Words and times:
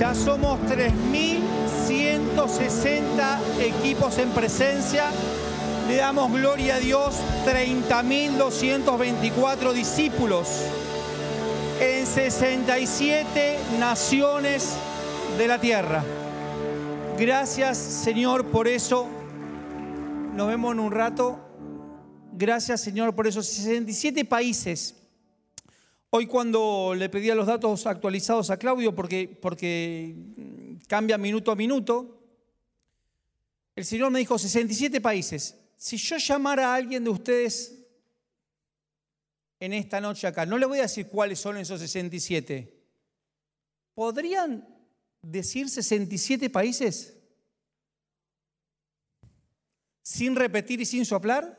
Ya 0.00 0.14
somos 0.14 0.58
3.160 0.60 3.38
equipos 3.60 4.16
en 4.16 4.30
presencia. 4.30 5.10
Le 5.88 5.96
damos 5.96 6.32
gloria 6.32 6.76
a 6.76 6.80
Dios, 6.80 7.16
30.224 7.44 9.74
discípulos 9.74 10.48
en 11.82 12.06
67 12.06 13.58
naciones 13.78 14.74
de 15.36 15.46
la 15.46 15.60
tierra. 15.60 16.02
Gracias 17.18 17.76
Señor 17.76 18.46
por 18.46 18.68
eso. 18.68 19.06
Nos 20.34 20.48
vemos 20.48 20.72
en 20.72 20.80
un 20.80 20.92
rato. 20.92 21.38
Gracias 22.32 22.80
Señor 22.80 23.14
por 23.14 23.26
esos 23.26 23.44
67 23.44 24.24
países. 24.24 24.99
Hoy 26.12 26.26
cuando 26.26 26.92
le 26.96 27.08
pedía 27.08 27.36
los 27.36 27.46
datos 27.46 27.86
actualizados 27.86 28.50
a 28.50 28.56
Claudio, 28.56 28.92
porque, 28.96 29.38
cambia 30.88 31.16
minuto 31.16 31.52
a 31.52 31.56
minuto, 31.56 32.20
el 33.76 33.84
Señor 33.84 34.10
me 34.10 34.18
dijo 34.18 34.36
67 34.36 35.00
países. 35.00 35.56
Si 35.76 35.96
yo 35.96 36.16
llamara 36.16 36.72
a 36.72 36.74
alguien 36.74 37.04
de 37.04 37.10
ustedes 37.10 37.86
en 39.60 39.72
esta 39.72 40.00
noche 40.00 40.26
acá, 40.26 40.44
no 40.44 40.58
le 40.58 40.66
voy 40.66 40.80
a 40.80 40.82
decir 40.82 41.06
cuáles 41.06 41.38
son 41.38 41.58
esos 41.58 41.78
67. 41.78 42.76
¿Podrían 43.94 44.66
decir 45.22 45.70
67 45.70 46.50
países? 46.50 47.16
Sin 50.02 50.34
repetir 50.34 50.80
y 50.80 50.86
sin 50.86 51.04
soplar, 51.04 51.56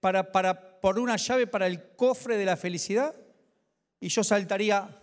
para, 0.00 0.32
para, 0.32 0.73
por 0.84 0.98
una 0.98 1.16
llave 1.16 1.46
para 1.46 1.66
el 1.66 1.96
cofre 1.96 2.36
de 2.36 2.44
la 2.44 2.58
felicidad. 2.58 3.18
Y 4.00 4.08
yo 4.08 4.22
saltaría 4.22 5.02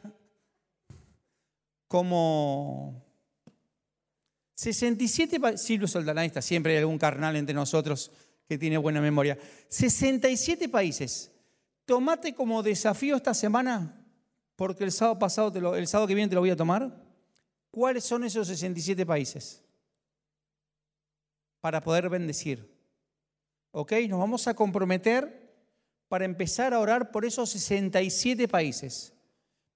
como 1.88 3.04
67 4.54 5.40
países. 5.40 5.66
Sí, 5.66 5.80
lo 5.80 5.88
soltarán, 5.88 6.26
está 6.26 6.40
siempre 6.40 6.74
hay 6.74 6.78
algún 6.78 7.00
carnal 7.00 7.36
entre 7.36 7.56
nosotros 7.56 8.12
que 8.48 8.60
tiene 8.60 8.78
buena 8.78 9.02
memoria. 9.02 9.40
67 9.70 10.70
países. 10.70 11.32
Tomate 11.86 12.36
como 12.36 12.62
desafío 12.62 13.16
esta 13.16 13.34
semana 13.34 14.06
porque 14.56 14.84
el 14.84 14.92
sábado 14.92 15.18
pasado, 15.18 15.74
el 15.76 15.88
sábado 15.88 16.08
que 16.08 16.14
viene 16.14 16.30
te 16.30 16.36
lo 16.36 16.42
voy 16.42 16.52
a 16.52 16.56
tomar, 16.56 16.96
¿cuáles 17.72 18.04
son 18.04 18.24
esos 18.24 18.48
67 18.48 19.04
países? 19.04 19.64
Para 21.60 21.82
poder 21.82 22.08
bendecir. 22.08 22.72
¿Ok? 23.72 23.94
Nos 24.08 24.20
vamos 24.20 24.48
a 24.48 24.54
comprometer 24.54 25.41
para 26.12 26.26
empezar 26.26 26.74
a 26.74 26.80
orar 26.82 27.10
por 27.10 27.24
esos 27.24 27.50
67 27.52 28.50
países. 28.50 29.14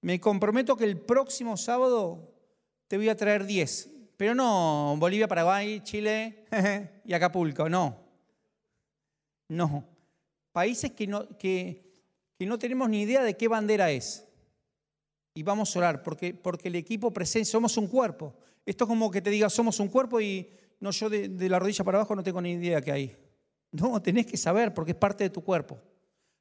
Me 0.02 0.20
comprometo 0.20 0.76
que 0.76 0.84
el 0.84 1.00
próximo 1.00 1.56
sábado 1.56 2.30
te 2.88 2.98
voy 2.98 3.08
a 3.08 3.16
traer 3.16 3.46
10, 3.46 3.88
pero 4.18 4.34
no 4.34 4.96
Bolivia, 4.98 5.28
Paraguay, 5.28 5.80
Chile 5.80 6.44
y 7.06 7.14
Acapulco, 7.14 7.70
no. 7.70 7.96
No. 9.48 9.88
Países 10.52 10.92
que 10.92 11.06
no, 11.06 11.26
que, 11.38 12.04
que 12.38 12.44
no 12.44 12.58
tenemos 12.58 12.90
ni 12.90 13.00
idea 13.00 13.22
de 13.22 13.34
qué 13.34 13.48
bandera 13.48 13.90
es 13.90 14.26
y 15.32 15.42
vamos 15.42 15.74
a 15.74 15.78
orar, 15.78 16.02
porque, 16.02 16.34
porque 16.34 16.68
el 16.68 16.74
equipo 16.74 17.14
presente, 17.14 17.46
somos 17.46 17.78
un 17.78 17.86
cuerpo. 17.86 18.34
Esto 18.66 18.84
es 18.84 18.88
como 18.88 19.10
que 19.10 19.22
te 19.22 19.30
diga, 19.30 19.48
somos 19.48 19.80
un 19.80 19.88
cuerpo 19.88 20.20
y 20.20 20.50
no, 20.80 20.90
yo 20.90 21.08
de, 21.08 21.48
la 21.48 21.58
rodilla 21.58 21.82
para 21.82 21.96
abajo 21.96 22.14
no 22.14 22.22
tengo 22.22 22.42
ni 22.42 22.52
idea 22.52 22.82
qué 22.82 22.92
hay. 22.92 23.16
No, 23.72 24.02
tenés 24.02 24.26
que 24.26 24.36
saber 24.36 24.74
porque 24.74 24.90
es 24.90 24.98
parte 24.98 25.24
de 25.24 25.30
tu 25.30 25.42
cuerpo. 25.42 25.80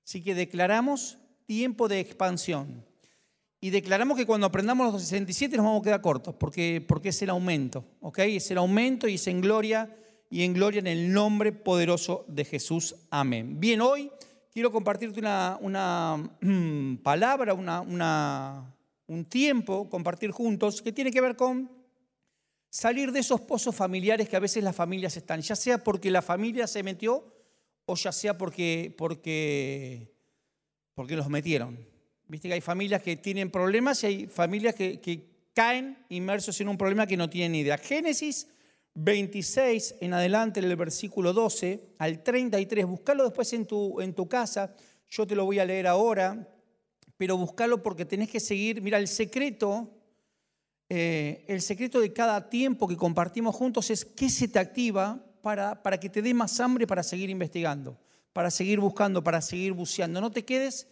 Así 0.06 0.22
que 0.22 0.36
declaramos 0.36 1.18
tiempo 1.48 1.88
de 1.88 2.00
expansión. 2.00 2.86
Y 3.60 3.72
declaramos 3.72 4.18
que 4.18 4.28
cuando 4.28 4.46
aprendamos 4.46 4.94
los 4.94 5.02
67 5.02 5.58
nos 5.58 5.66
vamos 5.66 5.82
a 5.82 5.84
quedar 5.84 6.02
cortos, 6.02 6.36
porque, 6.36 6.86
porque 6.88 7.10
es 7.10 7.22
el 7.24 7.32
aumento, 7.32 7.84
¿ok? 8.02 8.20
Es 8.20 8.52
el 8.52 8.60
aumento 8.60 9.08
y 9.08 9.16
es 9.16 9.26
en 9.26 9.42
gloria 9.42 9.98
y 10.30 10.44
en 10.44 10.54
gloria 10.54 10.80
en 10.80 10.88
el 10.88 11.12
nombre 11.12 11.52
poderoso 11.52 12.24
de 12.28 12.46
Jesús. 12.46 12.96
Amén. 13.10 13.60
Bien, 13.60 13.82
hoy 13.82 14.12
quiero 14.54 14.72
compartirte 14.72 15.20
una, 15.20 15.58
una 15.60 16.30
palabra, 17.02 17.56
una, 17.56 17.82
una, 17.82 18.76
un 19.08 19.26
tiempo, 19.26 19.90
compartir 19.90 20.30
juntos, 20.30 20.84
que 20.84 20.92
tiene 20.92 21.10
que 21.10 21.22
ver 21.22 21.36
con 21.36 21.72
salir 22.70 23.12
de 23.12 23.22
esos 23.22 23.42
pozos 23.42 23.76
familiares 23.76 24.30
que 24.30 24.36
a 24.36 24.40
veces 24.40 24.64
las 24.64 24.76
familias 24.76 25.18
están, 25.18 25.42
ya 25.42 25.56
sea 25.56 25.84
porque 25.84 26.12
la 26.12 26.22
familia 26.22 26.68
se 26.68 26.84
metió 26.84 27.35
o 27.86 27.96
ya 27.96 28.12
sea 28.12 28.38
porque, 28.38 28.94
porque, 28.98 30.12
porque 30.94 31.16
los 31.16 31.30
metieron. 31.30 31.78
Viste 32.28 32.48
que 32.48 32.56
hay 32.56 32.62
familias 32.62 33.02
que 33.02 33.16
tienen 33.18 33.52
problemas 33.52 34.04
y 34.04 34.08
hay 34.08 34.28
familias 34.28 34.76
que, 34.76 35.36
caen 35.54 35.98
inmersos 36.10 36.60
en 36.60 36.68
un 36.68 36.78
problema 36.78 37.08
que 37.08 37.16
no 37.16 37.30
tienen 37.30 37.54
ni 37.54 37.60
idea. 37.60 37.78
Génesis 37.78 38.50
26 38.96 39.96
en 40.02 40.14
adelante, 40.14 40.60
en 40.60 40.66
el 40.66 40.76
versículo 40.76 41.32
12 41.32 41.96
al 41.98 42.24
33, 42.24 42.86
buscalo 42.86 43.24
después 43.24 43.54
en 43.54 43.66
tu, 43.66 44.02
en 44.02 44.14
tu 44.14 44.28
casa, 44.28 44.76
yo 45.10 45.26
te 45.26 45.34
lo 45.34 45.46
voy 45.46 45.60
a 45.60 45.66
leer 45.66 45.88
ahora, 45.88 46.46
pero 47.16 47.38
buscalo 47.38 47.82
porque 47.82 48.04
tenés 48.04 48.30
que 48.30 48.42
seguir. 48.42 48.82
Mira, 48.82 48.98
el 48.98 49.08
secreto, 49.08 49.94
eh, 50.90 51.46
el 51.48 51.62
secreto 51.62 52.02
de 52.02 52.12
cada 52.12 52.50
tiempo 52.50 52.86
que 52.86 52.98
compartimos 52.98 53.56
juntos 53.56 53.90
es 53.92 54.04
qué 54.04 54.30
se 54.30 54.50
te 54.50 54.60
activa 54.60 55.26
para, 55.46 55.84
para 55.84 56.00
que 56.00 56.10
te 56.10 56.24
dé 56.24 56.34
más 56.34 56.60
hambre 56.60 56.88
para 56.88 57.04
seguir 57.04 57.30
investigando, 57.30 58.00
para 58.34 58.50
seguir 58.50 58.80
buscando, 58.80 59.24
para 59.24 59.42
seguir 59.42 59.74
buceando. 59.74 60.20
No 60.20 60.32
te 60.32 60.44
quedes 60.44 60.88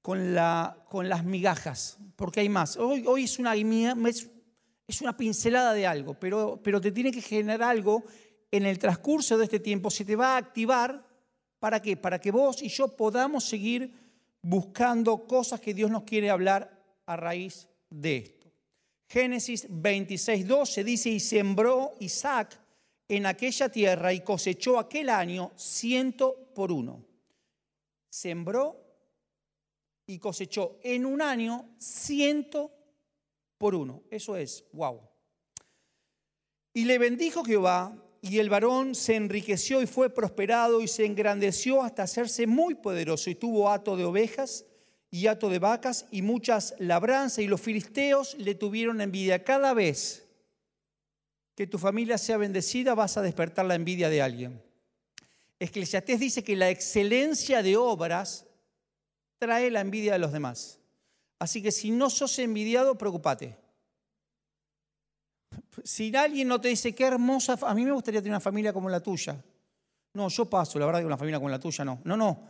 con, 0.00 0.32
la, 0.32 0.78
con 0.88 1.08
las 1.08 1.24
migajas, 1.24 1.98
porque 2.14 2.38
hay 2.38 2.48
más. 2.48 2.76
Hoy, 2.76 3.02
hoy 3.04 3.24
es, 3.24 3.40
una, 3.40 3.56
es 3.56 5.00
una 5.00 5.16
pincelada 5.16 5.72
de 5.72 5.88
algo, 5.88 6.14
pero, 6.14 6.60
pero 6.62 6.80
te 6.80 6.92
tiene 6.92 7.10
que 7.10 7.20
generar 7.20 7.64
algo 7.64 8.04
en 8.52 8.64
el 8.64 8.78
transcurso 8.78 9.36
de 9.38 9.46
este 9.46 9.58
tiempo, 9.58 9.90
se 9.90 10.04
te 10.04 10.14
va 10.14 10.34
a 10.34 10.36
activar. 10.36 11.04
¿Para 11.58 11.82
qué? 11.82 11.96
Para 11.96 12.20
que 12.20 12.30
vos 12.30 12.62
y 12.62 12.68
yo 12.68 12.86
podamos 12.86 13.42
seguir 13.42 13.92
buscando 14.40 15.26
cosas 15.26 15.58
que 15.58 15.74
Dios 15.74 15.90
nos 15.90 16.04
quiere 16.04 16.30
hablar 16.30 16.80
a 17.06 17.16
raíz 17.16 17.66
de 17.90 18.18
esto. 18.18 18.52
Génesis 19.08 19.66
26, 19.68 20.46
12 20.46 20.84
dice, 20.84 21.10
y 21.10 21.18
sembró 21.18 21.94
Isaac 21.98 22.65
en 23.08 23.26
aquella 23.26 23.68
tierra 23.68 24.12
y 24.12 24.20
cosechó 24.20 24.78
aquel 24.78 25.08
año 25.08 25.52
ciento 25.56 26.50
por 26.54 26.72
uno. 26.72 27.04
Sembró 28.08 28.82
y 30.06 30.18
cosechó 30.18 30.78
en 30.82 31.06
un 31.06 31.22
año 31.22 31.68
ciento 31.78 32.72
por 33.58 33.74
uno. 33.74 34.02
Eso 34.10 34.36
es, 34.36 34.64
wow. 34.72 35.00
Y 36.72 36.84
le 36.84 36.98
bendijo 36.98 37.44
Jehová 37.44 37.96
y 38.20 38.38
el 38.38 38.50
varón 38.50 38.94
se 38.94 39.14
enriqueció 39.14 39.80
y 39.82 39.86
fue 39.86 40.10
prosperado 40.10 40.80
y 40.80 40.88
se 40.88 41.04
engrandeció 41.04 41.82
hasta 41.82 42.02
hacerse 42.02 42.46
muy 42.46 42.74
poderoso 42.74 43.30
y 43.30 43.34
tuvo 43.34 43.70
hato 43.70 43.96
de 43.96 44.04
ovejas 44.04 44.66
y 45.10 45.28
hato 45.28 45.48
de 45.48 45.58
vacas 45.58 46.06
y 46.10 46.22
muchas 46.22 46.74
labranzas 46.78 47.38
y 47.38 47.46
los 47.46 47.60
filisteos 47.60 48.34
le 48.38 48.54
tuvieron 48.54 49.00
envidia. 49.00 49.44
Cada 49.44 49.72
vez 49.74 50.25
que 51.56 51.66
tu 51.66 51.78
familia 51.78 52.18
sea 52.18 52.36
bendecida 52.36 52.94
vas 52.94 53.16
a 53.16 53.22
despertar 53.22 53.64
la 53.64 53.74
envidia 53.74 54.10
de 54.10 54.20
alguien. 54.20 54.62
Eclesiastés 55.58 56.20
dice 56.20 56.44
que 56.44 56.54
la 56.54 56.68
excelencia 56.68 57.62
de 57.62 57.78
obras 57.78 58.46
trae 59.38 59.70
la 59.70 59.80
envidia 59.80 60.12
de 60.12 60.18
los 60.18 60.32
demás. 60.32 60.78
Así 61.38 61.62
que 61.62 61.72
si 61.72 61.90
no 61.90 62.10
sos 62.10 62.38
envidiado, 62.38 62.98
preocupate. 62.98 63.56
Si 65.82 66.14
alguien 66.14 66.46
no 66.46 66.60
te 66.60 66.68
dice 66.68 66.94
qué 66.94 67.04
hermosa, 67.04 67.58
a 67.62 67.74
mí 67.74 67.86
me 67.86 67.92
gustaría 67.92 68.20
tener 68.20 68.32
una 68.32 68.40
familia 68.40 68.74
como 68.74 68.90
la 68.90 69.00
tuya. 69.00 69.42
No, 70.12 70.28
yo 70.28 70.44
paso, 70.44 70.78
la 70.78 70.84
verdad 70.84 71.00
que 71.00 71.06
una 71.06 71.16
familia 71.16 71.38
como 71.38 71.48
la 71.48 71.58
tuya 71.58 71.86
no. 71.86 72.00
No, 72.04 72.18
no. 72.18 72.48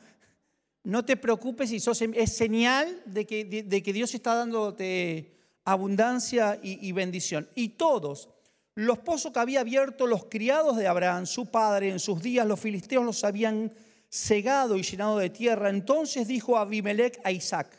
No 0.83 1.05
te 1.05 1.17
preocupes 1.17 1.71
si 1.71 1.79
sos, 1.79 2.03
es 2.03 2.37
señal 2.37 3.03
de 3.07 3.25
que, 3.25 3.45
de, 3.45 3.83
que 3.85 3.93
Dios 3.93 4.13
está 4.15 4.35
dándote 4.35 5.37
abundancia 5.65 6.59
y, 6.61 6.89
y 6.89 6.91
bendición. 6.91 7.49
Y 7.55 7.71
todos, 7.71 8.31
los 8.77 8.99
pozos 8.99 9.33
que 9.33 9.39
había 9.39 9.61
abierto 9.61 10.07
los 10.07 10.27
criados 10.27 10.77
de 10.77 10.87
Abraham, 10.87 11.25
su 11.25 11.47
padre, 11.47 11.89
en 11.89 11.99
sus 11.99 12.23
días 12.23 12.47
los 12.47 12.61
filisteos 12.61 13.07
los 13.07 13.25
habían 13.25 13.73
cegado 14.11 14.77
y 14.77 14.83
llenado 14.83 15.17
de 15.17 15.31
tierra. 15.31 15.71
Entonces 15.71 16.29
dijo 16.29 16.59
Abimelech 16.59 17.19
a 17.25 17.33
Isaac, 17.33 17.71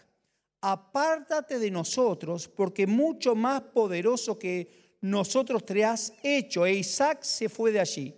apártate 0.60 1.60
de 1.60 1.70
nosotros, 1.70 2.48
porque 2.48 2.88
mucho 2.88 3.36
más 3.36 3.62
poderoso 3.62 4.40
que 4.40 4.98
nosotros 5.02 5.64
te 5.64 5.86
has 5.86 6.14
hecho. 6.24 6.66
E 6.66 6.74
Isaac 6.74 7.22
se 7.22 7.48
fue 7.48 7.72
de 7.72 7.80
allí 7.80 8.16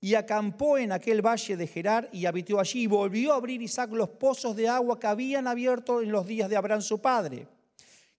y 0.00 0.14
acampó 0.14 0.78
en 0.78 0.90
aquel 0.90 1.24
valle 1.24 1.56
de 1.56 1.66
Gerar 1.68 2.08
y 2.12 2.26
habitó 2.26 2.58
allí. 2.58 2.82
Y 2.82 2.86
volvió 2.88 3.34
a 3.34 3.36
abrir 3.36 3.62
Isaac 3.62 3.92
los 3.92 4.08
pozos 4.08 4.56
de 4.56 4.68
agua 4.68 4.98
que 4.98 5.06
habían 5.06 5.46
abierto 5.46 6.02
en 6.02 6.10
los 6.10 6.26
días 6.26 6.50
de 6.50 6.56
Abraham 6.56 6.82
su 6.82 7.00
padre. 7.00 7.46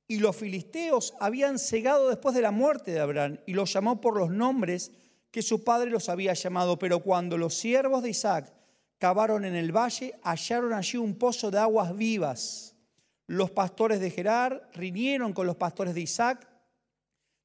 Y 0.08 0.20
los 0.20 0.36
filisteos 0.36 1.14
habían 1.20 1.60
cegado 1.60 2.10
después 2.10 2.34
de 2.34 2.42
la 2.42 2.52
muerte 2.52 2.92
de 2.92 3.00
Abraham 3.00 3.40
y 3.46 3.54
los 3.54 3.74
llamó 3.74 4.00
por 4.00 4.18
los 4.18 4.30
nombres 4.30 4.92
que 5.32 5.42
su 5.42 5.64
padre 5.64 5.90
los 5.90 6.08
había 6.08 6.34
llamado. 6.34 6.80
Pero 6.80 7.00
cuando 7.02 7.38
los 7.38 7.56
siervos 7.56 8.04
de 8.04 8.12
Isaac 8.12 8.54
cavaron 8.98 9.44
en 9.44 9.56
el 9.56 9.76
valle, 9.76 10.14
hallaron 10.24 10.74
allí 10.74 10.98
un 10.98 11.16
pozo 11.16 11.52
de 11.52 11.60
aguas 11.60 11.96
vivas. 11.96 12.76
Los 13.28 13.52
pastores 13.52 14.00
de 14.00 14.10
Gerar 14.10 14.70
riñeron 14.74 15.34
con 15.34 15.46
los 15.46 15.58
pastores 15.58 15.94
de 15.94 16.02
Isaac 16.02 16.48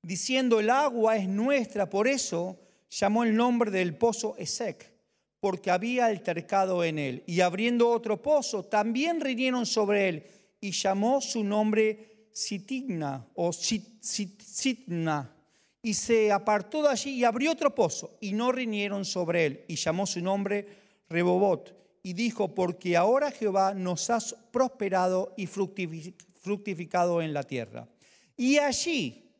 diciendo 0.03 0.61
el 0.61 0.71
agua 0.71 1.17
es 1.17 1.29
nuestra, 1.29 1.89
por 1.89 2.09
eso 2.09 2.59
llamó 2.91 3.25
el 3.25 3.35
nombre 3.35 3.71
del 3.71 3.97
pozo 3.97 4.37
Esec, 4.37 4.93
porque 5.41 5.71
había 5.71 6.07
altercado 6.07 6.85
en 6.85 6.99
él. 6.99 7.25
Y 7.27 7.41
abriendo 7.41 7.89
otro 7.89 8.21
pozo, 8.21 8.65
también 8.65 9.21
riñeron 9.21 9.67
sobre 9.67 10.09
él, 10.09 10.27
y 10.61 10.73
llamó 10.73 11.21
su 11.21 11.43
nombre 11.43 12.12
Sitigna 12.33 13.27
o 13.35 13.53
Sitna. 13.53 15.35
Y 15.83 15.95
se 15.95 16.31
apartó 16.31 16.83
de 16.83 16.91
allí 16.91 17.11
y 17.11 17.25
abrió 17.25 17.53
otro 17.53 17.75
pozo, 17.75 18.17
y 18.21 18.33
no 18.33 18.53
riñeron 18.53 19.05
sobre 19.05 19.47
él, 19.47 19.65
y 19.67 19.75
llamó 19.77 20.07
su 20.07 20.21
nombre 20.21 20.67
Rebobot. 21.09 21.75
Y 22.05 22.13
dijo, 22.13 22.55
porque 22.55 22.97
ahora 22.97 23.31
Jehová 23.31 23.75
nos 23.75 24.11
ha 24.11 24.19
prosperado 24.51 25.35
y 25.37 25.47
fructificado 25.47 27.23
en 27.23 27.33
la 27.33 27.43
tierra. 27.43 27.89
Y 28.37 28.59
allí 28.59 29.31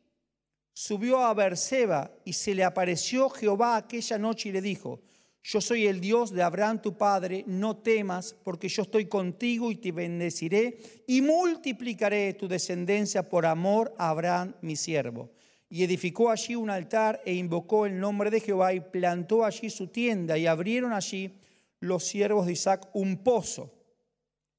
subió 0.73 1.19
a 1.19 1.33
Berseba 1.33 2.11
y 2.25 2.33
se 2.33 2.55
le 2.55 2.63
apareció 2.63 3.29
Jehová 3.29 3.77
aquella 3.77 4.17
noche 4.17 4.49
y 4.49 4.51
le 4.53 4.61
dijo, 4.61 5.01
yo 5.43 5.59
soy 5.59 5.87
el 5.87 5.99
Dios 5.99 6.31
de 6.31 6.41
Abraham 6.41 6.81
tu 6.81 6.97
padre, 6.97 7.43
no 7.45 7.75
temas, 7.75 8.33
porque 8.43 8.69
yo 8.69 8.83
estoy 8.83 9.07
contigo 9.07 9.71
y 9.71 9.75
te 9.75 9.91
bendeciré 9.91 10.77
y 11.05 11.21
multiplicaré 11.21 12.33
tu 12.33 12.47
descendencia 12.47 13.27
por 13.27 13.45
amor 13.45 13.93
a 13.97 14.09
Abraham 14.09 14.55
mi 14.61 14.77
siervo. 14.77 15.31
Y 15.69 15.83
edificó 15.83 16.29
allí 16.29 16.55
un 16.55 16.69
altar 16.69 17.21
e 17.25 17.33
invocó 17.33 17.85
el 17.85 17.99
nombre 17.99 18.29
de 18.29 18.39
Jehová 18.39 18.73
y 18.73 18.79
plantó 18.79 19.43
allí 19.43 19.69
su 19.69 19.87
tienda 19.87 20.37
y 20.37 20.47
abrieron 20.47 20.93
allí 20.93 21.37
los 21.81 22.05
siervos 22.05 22.45
de 22.45 22.53
Isaac 22.53 22.89
un 22.93 23.17
pozo. 23.17 23.73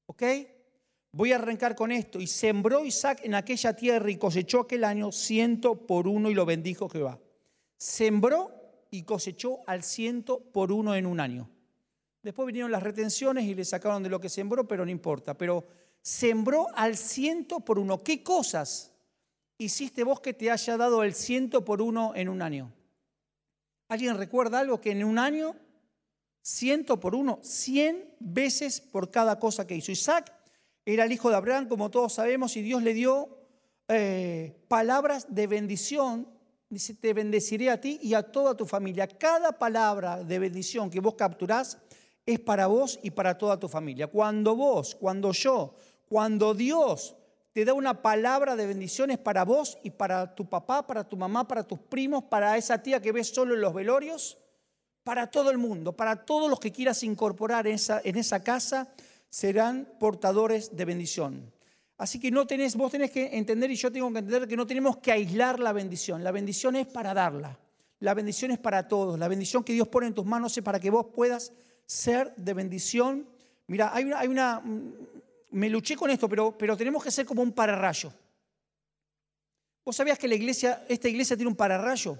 ¿Ok? 0.05 0.23
Voy 1.11 1.31
a 1.31 1.37
arrancar 1.37 1.75
con 1.75 1.91
esto. 1.91 2.19
Y 2.19 2.27
sembró 2.27 2.85
Isaac 2.85 3.21
en 3.23 3.33
aquella 3.33 3.75
tierra 3.75 4.11
y 4.11 4.17
cosechó 4.17 4.59
aquel 4.59 4.83
año 4.83 5.11
ciento 5.11 5.87
por 5.87 6.07
uno 6.07 6.29
y 6.29 6.35
lo 6.35 6.45
bendijo 6.45 6.89
Jehová. 6.89 7.19
Sembró 7.77 8.54
y 8.95 9.03
cosechó 9.03 9.59
al 9.67 9.83
ciento 9.83 10.39
por 10.39 10.71
uno 10.71 10.95
en 10.95 11.05
un 11.05 11.19
año. 11.19 11.49
Después 12.23 12.47
vinieron 12.47 12.71
las 12.71 12.81
retenciones 12.81 13.43
y 13.43 13.53
le 13.53 13.65
sacaron 13.65 14.01
de 14.01 14.09
lo 14.09 14.19
que 14.19 14.29
sembró, 14.29 14.67
pero 14.67 14.85
no 14.85 14.91
importa. 14.91 15.37
Pero 15.37 15.65
sembró 16.01 16.67
al 16.75 16.95
ciento 16.95 17.59
por 17.59 17.77
uno. 17.77 18.01
¿Qué 18.01 18.23
cosas 18.23 18.93
hiciste 19.57 20.03
vos 20.03 20.21
que 20.21 20.33
te 20.33 20.49
haya 20.49 20.77
dado 20.77 21.03
el 21.03 21.13
ciento 21.13 21.65
por 21.65 21.81
uno 21.81 22.13
en 22.15 22.29
un 22.29 22.41
año? 22.41 22.71
¿Alguien 23.89 24.17
recuerda 24.17 24.59
algo 24.59 24.79
que 24.79 24.91
en 24.91 25.03
un 25.03 25.19
año, 25.19 25.55
ciento 26.41 26.99
por 26.99 27.15
uno, 27.15 27.39
cien 27.43 28.15
veces 28.19 28.79
por 28.79 29.11
cada 29.11 29.39
cosa 29.39 29.67
que 29.67 29.75
hizo? 29.75 29.91
Isaac 29.91 30.33
era 30.85 31.03
el 31.03 31.11
hijo 31.11 31.29
de 31.29 31.35
Abraham, 31.35 31.67
como 31.67 31.91
todos 31.91 32.13
sabemos, 32.13 32.55
y 32.55 32.61
Dios 32.61 32.81
le 32.81 32.93
dio 32.93 33.37
eh, 33.89 34.55
palabras 34.67 35.27
de 35.35 35.47
bendición. 35.47 36.34
Dice, 36.69 36.95
te 36.95 37.13
bendeciré 37.13 37.69
a 37.69 37.79
ti 37.79 37.99
y 38.01 38.13
a 38.13 38.23
toda 38.23 38.55
tu 38.55 38.65
familia. 38.65 39.07
Cada 39.07 39.51
palabra 39.51 40.23
de 40.23 40.39
bendición 40.39 40.89
que 40.89 40.99
vos 40.99 41.13
capturás 41.13 41.77
es 42.25 42.39
para 42.39 42.67
vos 42.67 42.99
y 43.03 43.11
para 43.11 43.37
toda 43.37 43.59
tu 43.59 43.67
familia. 43.67 44.07
Cuando 44.07 44.55
vos, 44.55 44.95
cuando 44.95 45.31
yo, 45.31 45.75
cuando 46.09 46.53
Dios 46.53 47.15
te 47.53 47.63
da 47.63 47.73
una 47.73 48.01
palabra 48.01 48.55
de 48.55 48.67
bendiciones 48.67 49.17
para 49.17 49.45
vos 49.45 49.77
y 49.83 49.91
para 49.91 50.35
tu 50.35 50.49
papá, 50.49 50.85
para 50.85 51.07
tu 51.07 51.15
mamá, 51.15 51.47
para 51.47 51.63
tus 51.63 51.79
primos, 51.79 52.23
para 52.25 52.57
esa 52.57 52.81
tía 52.81 53.01
que 53.01 53.13
ves 53.13 53.29
solo 53.29 53.53
en 53.53 53.61
los 53.61 53.73
velorios, 53.73 54.37
para 55.03 55.27
todo 55.27 55.51
el 55.51 55.57
mundo, 55.57 55.95
para 55.95 56.25
todos 56.25 56.49
los 56.49 56.59
que 56.59 56.71
quieras 56.71 57.03
incorporar 57.03 57.67
en 57.67 57.75
esa, 57.75 58.01
en 58.03 58.17
esa 58.17 58.43
casa, 58.43 58.89
serán 59.29 59.87
portadores 59.99 60.75
de 60.75 60.83
bendición. 60.83 61.54
Así 61.97 62.19
que 62.19 62.29
no 62.29 62.45
tenés, 62.45 62.75
vos 62.75 62.91
tenés 62.91 63.11
que 63.11 63.37
entender 63.37 63.71
y 63.71 63.75
yo 63.75 63.91
tengo 63.91 64.11
que 64.11 64.19
entender 64.19 64.47
que 64.47 64.57
no 64.57 64.67
tenemos 64.67 64.97
que 64.97 65.11
aislar 65.11 65.59
la 65.59 65.71
bendición. 65.71 66.23
La 66.23 66.31
bendición 66.31 66.75
es 66.75 66.87
para 66.87 67.13
darla. 67.13 67.57
La 67.99 68.13
bendición 68.13 68.51
es 68.51 68.59
para 68.59 68.87
todos. 68.87 69.17
La 69.17 69.27
bendición 69.27 69.63
que 69.63 69.73
Dios 69.73 69.87
pone 69.87 70.07
en 70.07 70.13
tus 70.13 70.25
manos 70.25 70.57
es 70.57 70.63
para 70.63 70.79
que 70.79 70.89
vos 70.89 71.07
puedas 71.13 71.53
ser 71.85 72.35
de 72.35 72.53
bendición. 72.53 73.27
Mira, 73.67 73.91
hay 73.93 74.03
una, 74.03 74.19
hay 74.19 74.27
una 74.27 74.59
mm, 74.59 74.93
me 75.51 75.69
luché 75.69 75.95
con 75.95 76.09
esto, 76.09 76.27
pero, 76.27 76.57
pero 76.57 76.75
tenemos 76.75 77.01
que 77.01 77.11
ser 77.11 77.25
como 77.25 77.41
un 77.41 77.53
pararrayo. 77.53 78.11
¿Vos 79.85 79.95
sabías 79.95 80.19
que 80.19 80.27
la 80.27 80.35
iglesia, 80.35 80.85
esta 80.89 81.07
iglesia 81.07 81.37
tiene 81.37 81.49
un 81.49 81.55
pararrayo? 81.55 82.19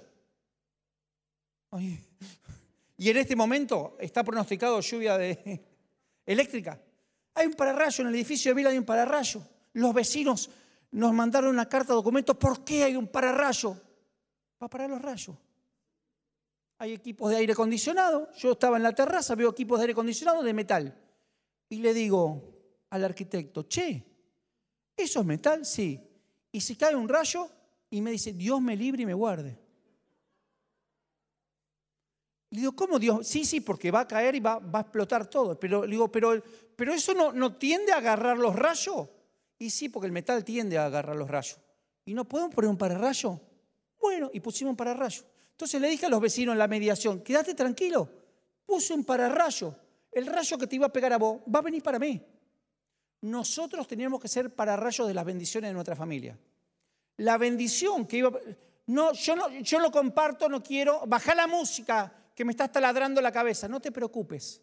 Y 2.96 3.10
en 3.10 3.16
este 3.18 3.36
momento 3.36 3.96
está 4.00 4.24
pronosticado 4.24 4.80
lluvia 4.80 5.18
de 5.18 5.60
eléctrica. 6.26 6.80
Hay 7.34 7.46
un 7.46 7.52
pararrayo 7.52 8.02
en 8.02 8.08
el 8.08 8.14
edificio 8.14 8.52
de 8.52 8.54
Vila, 8.54 8.70
hay 8.70 8.78
un 8.78 8.84
pararrayo. 8.86 9.42
Los 9.76 9.92
vecinos 9.92 10.48
nos 10.92 11.12
mandaron 11.12 11.50
una 11.50 11.68
carta 11.68 11.88
de 11.92 11.96
documento. 11.96 12.38
¿Por 12.38 12.64
qué 12.64 12.84
hay 12.84 12.96
un 12.96 13.08
pararrayo? 13.08 13.76
Para 14.56 14.70
parar 14.70 14.88
los 14.88 15.02
rayos. 15.02 15.36
Hay 16.78 16.94
equipos 16.94 17.30
de 17.30 17.36
aire 17.36 17.52
acondicionado. 17.52 18.32
Yo 18.32 18.52
estaba 18.52 18.78
en 18.78 18.82
la 18.82 18.94
terraza, 18.94 19.34
veo 19.34 19.50
equipos 19.50 19.78
de 19.78 19.82
aire 19.82 19.92
acondicionado 19.92 20.42
de 20.42 20.54
metal. 20.54 20.98
Y 21.68 21.76
le 21.80 21.92
digo 21.92 22.54
al 22.88 23.04
arquitecto, 23.04 23.64
che, 23.64 24.02
¿eso 24.96 25.20
es 25.20 25.26
metal? 25.26 25.66
Sí. 25.66 26.00
Y 26.52 26.60
si 26.62 26.74
cae 26.76 26.96
un 26.96 27.06
rayo 27.06 27.46
y 27.90 28.00
me 28.00 28.12
dice, 28.12 28.32
Dios 28.32 28.62
me 28.62 28.76
libre 28.76 29.02
y 29.02 29.06
me 29.06 29.12
guarde. 29.12 29.58
Le 32.48 32.60
digo, 32.60 32.72
¿cómo 32.72 32.98
Dios? 32.98 33.26
Sí, 33.26 33.44
sí, 33.44 33.60
porque 33.60 33.90
va 33.90 34.00
a 34.00 34.08
caer 34.08 34.36
y 34.36 34.40
va, 34.40 34.58
va 34.58 34.78
a 34.78 34.82
explotar 34.82 35.26
todo. 35.26 35.60
Pero 35.60 35.84
le 35.84 35.90
digo, 35.90 36.10
pero, 36.10 36.42
pero 36.74 36.94
eso 36.94 37.12
no, 37.12 37.30
no 37.30 37.56
tiende 37.56 37.92
a 37.92 37.98
agarrar 37.98 38.38
los 38.38 38.56
rayos. 38.56 39.08
Y 39.58 39.70
sí, 39.70 39.88
porque 39.88 40.06
el 40.06 40.12
metal 40.12 40.44
tiende 40.44 40.78
a 40.78 40.86
agarrar 40.86 41.16
los 41.16 41.28
rayos. 41.28 41.58
¿Y 42.04 42.14
no 42.14 42.24
podemos 42.24 42.54
poner 42.54 42.70
un 42.70 42.76
pararrayo? 42.76 43.40
Bueno, 44.00 44.30
y 44.32 44.40
pusimos 44.40 44.70
un 44.70 44.76
pararrayo. 44.76 45.22
Entonces 45.52 45.80
le 45.80 45.88
dije 45.88 46.06
a 46.06 46.08
los 46.08 46.20
vecinos 46.20 46.52
en 46.52 46.58
la 46.58 46.68
mediación, 46.68 47.22
quédate 47.22 47.54
tranquilo, 47.54 48.08
puse 48.66 48.92
un 48.92 49.04
pararrayo. 49.04 49.74
El 50.12 50.26
rayo 50.26 50.58
que 50.58 50.66
te 50.66 50.76
iba 50.76 50.86
a 50.86 50.92
pegar 50.92 51.12
a 51.12 51.18
vos 51.18 51.40
va 51.52 51.60
a 51.60 51.62
venir 51.62 51.82
para 51.82 51.98
mí. 51.98 52.22
Nosotros 53.22 53.86
teníamos 53.86 54.20
que 54.20 54.28
ser 54.28 54.54
pararrayos 54.54 55.08
de 55.08 55.14
las 55.14 55.24
bendiciones 55.24 55.70
de 55.70 55.74
nuestra 55.74 55.96
familia. 55.96 56.38
La 57.16 57.38
bendición 57.38 58.06
que 58.06 58.18
iba... 58.18 58.30
No, 58.86 59.12
yo 59.12 59.34
no, 59.34 59.50
yo 59.50 59.80
lo 59.80 59.90
comparto, 59.90 60.48
no 60.48 60.62
quiero. 60.62 61.02
Baja 61.06 61.34
la 61.34 61.46
música, 61.46 62.12
que 62.34 62.44
me 62.44 62.52
estás 62.52 62.70
taladrando 62.70 63.20
la 63.20 63.32
cabeza. 63.32 63.66
No 63.66 63.80
te 63.80 63.90
preocupes. 63.90 64.60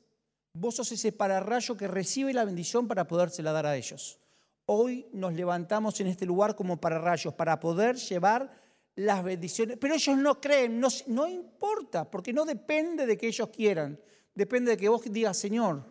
Vos 0.53 0.75
sos 0.75 0.91
ese 0.91 1.11
pararrayo 1.11 1.75
que 1.75 1.87
recibe 1.87 2.33
la 2.33 2.45
bendición 2.45 2.87
para 2.87 3.07
podérsela 3.07 3.51
dar 3.51 3.65
a 3.65 3.75
ellos. 3.75 4.19
Hoy 4.65 5.07
nos 5.11 5.33
levantamos 5.33 5.99
en 5.99 6.07
este 6.07 6.25
lugar 6.25 6.55
como 6.55 6.77
pararrayos 6.77 7.33
para 7.33 7.59
poder 7.59 7.97
llevar 7.97 8.49
las 8.95 9.23
bendiciones. 9.23 9.77
Pero 9.79 9.95
ellos 9.95 10.17
no 10.17 10.39
creen, 10.39 10.79
no, 10.79 10.87
no 11.07 11.27
importa, 11.27 12.09
porque 12.09 12.31
no 12.31 12.45
depende 12.45 13.05
de 13.05 13.17
que 13.17 13.27
ellos 13.27 13.49
quieran. 13.49 13.99
Depende 14.33 14.71
de 14.71 14.77
que 14.77 14.89
vos 14.89 15.01
digas, 15.11 15.37
Señor, 15.37 15.83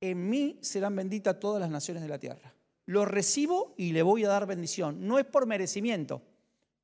en 0.00 0.28
mí 0.28 0.58
serán 0.60 0.96
benditas 0.96 1.38
todas 1.38 1.60
las 1.60 1.70
naciones 1.70 2.02
de 2.02 2.08
la 2.08 2.18
tierra. 2.18 2.52
Lo 2.86 3.04
recibo 3.04 3.74
y 3.76 3.92
le 3.92 4.02
voy 4.02 4.24
a 4.24 4.28
dar 4.28 4.46
bendición. 4.46 5.06
No 5.06 5.18
es 5.18 5.24
por 5.24 5.46
merecimiento, 5.46 6.20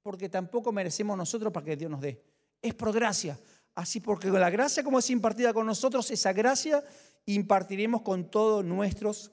porque 0.03 0.29
tampoco 0.29 0.73
merecemos 0.73 1.17
nosotros 1.17 1.53
para 1.53 1.67
que 1.67 1.77
Dios 1.77 1.91
nos 1.91 2.01
dé. 2.01 2.23
Es 2.63 2.75
por 2.75 2.93
gracia. 2.93 3.39
Así 3.75 4.01
porque 4.01 4.31
con 4.31 4.41
la 4.41 4.51
gracia 4.51 4.83
como 4.83 4.99
es 4.99 5.11
impartida 5.11 5.53
con 5.53 5.67
nosotros, 5.67 6.11
esa 6.11 6.33
gracia 6.33 6.83
impartiremos 7.27 8.03
con 8.03 8.31
todos 8.31 8.65
nuestros 8.65 9.31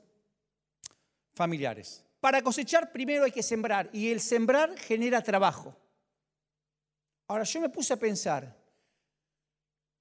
familiares. 1.37 2.03
Para 2.19 2.41
cosechar 2.41 2.91
primero 2.91 3.23
hay 3.23 3.31
que 3.31 3.43
sembrar 3.43 3.89
y 3.93 4.09
el 4.09 4.19
sembrar 4.19 4.77
genera 4.77 5.21
trabajo. 5.21 5.73
Ahora 7.27 7.45
yo 7.45 7.61
me 7.61 7.69
puse 7.69 7.93
a 7.93 7.97
pensar, 7.97 8.53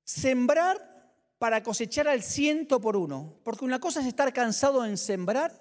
sembrar 0.05 1.13
para 1.39 1.63
cosechar 1.63 2.09
al 2.09 2.23
ciento 2.23 2.81
por 2.81 2.97
uno, 2.97 3.39
porque 3.45 3.65
una 3.65 3.79
cosa 3.79 4.01
es 4.01 4.07
estar 4.07 4.33
cansado 4.33 4.85
en 4.85 4.97
sembrar 4.97 5.53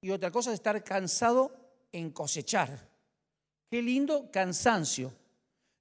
y 0.00 0.10
otra 0.10 0.30
cosa 0.30 0.50
es 0.50 0.54
estar 0.54 0.84
cansado 0.84 1.56
en 1.90 2.10
cosechar. 2.10 2.88
Qué 3.70 3.82
lindo 3.82 4.30
cansancio. 4.30 5.12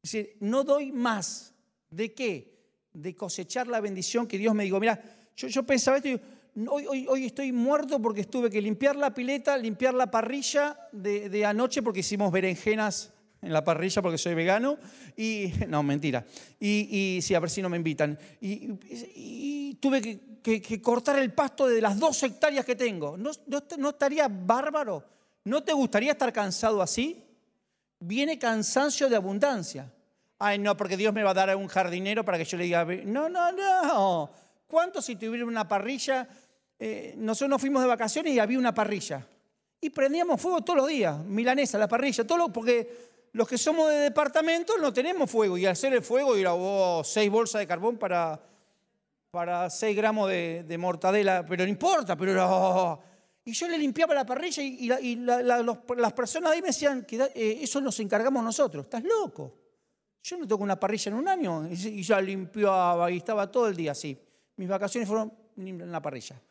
Es 0.01 0.11
decir, 0.11 0.37
no 0.39 0.63
doy 0.63 0.91
más, 0.91 1.55
¿De 1.95 2.13
qué? 2.13 2.53
De 2.91 3.15
cosechar 3.15 3.67
la 3.67 3.79
bendición 3.79 4.27
que 4.27 4.37
Dios 4.37 4.53
me 4.53 4.65
dijo. 4.65 4.79
Mira, 4.81 5.01
yo, 5.35 5.63
pensaba 5.63 5.97
esto 5.97 6.09
y 6.09 6.21
hoy, 6.69 7.05
hoy, 7.07 7.25
estoy 7.25 7.51
muerto 7.51 8.01
porque 8.01 8.23
tuve 8.23 8.49
que 8.49 8.61
limpiar 8.61 8.95
la 8.95 9.13
pileta, 9.13 9.57
limpiar 9.57 9.93
la 9.93 10.09
parrilla 10.09 10.77
de, 10.91 11.45
anoche 11.45 11.81
porque 11.81 11.99
hicimos 11.99 12.31
berenjenas 12.31 13.11
en 13.41 13.53
la 13.53 13.63
parrilla 13.63 14.01
porque 14.01 14.17
soy 14.17 14.33
vegano. 14.33 14.77
Y, 15.17 15.51
no, 15.67 15.83
mentira. 15.83 16.25
Y, 16.59 17.19
sí, 17.21 17.35
a 17.35 17.39
ver 17.39 17.49
si 17.49 17.61
no 17.61 17.69
me 17.69 17.77
invitan. 17.77 18.17
Y, 18.41 19.75
tuve 19.75 20.01
que, 20.41 20.81
cortar 20.81 21.19
el 21.19 21.33
pasto 21.33 21.67
de 21.67 21.81
las 21.81 21.99
dos 21.99 22.21
hectáreas 22.23 22.65
que 22.65 22.75
tengo. 22.75 23.17
¿No, 23.17 23.31
no 23.77 23.89
estaría 23.89 24.27
bárbaro? 24.27 25.03
¿No 25.43 25.63
te 25.63 25.73
gustaría 25.73 26.13
estar 26.13 26.31
cansado 26.33 26.81
así? 26.81 27.23
Viene 27.99 28.39
cansancio 28.39 29.09
de 29.09 29.15
abundancia. 29.15 29.91
Ay, 30.39 30.59
no, 30.59 30.75
porque 30.75 30.97
Dios 30.97 31.13
me 31.13 31.23
va 31.23 31.31
a 31.31 31.35
dar 31.35 31.49
a 31.49 31.57
un 31.57 31.67
jardinero 31.67 32.25
para 32.25 32.37
que 32.37 32.45
yo 32.45 32.57
le 32.57 32.65
diga, 32.65 32.85
no, 33.05 33.29
no, 33.29 33.51
no. 33.51 34.31
¿Cuánto 34.67 35.01
si 35.01 35.15
tuviera 35.15 35.45
una 35.45 35.67
parrilla? 35.67 36.27
Eh, 36.77 37.13
nosotros 37.17 37.49
nos 37.49 37.61
fuimos 37.61 37.81
de 37.81 37.87
vacaciones 37.87 38.33
y 38.33 38.39
había 38.39 38.59
una 38.59 38.73
parrilla. 38.73 39.25
Y 39.79 39.89
prendíamos 39.89 40.41
fuego 40.41 40.61
todos 40.61 40.77
los 40.77 40.87
días, 40.87 41.23
milanesa, 41.25 41.77
la 41.77 41.87
parrilla, 41.87 42.25
todo 42.25 42.37
lo, 42.37 42.49
porque 42.49 43.27
los 43.33 43.47
que 43.47 43.57
somos 43.57 43.89
de 43.89 43.95
departamento 43.95 44.77
no 44.77 44.93
tenemos 44.93 45.29
fuego. 45.29 45.57
Y 45.57 45.65
hacer 45.65 45.93
el 45.93 46.01
fuego 46.01 46.37
ir 46.37 46.47
a 46.47 46.53
oh, 46.53 47.03
seis 47.03 47.29
bolsas 47.29 47.59
de 47.59 47.67
carbón 47.67 47.97
para, 47.97 48.41
para 49.31 49.69
seis 49.69 49.95
gramos 49.95 50.29
de, 50.29 50.75
mortadela. 50.79 51.45
Pero 51.45 51.63
no 51.63 51.69
importa, 51.69 52.15
pero... 52.15 52.45
Oh. 52.47 52.99
Y 53.47 53.51
yo 53.51 53.67
le 53.67 53.77
limpiaba 53.77 54.15
la 54.15 54.25
parrilla 54.25 54.63
y, 54.63 55.15
las 55.17 56.13
personas 56.13 56.53
ahí 56.53 56.61
me 56.61 56.69
decían 56.69 57.05
que 57.05 57.29
eh, 57.35 57.59
eso 57.61 57.79
nos 57.79 57.99
encargamos 57.99 58.43
nosotros. 58.43 58.85
¿Estás 58.85 59.03
loco? 59.03 59.53
Yo 60.23 60.37
no 60.37 60.47
tengo 60.47 60.63
una 60.63 60.79
parrilla 60.79 61.11
en 61.11 61.15
un 61.15 61.27
año 61.27 61.69
y 61.69 62.01
ya 62.01 62.19
limpiaba 62.19 63.11
y 63.11 63.17
estaba 63.17 63.51
todo 63.51 63.67
el 63.67 63.75
día 63.75 63.91
así. 63.91 64.19
Mis 64.55 64.67
vacaciones 64.67 65.07
fueron 65.07 65.31
en 65.57 65.91
la 65.91 66.01
parrilla. 66.01 66.41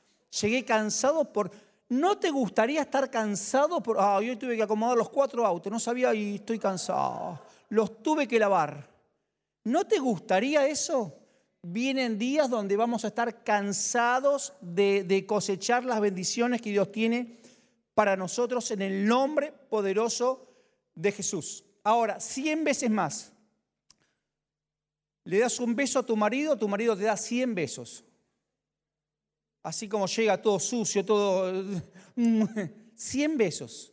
Llegué 0.41 0.65
cansado 0.65 1.33
por... 1.33 1.51
¿No 1.89 2.19
te 2.19 2.31
gustaría 2.31 2.83
estar 2.83 3.11
cansado 3.11 3.83
por... 3.83 3.99
Ah, 4.01 4.21
yo 4.21 4.37
tuve 4.39 4.57
que 4.57 4.63
acomodar 4.63 4.97
los 4.97 5.11
cuatro 5.11 5.47
autos, 5.47 5.71
no 5.71 5.79
sabía 5.79 6.15
y 6.15 6.37
estoy 6.37 6.59
cansado. 6.59 7.41
Los 7.69 8.03
tuve 8.03 8.27
que 8.27 8.39
lavar. 8.39 8.89
¿No 9.65 9.85
te 9.85 9.99
gustaría 9.99 10.67
eso? 10.67 11.15
Vienen 11.63 12.19
días 12.19 12.51
donde 12.51 12.77
vamos 12.77 13.05
a 13.05 13.09
estar 13.09 13.45
cansados 13.45 14.55
de, 14.61 15.05
de 15.05 15.27
cosechar 15.27 15.85
las 15.85 16.01
bendiciones 16.01 16.61
que 16.61 16.71
Dios 16.71 16.91
tiene 16.91 17.39
para 17.95 18.17
nosotros 18.17 18.71
en 18.71 18.83
el 18.83 19.07
nombre 19.07 19.53
poderoso 19.53 20.49
de 20.95 21.13
Jesús. 21.13 21.65
Ahora, 21.85 22.21
cien 22.21 22.65
veces 22.65 22.91
más. 22.91 23.33
Le 25.25 25.39
das 25.39 25.59
un 25.59 25.75
beso 25.75 26.01
a 26.01 26.03
tu 26.03 26.17
marido, 26.17 26.57
tu 26.57 26.69
marido 26.69 26.97
te 26.97 27.05
da 27.05 27.17
100 27.17 27.55
besos. 27.55 28.04
Así 29.65 29.89
como 29.89 30.07
llega 30.07 30.41
todo 30.41 30.61
sucio, 30.61 31.05
todo... 31.05 31.53
100 32.95 33.37
besos. 33.37 33.93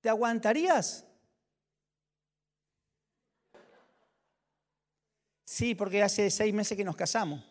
¿Te 0.00 0.08
aguantarías? 0.08 1.06
Sí, 5.44 5.74
porque 5.74 6.02
hace 6.02 6.30
seis 6.30 6.52
meses 6.52 6.76
que 6.76 6.84
nos 6.84 6.96
casamos. 6.96 7.44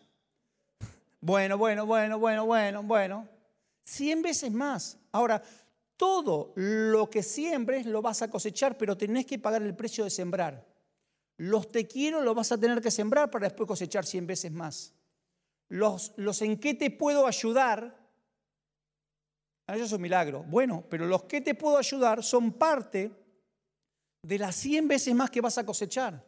Bueno, 1.20 1.56
bueno, 1.56 1.86
bueno, 1.86 2.18
bueno, 2.18 2.44
bueno, 2.46 2.82
bueno. 2.82 3.28
100 3.84 4.22
veces 4.22 4.52
más. 4.52 4.98
Ahora, 5.12 5.40
todo 5.96 6.52
lo 6.56 7.08
que 7.08 7.22
siembres 7.22 7.86
lo 7.86 8.02
vas 8.02 8.22
a 8.22 8.30
cosechar, 8.30 8.76
pero 8.76 8.96
tenés 8.96 9.24
que 9.24 9.38
pagar 9.38 9.62
el 9.62 9.76
precio 9.76 10.02
de 10.02 10.10
sembrar. 10.10 10.66
Los 11.36 11.70
te 11.70 11.86
quiero 11.86 12.22
los 12.22 12.34
vas 12.34 12.50
a 12.50 12.58
tener 12.58 12.80
que 12.80 12.90
sembrar 12.90 13.30
para 13.30 13.46
después 13.46 13.68
cosechar 13.68 14.04
100 14.04 14.26
veces 14.26 14.50
más. 14.50 14.95
Los, 15.68 16.12
los 16.16 16.42
en 16.42 16.58
qué 16.58 16.74
te 16.74 16.90
puedo 16.90 17.26
ayudar, 17.26 17.96
eso 19.66 19.84
es 19.84 19.92
un 19.92 20.00
milagro. 20.00 20.44
Bueno, 20.44 20.84
pero 20.88 21.06
los 21.06 21.24
que 21.24 21.40
te 21.40 21.54
puedo 21.54 21.76
ayudar 21.76 22.22
son 22.22 22.52
parte 22.52 23.10
de 24.22 24.38
las 24.38 24.54
100 24.56 24.88
veces 24.88 25.14
más 25.14 25.30
que 25.30 25.40
vas 25.40 25.58
a 25.58 25.66
cosechar. 25.66 26.24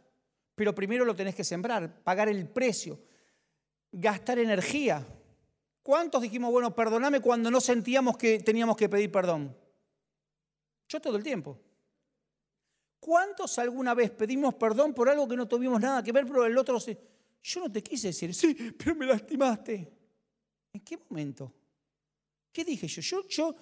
Pero 0.55 0.75
primero 0.75 1.05
lo 1.05 1.15
tenés 1.15 1.37
que 1.37 1.45
sembrar, 1.45 2.03
pagar 2.03 2.29
el 2.29 2.49
precio, 2.49 2.99
gastar 3.93 4.41
energía. 4.41 5.07
¿Cuántos 5.83 6.21
dijimos, 6.21 6.51
bueno, 6.51 6.75
perdóname 6.75 7.21
cuando 7.21 7.51
no 7.51 7.61
sentíamos 7.61 8.17
que 8.17 8.41
teníamos 8.41 8.77
que 8.77 8.89
pedir 8.89 9.11
perdón? 9.13 9.57
Yo 10.89 11.01
todo 11.01 11.17
el 11.17 11.23
tiempo. 11.23 11.61
¿Cuántos 12.99 13.59
alguna 13.59 13.95
vez 13.95 14.11
pedimos 14.11 14.55
perdón 14.55 14.93
por 14.95 15.09
algo 15.09 15.29
que 15.29 15.37
no 15.37 15.47
tuvimos 15.47 15.81
nada 15.81 16.03
que 16.03 16.13
ver, 16.13 16.27
pero 16.27 16.45
el 16.45 16.59
otro 16.59 16.81
se... 16.81 16.99
Yo 17.43 17.61
no 17.61 17.73
te 17.73 17.83
quise 17.83 18.09
decir, 18.09 18.35
sí, 18.35 18.55
pero 18.77 18.95
me 18.95 19.07
lastimaste. 19.07 19.93
¿En 20.73 20.81
qué 20.81 20.99
momento? 21.09 21.53
¿Qué 22.53 22.65
dije 22.65 22.89
yo? 22.89 23.01
Yo, 23.01 23.29
yo, 23.29 23.57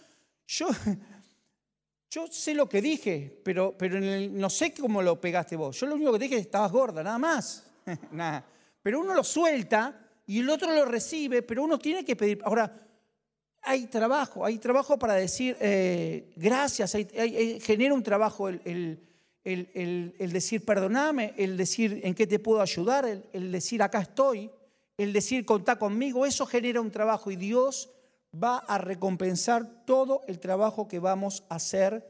yo, 0.47 0.69
yo 2.11 2.27
sé 2.29 2.55
lo 2.55 2.69
que 2.69 2.81
dije, 2.81 3.41
pero, 3.45 3.77
pero 3.77 4.01
no 4.01 4.51
sé 4.51 4.73
cómo 4.75 5.03
lo 5.03 5.21
pegaste 5.21 5.57
vos. 5.57 5.79
Yo 5.79 5.87
lo 5.87 5.95
único 5.95 6.13
que 6.13 6.19
dije 6.19 6.35
es 6.37 6.41
que 6.43 6.47
estabas 6.47 6.73
gorda, 6.73 7.03
nada 7.03 7.19
más. 7.19 7.65
nada. 8.11 8.45
Pero 8.83 9.01
uno 9.01 9.15
lo 9.15 9.25
suelta 9.25 10.07
y 10.27 10.41
el 10.41 10.51
otro 10.51 10.73
lo 10.75 10.85
recibe, 10.85 11.43
pero 11.43 11.65
uno 11.65 11.79
tiene 11.79 12.05
que 12.05 12.17
pedir. 12.17 12.41
Ahora, 12.45 12.87
hay 13.63 13.87
trabajo, 13.87 14.45
hay 14.45 14.59
trabajo 14.59 14.97
para 14.99 15.15
decir 15.15 15.57
eh, 15.61 16.33
gracias, 16.37 16.93
genera 16.93 17.95
un 17.95 18.03
trabajo 18.03 18.49
el, 18.49 19.01
decir 19.47 20.65
perdoname, 20.65 21.35
el 21.37 21.57
decir 21.57 22.01
en 22.03 22.15
qué 22.15 22.27
te 22.27 22.39
puedo 22.39 22.61
ayudar, 22.61 23.07
el, 23.33 23.53
decir 23.53 23.83
acá 23.83 24.01
estoy, 24.01 24.51
el 24.97 25.13
decir 25.13 25.45
contá 25.45 25.79
conmigo, 25.79 26.27
eso 26.27 26.47
genera 26.47 26.81
un 26.81 26.91
trabajo 26.91 27.31
y 27.31 27.37
Dios 27.37 27.91
va 28.35 28.59
a 28.59 28.79
recompensar 28.79 29.85
todo 29.85 30.23
el 30.27 30.41
trabajo 30.41 30.89
que 30.89 30.99
vamos 30.99 31.45
a 31.49 31.57
hacer 31.57 32.07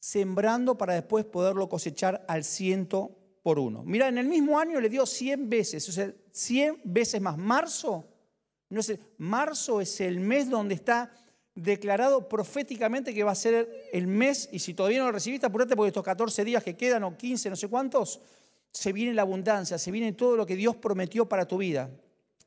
sembrando 0.00 0.78
para 0.78 0.94
después 0.94 1.24
poderlo 1.24 1.68
cosechar 1.68 2.24
al 2.28 2.44
ciento 2.44 3.10
por 3.42 3.58
uno. 3.58 3.84
Mira, 3.84 4.08
en 4.08 4.18
el 4.18 4.26
mismo 4.26 4.58
año 4.58 4.80
le 4.80 4.88
dio 4.88 5.04
100 5.04 5.50
veces, 5.50 5.88
o 5.88 5.92
sea, 5.92 6.12
100 6.32 6.80
veces 6.84 7.20
más. 7.20 7.36
Marzo, 7.36 8.04
no 8.70 8.80
es 8.80 8.98
marzo 9.18 9.80
es 9.82 10.00
el 10.00 10.18
mes 10.18 10.48
donde 10.48 10.74
está 10.74 11.12
declarado 11.54 12.28
proféticamente 12.28 13.12
que 13.12 13.24
va 13.24 13.32
a 13.32 13.36
ser 13.36 13.88
el 13.92 14.06
mes, 14.06 14.48
y 14.52 14.58
si 14.58 14.74
todavía 14.74 15.00
no 15.00 15.06
lo 15.06 15.12
recibiste, 15.12 15.46
apurate 15.46 15.76
porque 15.76 15.88
estos 15.88 16.04
14 16.04 16.44
días 16.44 16.62
que 16.62 16.76
quedan, 16.76 17.04
o 17.04 17.16
15, 17.16 17.50
no 17.50 17.56
sé 17.56 17.68
cuántos, 17.68 18.20
se 18.70 18.92
viene 18.92 19.12
la 19.12 19.22
abundancia, 19.22 19.78
se 19.78 19.90
viene 19.90 20.12
todo 20.12 20.36
lo 20.36 20.46
que 20.46 20.56
Dios 20.56 20.76
prometió 20.76 21.28
para 21.28 21.46
tu 21.46 21.58
vida. 21.58 21.90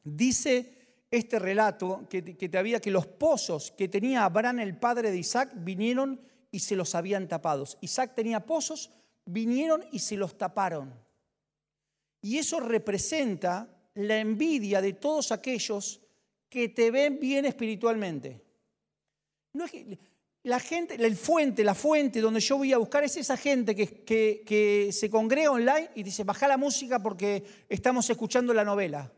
Dice 0.04 0.74
este 1.12 1.38
relato 1.38 2.08
que, 2.10 2.36
que 2.36 2.50
te 2.50 2.58
había 2.58 2.80
que 2.80 2.90
los 2.90 3.06
pozos 3.06 3.72
que 3.72 3.88
tenía 3.88 4.26
Abraham, 4.26 4.60
el 4.60 4.78
padre 4.78 5.12
de 5.12 5.18
Isaac, 5.18 5.52
vinieron 5.56 6.20
y 6.52 6.60
se 6.60 6.76
los 6.76 6.96
habían 6.96 7.28
tapados. 7.28 7.78
Isaac 7.82 8.14
tenía 8.16 8.46
pozos, 8.46 8.90
vinieron 9.26 9.84
y 9.92 10.00
se 10.00 10.18
los 10.18 10.38
taparon. 10.38 10.94
Y 12.22 12.40
eso 12.40 12.60
representa 12.60 13.70
la 13.94 14.18
envidia 14.18 14.82
de 14.82 14.94
todos 14.94 15.32
aquellos 15.32 16.02
que 16.50 16.70
te 16.70 16.90
ven 16.92 17.20
bien 17.20 17.46
espiritualmente. 17.46 18.45
No 19.56 19.64
es 19.66 19.72
la 20.44 20.60
gente, 20.60 20.96
el 20.96 21.16
fuente, 21.16 21.64
la 21.64 21.74
fuente 21.74 22.20
donde 22.20 22.40
yo 22.40 22.58
voy 22.58 22.74
a 22.74 22.78
buscar 22.78 23.04
es 23.04 23.16
esa 23.18 23.38
gente 23.38 23.74
que, 23.74 24.04
que, 24.04 24.90
se 24.92 25.10
congrega 25.10 25.50
online 25.50 25.90
y 25.96 26.04
dice, 26.04 26.24
baja 26.24 26.48
la 26.48 26.58
música 26.58 27.02
porque 27.02 27.66
estamos 27.70 28.08
escuchando 28.10 28.54
la 28.54 28.66
novela. 28.66 29.12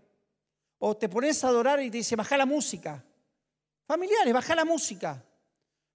O 0.78 0.96
te 0.96 1.10
pones 1.10 1.44
a 1.44 1.48
adorar 1.50 1.82
y 1.82 1.90
te 1.90 1.98
dice, 1.98 2.16
baja 2.16 2.38
la 2.38 2.46
música. 2.46 3.04
Familiares, 3.88 4.32
baja 4.32 4.56
la 4.56 4.64
música. 4.64 5.22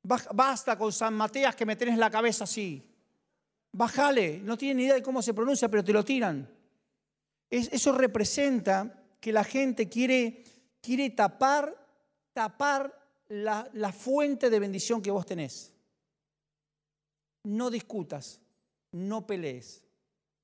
Basta 0.03 0.77
con 0.77 0.93
San 0.93 1.15
Mateas 1.15 1.55
que 1.55 1.65
me 1.65 1.77
tenés 1.77 1.97
la 1.97 2.11
cabeza 2.11 2.45
así. 2.45 2.83
Bájale, 3.71 4.41
no 4.41 4.59
tienen 4.59 4.79
ni 4.79 4.83
idea 4.85 4.95
de 4.97 5.03
cómo 5.03 5.23
se 5.23 5.33
pronuncia, 5.33 5.69
pero 5.69 5.85
te 5.85 5.93
lo 5.93 6.05
tiran. 6.05 6.51
eso 7.49 7.93
representa 7.93 9.03
que 9.21 9.33
la 9.33 9.45
gente 9.45 9.89
quiere, 9.89 10.43
quiere 10.81 11.11
tapar, 11.11 11.75
tapar 12.35 13.02
la, 13.33 13.93
fuente 13.93 14.51
de 14.51 14.59
bendición 14.59 15.01
que 15.01 15.11
vos 15.11 15.25
tenés. 15.25 15.73
No 17.45 17.71
discutas, 17.71 18.41
no 18.93 19.27
pelees. 19.27 19.83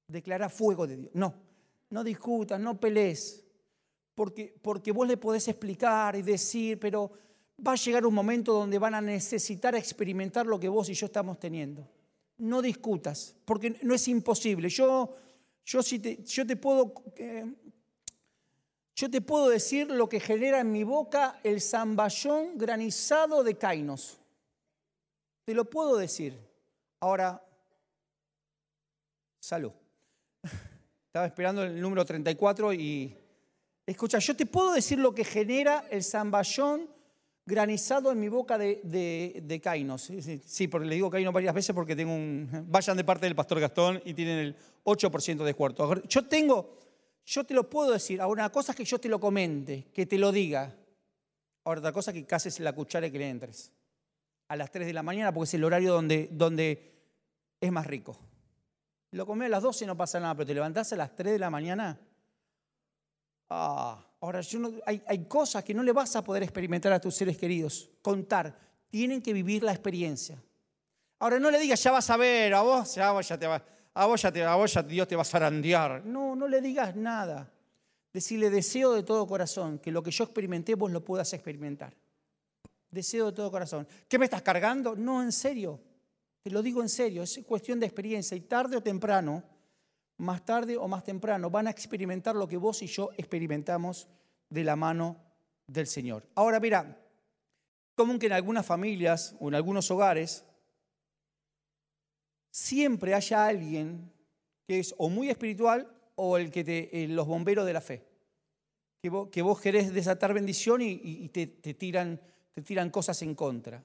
Declara 0.06 0.48
fuego 0.48 0.86
de 0.86 0.96
Dios. 0.96 1.10
No, 1.14 1.34
no 1.90 2.02
discutas, 2.02 2.58
no 2.58 2.80
pelees. 2.80 3.44
Porque, 4.14 4.54
porque 4.62 4.90
vos 4.90 5.06
le 5.06 5.16
podés 5.16 5.46
explicar 5.48 6.16
y 6.16 6.22
decir, 6.22 6.80
pero 6.80 7.12
va 7.64 7.72
a 7.72 7.76
llegar 7.76 8.06
un 8.06 8.14
momento 8.14 8.52
donde 8.52 8.78
van 8.78 8.94
a 8.94 9.00
necesitar 9.00 9.74
experimentar 9.74 10.46
lo 10.46 10.58
que 10.58 10.68
vos 10.68 10.88
y 10.88 10.94
yo 10.94 11.06
estamos 11.06 11.38
teniendo. 11.38 11.86
No 12.38 12.62
discutas, 12.62 13.36
porque 13.44 13.78
no 13.82 13.94
es 13.94 14.08
imposible. 14.08 14.68
Yo, 14.70 15.14
yo, 15.64 15.82
si 15.82 15.98
te, 15.98 16.24
yo 16.24 16.46
te 16.46 16.56
puedo 16.56 16.94
eh, 17.16 17.44
yo 18.98 19.08
te 19.08 19.20
puedo 19.20 19.48
decir 19.48 19.88
lo 19.88 20.08
que 20.08 20.18
genera 20.18 20.58
en 20.58 20.72
mi 20.72 20.82
boca 20.82 21.38
el 21.44 21.60
zamballón 21.60 22.58
granizado 22.58 23.44
de 23.44 23.56
Cainos. 23.56 24.18
Te 25.44 25.54
lo 25.54 25.66
puedo 25.66 25.96
decir. 25.96 26.36
Ahora, 26.98 27.40
salud. 29.38 29.70
Estaba 31.06 31.26
esperando 31.26 31.62
el 31.62 31.80
número 31.80 32.04
34 32.04 32.72
y... 32.72 33.16
Escucha, 33.86 34.18
yo 34.18 34.34
te 34.34 34.46
puedo 34.46 34.72
decir 34.72 34.98
lo 34.98 35.14
que 35.14 35.24
genera 35.24 35.86
el 35.92 36.02
zamballón 36.02 36.90
granizado 37.46 38.10
en 38.10 38.18
mi 38.18 38.28
boca 38.28 38.58
de, 38.58 38.80
de. 38.82 40.40
Sí, 40.44 40.66
porque 40.66 40.88
le 40.88 40.96
digo 40.96 41.08
Cainos 41.08 41.32
varias 41.32 41.54
veces 41.54 41.72
porque 41.72 41.94
tengo 41.94 42.12
un... 42.12 42.66
Vayan 42.68 42.96
de 42.96 43.04
parte 43.04 43.26
del 43.26 43.36
pastor 43.36 43.60
Gastón 43.60 44.02
y 44.04 44.12
tienen 44.12 44.38
el 44.38 44.56
8% 44.82 45.36
de 45.36 45.44
descuento. 45.44 46.02
Yo 46.08 46.26
tengo 46.26 46.77
yo 47.28 47.44
te 47.44 47.52
lo 47.52 47.68
puedo 47.68 47.92
decir. 47.92 48.20
Ahora, 48.20 48.44
una 48.44 48.52
cosa 48.52 48.72
es 48.72 48.76
que 48.76 48.84
yo 48.84 48.98
te 48.98 49.08
lo 49.08 49.20
comente, 49.20 49.84
que 49.92 50.06
te 50.06 50.16
lo 50.16 50.32
diga. 50.32 50.74
Ahora, 51.64 51.80
otra 51.80 51.92
cosa 51.92 52.10
es 52.10 52.16
que 52.16 52.24
cases 52.24 52.58
la 52.60 52.72
cuchara 52.72 53.06
y 53.06 53.10
que 53.10 53.18
le 53.18 53.28
entres. 53.28 53.70
A 54.48 54.56
las 54.56 54.70
3 54.70 54.86
de 54.86 54.94
la 54.94 55.02
mañana, 55.02 55.32
porque 55.32 55.48
es 55.48 55.54
el 55.54 55.64
horario 55.64 55.92
donde, 55.92 56.30
donde 56.32 56.94
es 57.60 57.70
más 57.70 57.86
rico. 57.86 58.18
Lo 59.10 59.26
comés 59.26 59.46
a 59.46 59.50
las 59.50 59.62
12 59.62 59.84
no 59.84 59.94
pasa 59.94 60.18
nada, 60.18 60.34
pero 60.34 60.46
te 60.46 60.54
levantás 60.54 60.90
a 60.94 60.96
las 60.96 61.14
3 61.14 61.32
de 61.32 61.38
la 61.38 61.50
mañana. 61.50 62.00
Ah, 63.50 64.02
ahora, 64.20 64.40
hay, 64.86 65.02
hay 65.06 65.24
cosas 65.26 65.62
que 65.64 65.74
no 65.74 65.82
le 65.82 65.92
vas 65.92 66.16
a 66.16 66.24
poder 66.24 66.42
experimentar 66.42 66.92
a 66.94 67.00
tus 67.00 67.14
seres 67.14 67.36
queridos. 67.36 67.90
Contar. 68.00 68.58
Tienen 68.88 69.20
que 69.20 69.34
vivir 69.34 69.62
la 69.62 69.72
experiencia. 69.72 70.42
Ahora 71.18 71.38
no 71.38 71.50
le 71.50 71.58
digas, 71.58 71.82
ya 71.82 71.90
vas 71.90 72.08
a 72.08 72.16
ver, 72.16 72.54
a 72.54 72.62
vos 72.62 72.94
ya, 72.94 73.38
te 73.38 73.46
va, 73.46 73.62
a 73.98 74.66
ya 74.66 74.82
Dios 74.82 75.08
te 75.08 75.16
va 75.16 75.22
a 75.22 75.24
zarandear. 75.24 76.04
No, 76.04 76.36
no 76.36 76.46
le 76.46 76.60
digas 76.60 76.94
nada. 76.94 77.50
Decirle, 78.12 78.48
deseo 78.48 78.92
de 78.92 79.02
todo 79.02 79.26
corazón 79.26 79.78
que 79.78 79.90
lo 79.90 80.02
que 80.02 80.10
yo 80.10 80.24
experimenté 80.24 80.74
vos 80.76 80.90
lo 80.90 81.04
puedas 81.04 81.32
experimentar. 81.32 81.94
Deseo 82.90 83.26
de 83.26 83.32
todo 83.32 83.50
corazón. 83.50 83.86
¿Qué 84.08 84.18
me 84.18 84.24
estás 84.24 84.42
cargando? 84.42 84.94
No, 84.94 85.22
en 85.22 85.32
serio. 85.32 85.80
Te 86.42 86.50
lo 86.50 86.62
digo 86.62 86.80
en 86.80 86.88
serio. 86.88 87.22
Es 87.22 87.40
cuestión 87.46 87.80
de 87.80 87.86
experiencia. 87.86 88.36
Y 88.36 88.42
tarde 88.42 88.76
o 88.76 88.82
temprano, 88.82 89.42
más 90.18 90.44
tarde 90.44 90.76
o 90.76 90.86
más 90.88 91.02
temprano, 91.04 91.50
van 91.50 91.66
a 91.66 91.70
experimentar 91.70 92.36
lo 92.36 92.46
que 92.46 92.56
vos 92.56 92.82
y 92.82 92.86
yo 92.86 93.10
experimentamos 93.16 94.08
de 94.48 94.64
la 94.64 94.76
mano 94.76 95.16
del 95.66 95.86
Señor. 95.86 96.24
Ahora, 96.34 96.60
mira, 96.60 96.98
común 97.94 98.18
que 98.18 98.26
en 98.26 98.32
algunas 98.32 98.64
familias 98.64 99.34
o 99.40 99.48
en 99.48 99.56
algunos 99.56 99.90
hogares 99.90 100.44
siempre 102.50 103.14
haya 103.14 103.46
alguien 103.46 104.12
que 104.66 104.78
es 104.78 104.94
o 104.98 105.08
muy 105.08 105.30
espiritual 105.30 105.90
o 106.16 106.36
el 106.36 106.50
que 106.50 106.64
te, 106.64 107.04
eh, 107.04 107.08
los 107.08 107.26
bomberos 107.26 107.64
de 107.64 107.72
la 107.72 107.80
fe. 107.80 108.04
Que 109.00 109.08
vos, 109.08 109.28
que 109.30 109.44
querés 109.62 109.94
desatar 109.94 110.34
bendición 110.34 110.82
y, 110.82 111.28
te, 111.28 111.46
tiran, 111.46 112.20
te 112.52 112.62
tiran 112.62 112.90
cosas 112.90 113.22
en 113.22 113.34
contra. 113.34 113.82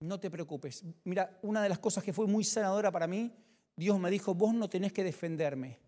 No 0.00 0.18
te 0.18 0.30
preocupes. 0.30 0.84
Mira, 1.04 1.38
una 1.42 1.62
de 1.62 1.68
las 1.68 1.78
cosas 1.78 2.02
que 2.02 2.12
fue 2.12 2.26
muy 2.26 2.42
sanadora 2.42 2.90
para 2.90 3.06
mí, 3.06 3.32
Dios 3.76 3.98
me 4.00 4.10
dijo, 4.10 4.34
vos 4.34 4.52
no 4.52 4.68
tenés 4.68 4.92
que 4.92 5.04
defenderme. 5.04 5.78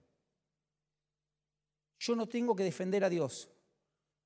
Yo 1.98 2.14
no 2.14 2.28
tengo 2.28 2.54
que 2.54 2.62
defender 2.62 3.02
a 3.02 3.10
Dios, 3.10 3.50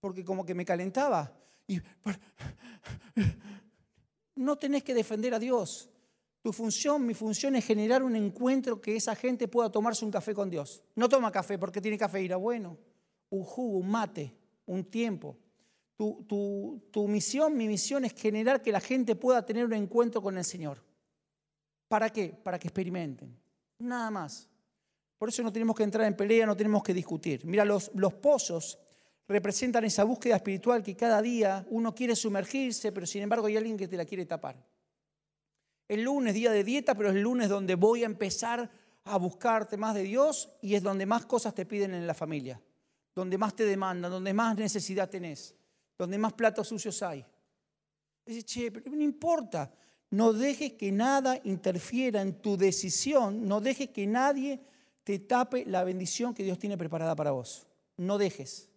porque 0.00 0.25
como 0.25 0.45
que 0.45 0.55
me 0.55 0.67
calentaba. 0.67 1.35
Y, 1.67 1.81
no 4.37 4.59
tenés 4.59 4.85
que 4.85 4.95
defender 4.95 5.33
a 5.33 5.38
Dios. 5.38 5.88
Tu 6.42 6.52
función, 6.52 7.06
mi 7.06 7.14
función 7.14 7.54
es 7.54 7.64
generar 7.64 8.02
un 8.02 8.16
encuentro 8.16 8.80
que 8.80 8.96
esa 8.96 9.14
gente 9.14 9.46
pueda 9.46 9.70
tomarse 9.70 10.04
un 10.04 10.11
café 10.11 10.34
con 10.34 10.50
Dios. 10.50 10.82
No 10.96 11.08
toma 11.08 11.30
café 11.30 11.56
porque 11.56 11.80
tiene 11.80 11.96
cafeína, 11.96 12.37
bueno, 12.37 12.76
un 13.30 13.44
jugo, 13.44 13.78
un 13.78 13.88
mate, 13.88 14.34
un 14.66 14.84
tiempo. 14.84 15.38
Tu, 15.96 17.06
misión, 17.08 17.56
mi 17.56 17.68
misión 17.68 18.04
es 18.04 18.14
generar 18.14 18.61
que 18.61 18.72
la 18.72 18.80
gente 18.80 19.14
pueda 19.14 19.46
tener 19.46 19.66
un 19.66 19.75
encuentro 19.75 20.20
con 20.20 20.37
el 20.37 20.44
Señor. 20.44 20.82
¿Para 21.87 22.11
qué? 22.11 22.30
Para 22.42 22.58
que 22.58 22.66
experimenten. 22.66 23.38
Nada 23.78 24.11
más. 24.11 24.49
Por 25.16 25.28
eso 25.28 25.44
no 25.44 25.52
tenemos 25.52 25.76
que 25.76 25.84
entrar 25.84 26.04
en 26.08 26.16
pelea, 26.16 26.44
no 26.44 26.56
tenemos 26.56 26.82
que 26.82 26.92
discutir. 26.92 27.46
Mira, 27.46 27.64
los, 27.64 27.92
los 27.94 28.14
pozos 28.14 28.80
representan 29.28 29.84
esa 29.84 30.02
búsqueda 30.02 30.34
espiritual 30.37 30.82
que 30.82 30.96
cada 30.96 31.22
día 31.22 31.64
uno 31.70 31.94
quiere 31.94 32.16
sumergirse, 32.16 32.90
pero 32.90 33.06
sin 33.06 33.22
embargo 33.22 33.46
hay 33.46 33.56
alguien 33.56 33.76
que 33.76 33.87
te 33.87 33.96
la 33.96 34.04
quiere 34.04 34.26
tapar. 34.26 34.72
El 35.88 36.02
lunes, 36.02 36.34
día 36.34 36.50
de 36.50 36.64
dieta, 36.64 36.94
pero 36.94 37.10
es 37.10 37.16
el 37.16 37.22
lunes 37.22 37.48
donde 37.48 37.74
voy 37.74 38.02
a 38.02 38.06
empezar 38.06 38.70
a 39.04 39.16
buscarte 39.18 39.76
más 39.76 39.94
de 39.94 40.04
Dios 40.04 40.50
y 40.60 40.74
es 40.74 40.82
donde 40.82 41.06
más 41.06 41.26
cosas 41.26 41.54
te 41.54 41.66
piden 41.66 41.94
en 41.94 42.06
la 42.06 42.14
familia, 42.14 42.60
donde 43.14 43.36
más 43.36 43.54
te 43.54 43.64
demandan, 43.64 44.10
donde 44.10 44.32
más 44.32 44.56
necesidad 44.56 45.10
tenés, 45.10 45.54
donde 45.98 46.18
más 46.18 46.32
platos 46.32 46.68
sucios 46.68 47.02
hay. 47.02 47.24
Dice, 48.24 48.42
che, 48.44 48.70
pero 48.70 48.90
no 48.90 49.02
importa, 49.02 49.72
no 50.10 50.32
dejes 50.32 50.74
que 50.74 50.92
nada 50.92 51.40
interfiera 51.44 52.22
en 52.22 52.40
tu 52.40 52.56
decisión, 52.56 53.46
no 53.48 53.60
dejes 53.60 53.88
que 53.88 54.06
nadie 54.06 54.60
te 55.04 55.18
tape 55.18 55.64
la 55.66 55.84
bendición 55.84 56.34
que 56.34 56.44
Dios 56.44 56.58
tiene 56.58 56.78
preparada 56.78 57.16
para 57.16 57.32
vos. 57.32 57.66
No 57.96 58.18
dejes, 58.18 58.68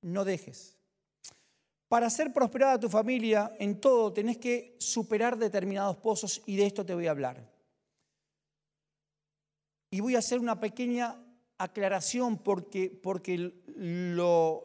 no 0.00 0.24
dejes. 0.24 0.78
Para 1.92 2.06
hacer 2.06 2.32
prosperada 2.32 2.80
tu 2.80 2.88
familia 2.88 3.54
en 3.58 3.78
todo 3.78 4.14
tenés 4.14 4.38
que 4.38 4.76
superar 4.78 5.36
determinados 5.36 5.98
pozos 5.98 6.40
y 6.46 6.56
de 6.56 6.64
esto 6.64 6.86
te 6.86 6.94
voy 6.94 7.06
a 7.06 7.10
hablar. 7.10 7.46
Y 9.90 10.00
voy 10.00 10.16
a 10.16 10.20
hacer 10.20 10.38
una 10.38 10.58
pequeña 10.58 11.22
aclaración 11.58 12.38
porque, 12.38 12.88
porque 12.88 13.52
lo, 13.76 14.64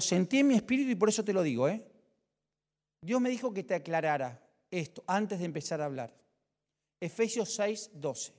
sentí 0.00 0.38
en 0.38 0.46
mi 0.46 0.54
espíritu 0.54 0.92
y 0.92 0.94
por 0.94 1.10
eso 1.10 1.22
te 1.22 1.34
lo 1.34 1.42
digo. 1.42 1.68
¿eh? 1.68 1.86
Dios 3.02 3.20
me 3.20 3.28
dijo 3.28 3.52
que 3.52 3.64
te 3.64 3.74
aclarara 3.74 4.42
esto 4.70 5.04
antes 5.06 5.38
de 5.38 5.44
empezar 5.44 5.82
a 5.82 5.84
hablar. 5.84 6.16
Efesios 6.98 7.54
6, 7.56 7.90
12. 7.92 8.32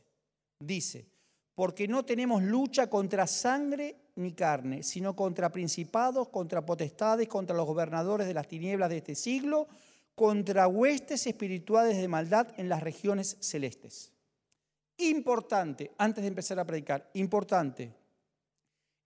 Dice, 0.62 1.06
porque 1.54 1.88
no 1.88 2.04
tenemos 2.04 2.42
lucha 2.42 2.90
contra 2.90 3.28
sangre 3.28 4.03
ni 4.16 4.34
carne, 4.34 4.84
sino 4.84 5.16
contra 5.16 5.52
principados, 5.52 6.30
contra 6.30 6.66
potestades, 6.66 7.28
contra 7.28 7.56
los 7.56 7.66
gobernadores 7.66 8.28
de 8.28 8.34
las 8.34 8.48
tinieblas 8.48 8.90
de 8.90 8.98
este 8.98 9.16
siglo, 9.16 9.68
contra 10.16 10.68
huestes 10.68 11.26
espirituales 11.26 11.98
de 11.98 12.08
maldad 12.08 12.48
en 12.58 12.70
las 12.70 12.84
regiones 12.84 13.38
celestes. 13.40 14.12
Importante, 14.98 15.92
antes 15.98 16.22
de 16.22 16.28
empezar 16.28 16.60
a 16.60 16.66
predicar, 16.66 17.10
importante, 17.14 17.94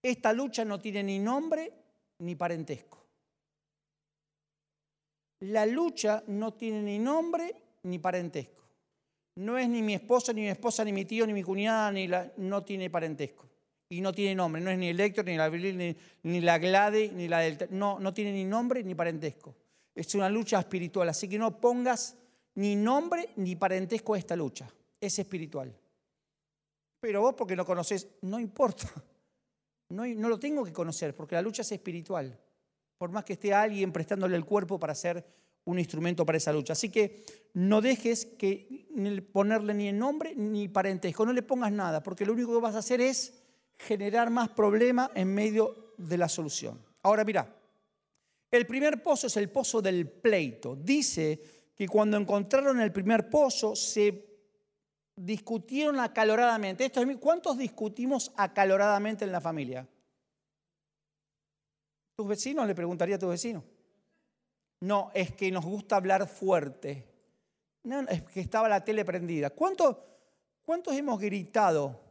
esta 0.03 0.33
lucha 0.33 0.65
no 0.65 0.79
tiene 0.79 1.03
ni 1.03 1.19
nombre 1.19 1.71
ni 2.19 2.35
parentesco. 2.35 3.05
La 5.39 5.65
lucha 5.65 6.23
no 6.27 6.53
tiene 6.53 6.81
ni 6.81 6.99
nombre 6.99 7.55
ni 7.83 7.99
parentesco. 7.99 8.63
No 9.35 9.57
es 9.57 9.69
ni 9.69 9.83
mi 9.83 9.93
esposo, 9.93 10.33
ni 10.33 10.41
mi 10.41 10.49
esposa, 10.49 10.83
ni 10.83 10.91
mi 10.91 11.05
tío, 11.05 11.25
ni 11.27 11.33
mi 11.33 11.43
cuñada, 11.43 11.91
ni 11.91 12.07
la, 12.07 12.31
no 12.37 12.63
tiene 12.63 12.89
parentesco 12.89 13.46
y 13.89 14.02
no 14.02 14.13
tiene 14.13 14.36
nombre. 14.36 14.62
No 14.62 14.71
es 14.71 14.78
ni 14.78 14.89
el 14.89 15.00
Héctor, 15.00 15.26
ni 15.26 15.38
la 15.38 15.50
ni, 15.50 15.95
ni 16.23 16.41
la 16.41 16.58
Glade, 16.58 17.12
ni 17.13 17.28
la 17.28 17.39
del... 17.39 17.58
No, 17.71 18.00
no 18.00 18.13
tiene 18.13 18.32
ni 18.32 18.43
nombre 18.43 18.84
ni 18.84 18.95
parentesco. 18.95 19.56
Es 19.95 20.13
una 20.15 20.30
lucha 20.30 20.60
espiritual, 20.60 21.10
así 21.10 21.28
que 21.28 21.39
no 21.39 21.60
pongas 21.60 22.15
ni 22.56 22.76
nombre 22.76 23.30
ni 23.38 23.56
parentesco 23.56 24.13
a 24.13 24.17
esta 24.17 24.36
lucha. 24.36 24.69
Es 25.00 25.17
espiritual. 25.19 25.76
Pero 27.00 27.21
vos 27.21 27.36
porque 27.36 27.56
no 27.56 27.65
conoces, 27.65 28.08
no 28.21 28.39
importa. 28.39 28.91
No, 29.89 30.06
lo 30.06 30.38
tengo 30.38 30.65
que 30.65 30.73
conocer 30.73 31.15
porque 31.15 31.36
la 31.36 31.41
lucha 31.41 31.62
es 31.62 31.71
espiritual. 31.71 32.38
Por 32.97 33.10
más 33.10 33.23
que 33.23 33.34
esté 33.34 33.54
alguien 33.54 33.93
prestándole 33.93 34.36
el 34.36 34.43
cuerpo 34.43 34.78
para 34.78 34.93
ser 34.93 35.26
un 35.63 35.80
instrumento 35.80 36.26
para 36.26 36.38
esa 36.38 36.52
lucha. 36.52 36.73
Así 36.73 36.89
que 36.89 37.23
no 37.54 37.80
dejes 37.80 38.26
que 38.26 38.86
ponerle 39.32 39.73
ni 39.73 39.91
nombre 39.93 40.36
ni 40.36 40.67
parentesco, 40.67 41.26
no 41.26 41.32
le 41.32 41.41
pongas 41.41 41.71
nada, 41.71 42.04
porque 42.04 42.26
lo 42.26 42.34
único 42.34 42.54
que 42.54 42.62
vas 42.62 42.76
a 42.76 42.80
hacer 42.80 43.00
es 43.00 43.46
generar 43.77 44.29
más 44.29 44.49
problemas 44.49 45.09
en 45.15 45.33
medio 45.33 45.93
de 45.97 46.17
la 46.17 46.29
solución. 46.29 46.83
Ahora 47.03 47.23
mira, 47.23 47.55
el 48.49 48.65
primer 48.65 49.03
pozo 49.03 49.27
es 49.27 49.37
el 49.37 49.49
pozo 49.49 49.81
del 49.81 50.09
pleito. 50.09 50.75
Dice 50.75 51.39
que 51.75 51.87
cuando 51.87 52.17
encontraron 52.17 52.81
el 52.81 52.91
primer 52.91 53.29
pozo 53.29 53.75
se 53.75 54.25
discutieron 55.15 55.99
acaloradamente. 55.99 56.91
¿Cuántos 57.19 57.57
discutimos 57.57 58.31
acaloradamente 58.35 59.25
en 59.25 59.31
la 59.31 59.41
familia? 59.41 59.87
¿Tus 62.15 62.27
vecinos? 62.27 62.65
Le 62.67 62.75
preguntaría 62.75 63.15
a 63.15 63.19
tu 63.19 63.27
vecino. 63.27 63.63
No, 64.81 65.11
es 65.13 65.33
que 65.33 65.51
nos 65.51 65.65
gusta 65.65 65.95
hablar 65.95 66.27
fuerte. 66.27 67.05
No, 67.83 68.01
es 68.01 68.23
que 68.23 68.41
estaba 68.41 68.69
la 68.69 68.83
tele 68.83 69.03
prendida. 69.03 69.49
¿Cuántos, 69.49 69.97
cuántos 70.63 70.95
hemos 70.95 71.19
gritado 71.19 72.06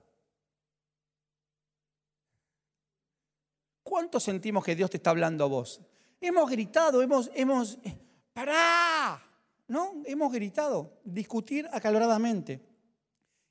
¿Cuánto 3.87 4.19
sentimos 4.19 4.65
que 4.65 4.75
Dios 4.75 4.91
te 4.91 4.97
está 4.97 5.11
hablando 5.11 5.45
a 5.45 5.47
vos? 5.47 5.81
Hemos 6.21 6.51
gritado, 6.51 7.03
hemos, 7.03 7.31
hemos, 7.33 7.79
eh, 7.85 7.97
¡pará! 8.33 9.23
¿No? 9.69 10.03
Hemos 10.05 10.33
gritado, 10.33 10.99
discutir 11.05 11.69
acaloradamente. 11.73 12.61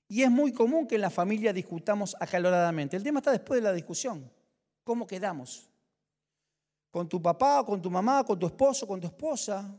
Y 0.09 0.23
es 0.23 0.29
muy 0.29 0.51
común 0.51 0.87
que 0.87 0.95
en 0.95 1.01
la 1.01 1.09
familia 1.09 1.53
discutamos 1.53 2.17
acaloradamente. 2.19 2.97
El 2.97 3.03
tema 3.03 3.19
está 3.19 3.31
después 3.31 3.61
de 3.61 3.63
la 3.63 3.71
discusión. 3.71 4.29
¿Cómo 4.83 5.07
quedamos? 5.07 5.69
Con 6.91 7.07
tu 7.07 7.21
papá, 7.21 7.63
con 7.65 7.81
tu 7.81 7.89
mamá, 7.89 8.25
con 8.25 8.37
tu 8.37 8.45
esposo, 8.45 8.85
con 8.85 8.99
tu 8.99 9.07
esposa. 9.07 9.73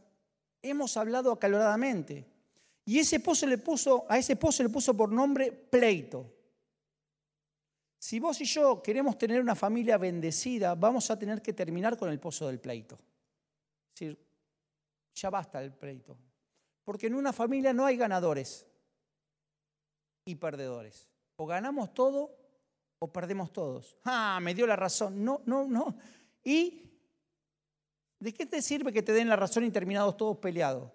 Hemos 0.63 0.97
hablado 0.97 1.33
acaloradamente. 1.33 2.27
Y 2.87 2.99
ese 2.99 3.21
pozo 3.21 3.47
le 3.47 3.59
puso, 3.59 4.07
a 4.09 4.17
ese 4.17 4.37
pozo 4.37 4.63
le 4.63 4.71
puso 4.71 4.97
por 4.97 5.13
nombre 5.13 5.53
pleito. 5.53 6.33
Si 8.07 8.21
vos 8.21 8.41
y 8.41 8.45
yo 8.45 8.81
queremos 8.81 9.19
tener 9.19 9.41
una 9.41 9.57
familia 9.57 9.99
bendecida, 9.99 10.77
vamos 10.77 11.11
a 11.11 11.19
tener 11.19 11.43
que 11.43 11.53
terminar 11.53 11.99
con 11.99 12.09
el 12.09 12.21
pozo 12.21 12.47
del 12.47 12.61
pleito. 12.61 12.95
Es 12.95 13.99
decir, 13.99 14.27
ya 15.13 15.29
basta 15.29 15.61
el 15.61 15.73
pleito. 15.75 16.17
Porque 16.85 17.09
en 17.09 17.17
una 17.17 17.33
familia 17.33 17.73
no 17.73 17.85
hay 17.85 17.97
ganadores 17.97 18.65
y 20.25 20.37
perdedores. 20.37 21.11
O 21.35 21.47
ganamos 21.47 21.93
todo 21.95 22.31
o 23.01 23.13
perdemos 23.13 23.53
todos. 23.53 23.99
Ah, 24.05 24.39
me 24.41 24.55
dio 24.55 24.69
la 24.69 24.77
razón. 24.77 25.25
No, 25.25 25.43
no, 25.45 25.67
no. 25.67 25.99
¿Y 26.45 26.89
de 28.21 28.33
qué 28.33 28.47
te 28.47 28.63
sirve 28.63 28.93
que 28.93 29.03
te 29.03 29.15
den 29.15 29.29
la 29.29 29.35
razón 29.35 29.65
y 29.65 29.73
terminados 29.73 30.17
todos 30.17 30.37
peleados? 30.37 30.93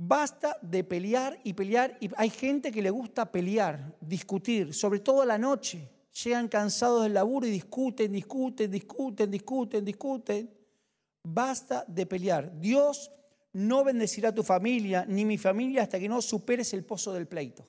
Basta 0.00 0.56
de 0.62 0.84
pelear 0.84 1.40
y 1.42 1.52
pelear. 1.54 1.98
Y 2.00 2.08
hay 2.16 2.30
gente 2.30 2.70
que 2.70 2.80
le 2.80 2.90
gusta 2.90 3.30
pelear, 3.30 3.96
discutir, 4.00 4.72
sobre 4.72 5.00
todo 5.00 5.22
a 5.22 5.26
la 5.26 5.38
noche. 5.38 5.90
Llegan 6.22 6.48
cansados 6.48 7.02
del 7.02 7.14
laburo 7.14 7.46
y 7.46 7.50
discuten, 7.50 8.12
discuten, 8.12 8.70
discuten, 8.70 9.30
discuten, 9.30 9.84
discuten. 9.84 10.50
Basta 11.24 11.84
de 11.88 12.06
pelear. 12.06 12.60
Dios 12.60 13.10
no 13.52 13.82
bendecirá 13.82 14.32
tu 14.32 14.44
familia 14.44 15.04
ni 15.06 15.24
mi 15.24 15.36
familia 15.36 15.82
hasta 15.82 15.98
que 15.98 16.08
no 16.08 16.22
superes 16.22 16.72
el 16.74 16.84
pozo 16.84 17.12
del 17.12 17.26
pleito. 17.26 17.66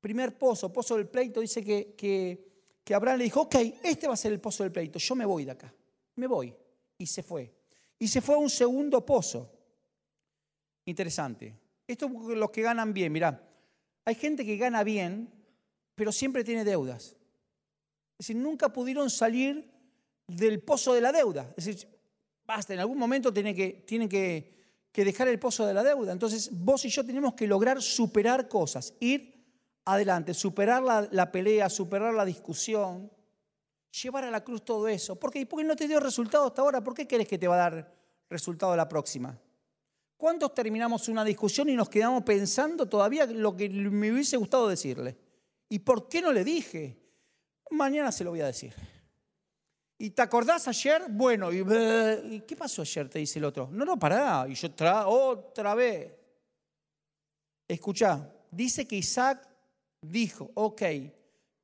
Primer 0.00 0.38
pozo, 0.38 0.72
pozo 0.72 0.96
del 0.96 1.08
pleito, 1.08 1.40
dice 1.40 1.62
que, 1.62 1.94
que, 1.94 2.80
que 2.82 2.94
Abraham 2.94 3.18
le 3.18 3.24
dijo, 3.24 3.42
ok, 3.42 3.56
este 3.82 4.08
va 4.08 4.14
a 4.14 4.18
ser 4.18 4.32
el 4.32 4.40
pozo 4.40 4.62
del 4.62 4.72
pleito, 4.72 4.98
yo 4.98 5.14
me 5.14 5.26
voy 5.26 5.44
de 5.44 5.50
acá, 5.50 5.74
me 6.16 6.26
voy. 6.26 6.54
Y 6.96 7.06
se 7.06 7.22
fue. 7.22 7.52
Y 7.98 8.08
se 8.08 8.22
fue 8.22 8.34
a 8.34 8.38
un 8.38 8.50
segundo 8.50 9.04
pozo. 9.04 9.53
Interesante. 10.86 11.58
Esto 11.86 12.06
es 12.06 12.36
los 12.36 12.50
que 12.50 12.62
ganan 12.62 12.92
bien, 12.92 13.12
mirá. 13.12 13.42
Hay 14.04 14.14
gente 14.14 14.44
que 14.44 14.56
gana 14.56 14.84
bien, 14.84 15.30
pero 15.94 16.12
siempre 16.12 16.44
tiene 16.44 16.64
deudas. 16.64 17.16
Es 18.18 18.28
decir, 18.28 18.36
nunca 18.36 18.72
pudieron 18.72 19.10
salir 19.10 19.70
del 20.26 20.60
pozo 20.60 20.94
de 20.94 21.00
la 21.00 21.12
deuda. 21.12 21.52
Es 21.56 21.64
decir, 21.66 21.88
basta, 22.46 22.74
en 22.74 22.80
algún 22.80 22.98
momento 22.98 23.32
tienen 23.32 23.54
que, 23.54 23.84
tienen 23.86 24.08
que, 24.08 24.52
dejar 24.92 25.28
el 25.28 25.38
pozo 25.38 25.66
de 25.66 25.74
la 25.74 25.82
deuda. 25.82 26.12
Entonces, 26.12 26.50
vos 26.52 26.84
y 26.84 26.88
yo 26.88 27.04
tenemos 27.04 27.34
que 27.34 27.46
lograr 27.46 27.82
superar 27.82 28.48
cosas, 28.48 28.94
ir 29.00 29.34
adelante, 29.84 30.32
superar 30.32 30.82
la, 30.82 31.32
pelea, 31.32 31.68
superar 31.68 32.14
la 32.14 32.24
discusión, 32.24 33.10
llevar 34.02 34.24
a 34.24 34.30
la 34.30 34.44
cruz 34.44 34.64
todo 34.64 34.86
eso. 34.88 35.16
¿Por 35.16 35.32
qué? 35.32 35.46
No 35.64 35.76
te 35.76 35.88
dio 35.88 36.00
resultado 36.00 36.46
hasta 36.46 36.62
ahora. 36.62 36.82
¿Por 36.82 36.94
qué 36.94 37.06
crees 37.06 37.28
que 37.28 37.38
te 37.38 37.48
va 37.48 37.56
a 37.56 37.70
dar 37.70 37.94
resultado 38.30 38.76
la 38.76 38.88
próxima? 38.88 39.38
¿Cuántos 40.16 40.54
terminamos 40.54 41.08
una 41.08 41.24
discusión 41.24 41.68
y 41.68 41.74
nos 41.74 41.88
quedamos 41.88 42.22
pensando 42.22 42.86
todavía 42.86 43.26
lo 43.26 43.56
que 43.56 43.68
me 43.68 44.12
hubiese 44.12 44.36
gustado 44.36 44.68
decirle? 44.68 45.16
¿Y 45.68 45.80
por 45.80 46.08
qué 46.08 46.22
no 46.22 46.32
le 46.32 46.44
dije? 46.44 46.96
Mañana 47.70 48.12
se 48.12 48.24
lo 48.24 48.30
voy 48.30 48.40
a 48.40 48.46
decir. 48.46 48.74
¿Y 49.98 50.10
te 50.10 50.22
acordás 50.22 50.68
ayer? 50.68 51.04
Bueno, 51.08 51.52
¿y, 51.52 52.40
qué 52.46 52.56
pasó 52.56 52.82
ayer? 52.82 53.08
Te 53.08 53.18
dice 53.18 53.38
el 53.38 53.44
otro. 53.44 53.68
No, 53.70 53.84
no, 53.84 53.98
pará. 53.98 54.46
Y 54.48 54.54
yo 54.54 54.68
otra 55.06 55.74
vez. 55.74 56.12
Escucha, 57.66 58.30
dice 58.50 58.86
que 58.86 58.96
Isaac 58.96 59.48
dijo, 60.00 60.50
ok, 60.54 60.82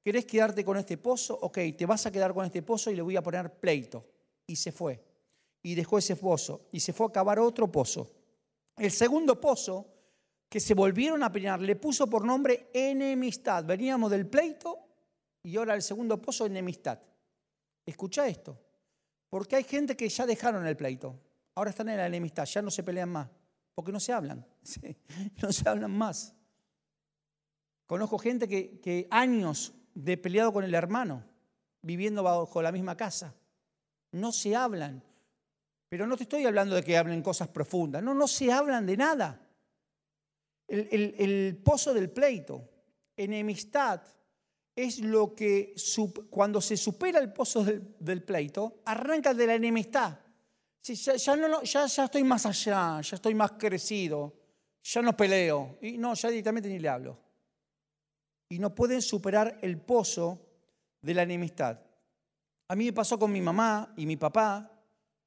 ¿querés 0.03 0.25
quedarte 0.25 0.65
con 0.65 0.77
este 0.79 0.97
pozo? 0.97 1.39
Ok, 1.43 1.59
te 1.77 1.87
vas 1.87 2.07
a 2.07 2.11
quedar 2.11 2.33
con 2.33 2.47
este 2.47 2.63
pozo 2.63 2.91
y 2.91 2.97
le 2.97 3.03
voy 3.03 3.17
a 3.17 3.23
poner 3.23 3.53
pleito. 3.53 4.07
Y 4.47 4.57
se 4.57 4.73
fue. 4.73 5.05
Y 5.63 5.75
dejó 5.75 5.99
ese 5.99 6.17
pozo. 6.17 6.69
Y 6.73 6.81
se 6.81 6.93
fue 6.93 7.07
a 7.07 7.13
cavar 7.13 7.39
otro 7.39 7.71
pozo. 7.71 8.11
El 8.77 8.91
segundo 8.91 9.41
pozo, 9.41 9.87
que 10.49 10.61
se 10.61 10.75
volvieron 10.75 11.23
a 11.23 11.31
pelear, 11.31 11.61
le 11.61 11.77
puso 11.77 12.09
por 12.09 12.25
nombre 12.25 12.71
enemistad. 12.73 13.65
Veníamos 13.65 14.11
del 14.11 14.27
pleito 14.27 14.79
y 15.43 15.57
ahora 15.57 15.75
el 15.75 15.83
segundo 15.83 16.21
pozo, 16.21 16.47
enemistad. 16.47 16.99
Escucha 17.87 18.27
esto, 18.27 18.61
porque 19.29 19.57
hay 19.57 19.65
gente 19.65 19.97
que 19.97 20.09
ya 20.09 20.27
dejaron 20.27 20.67
el 20.67 20.77
pleito, 20.77 21.19
ahora 21.55 21.71
están 21.71 21.89
en 21.89 21.97
la 21.97 22.07
enemistad, 22.07 22.45
ya 22.45 22.63
no 22.63 22.71
se 22.71 22.83
pelean 22.83 23.09
más, 23.09 23.29
porque 23.75 23.93
no 23.93 24.01
se 24.01 24.13
hablan, 24.13 24.47
no 25.43 25.53
se 25.53 25.69
hablan 25.69 25.91
más. 25.91 26.35
Conozco 27.87 28.19
gente 28.19 28.47
que, 28.49 28.81
que 28.81 29.09
años 29.11 29.73
de 29.95 30.17
peleado 30.17 30.53
con 30.53 30.65
el 30.65 30.75
hermano, 30.75 31.25
viviendo 31.83 32.23
bajo 32.23 32.63
la 32.63 32.71
misma 32.71 32.97
casa, 32.97 33.35
no 34.13 34.33
se 34.33 34.55
hablan, 34.55 35.03
pero 35.91 36.07
no 36.07 36.17
te 36.17 36.23
estoy 36.23 36.47
hablando 36.47 36.77
de 36.77 36.85
que 36.85 36.97
hablen 36.97 37.21
cosas 37.21 37.49
profundas. 37.49 38.01
No, 38.01 38.15
no 38.15 38.29
se 38.29 38.51
hablan 38.53 38.87
de 38.87 38.97
nada. 38.97 39.45
El, 40.69 41.61
pozo 41.65 41.93
del 41.93 42.11
pleito, 42.11 42.71
enemistad, 43.17 44.01
es 44.77 45.01
lo 45.01 45.35
que 45.35 45.75
cuando 46.31 46.61
se 46.61 46.77
supera 46.77 47.19
el 47.19 47.33
pozo 47.33 47.65
del, 47.65 48.23
pleito, 48.23 48.83
arranca 48.85 49.35
de 49.35 49.49
la 49.49 49.57
enemistad. 49.57 50.17
Ya, 50.85 51.37
no, 51.37 51.65
ya 51.65 51.85
estoy 51.87 52.23
más 52.23 52.47
allá, 52.47 53.01
ya 53.01 53.17
estoy 53.17 53.35
más 53.35 53.53
crecido, 53.59 54.33
ya 54.85 55.03
no 55.03 55.17
peleo. 55.17 55.77
Y 55.83 55.99
no, 55.99 56.15
ya 56.15 56.29
directamente 56.29 56.69
ni 56.69 56.79
le 56.79 56.89
hablo. 56.89 57.19
Y 58.49 58.61
no 58.61 58.73
pueden 58.77 59.03
superar 59.03 59.59
el 59.61 59.77
pozo 59.81 60.39
de 61.03 61.15
la 61.15 61.23
enemistad. 61.23 61.81
A 62.69 62.77
mí 62.77 62.85
me 62.85 62.93
pasó 62.93 63.19
con 63.19 63.33
mi 63.33 63.41
mamá 63.41 63.93
y 63.97 64.07
mi 64.07 64.17
papá, 64.17 64.70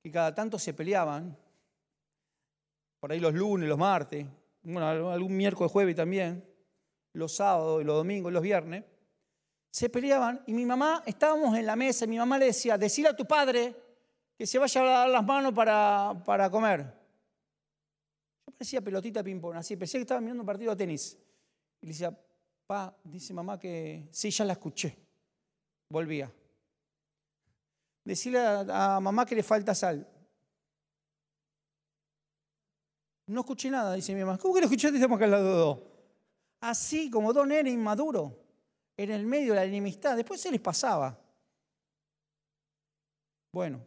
que 0.04 0.12
cada 0.12 0.36
tanto 0.36 0.60
se 0.60 0.74
peleaban, 0.74 1.36
por 3.00 3.12
ahí 3.12 3.22
los 3.22 3.34
lunes, 3.34 3.70
los 3.70 3.78
martes, 3.78 4.28
bueno, 4.62 5.10
algún 5.10 5.36
miércoles, 5.36 5.72
jueves 5.72 5.96
también, 5.96 6.46
los 7.14 7.34
sábados, 7.34 7.86
los 7.86 7.96
domingos, 7.96 8.32
los 8.34 8.42
viernes, 8.42 8.84
se 9.72 9.90
peleaban 9.90 10.44
y 10.46 10.54
mi 10.54 10.66
mamá, 10.66 11.04
estábamos 11.06 11.58
en 11.58 11.66
la 11.66 11.78
mesa 11.78 12.04
y 12.04 12.10
mi 12.10 12.18
mamá 12.18 12.38
le 12.38 12.48
decía, 12.48 12.78
decir 12.78 13.08
a 13.08 13.16
tu 13.16 13.26
padre 13.26 13.74
que 14.38 14.46
se 14.46 14.60
vaya 14.60 14.82
a 14.82 14.84
dar 14.84 15.10
las 15.10 15.24
manos 15.24 15.54
para, 15.54 16.22
para 16.26 16.50
comer. 16.50 16.82
Yo 18.46 18.54
parecía 18.54 18.82
pelotita 18.82 19.24
ping-pong, 19.24 19.56
así, 19.56 19.78
pensé 19.78 19.98
que 20.00 20.02
estaba 20.02 20.20
mirando 20.20 20.42
un 20.42 20.48
partido 20.48 20.72
de 20.72 20.78
tenis. 20.78 21.18
Y 21.80 21.86
le 21.86 21.94
decía, 21.94 22.18
pa, 22.68 22.94
dice 23.06 23.34
mamá 23.34 23.58
que 23.58 24.10
sí, 24.12 24.32
ya 24.32 24.44
la 24.44 24.54
escuché. 24.54 24.98
Volvía. 25.90 26.30
Decirle 28.04 28.40
a, 28.40 29.00
mamá 29.00 29.26
que 29.26 29.36
le 29.36 29.44
falta 29.44 29.74
sal. 29.74 30.08
No 33.28 33.42
escuché 33.42 33.70
nada, 33.70 33.94
dice 33.94 34.14
mi 34.14 34.22
mamá. 34.22 34.38
¿Cómo 34.38 34.54
que 34.54 34.60
no 34.60 34.66
escuchaste? 34.66 34.98
Estamos 34.98 35.16
acá 35.16 35.26
al 35.26 35.32
lado 35.32 35.58
dos. 35.58 35.80
Así 36.60 37.10
como 37.10 37.32
dos 37.32 37.48
nenes 37.48 37.74
inmaduros, 37.74 38.34
en 38.98 39.12
el 39.12 39.26
medio 39.26 39.54
de 39.54 39.60
la 39.60 39.66
enemistad. 39.66 40.16
Después 40.18 40.42
se 40.42 40.52
les 40.52 40.60
pasaba. 40.60 41.18
Bueno, 43.54 43.86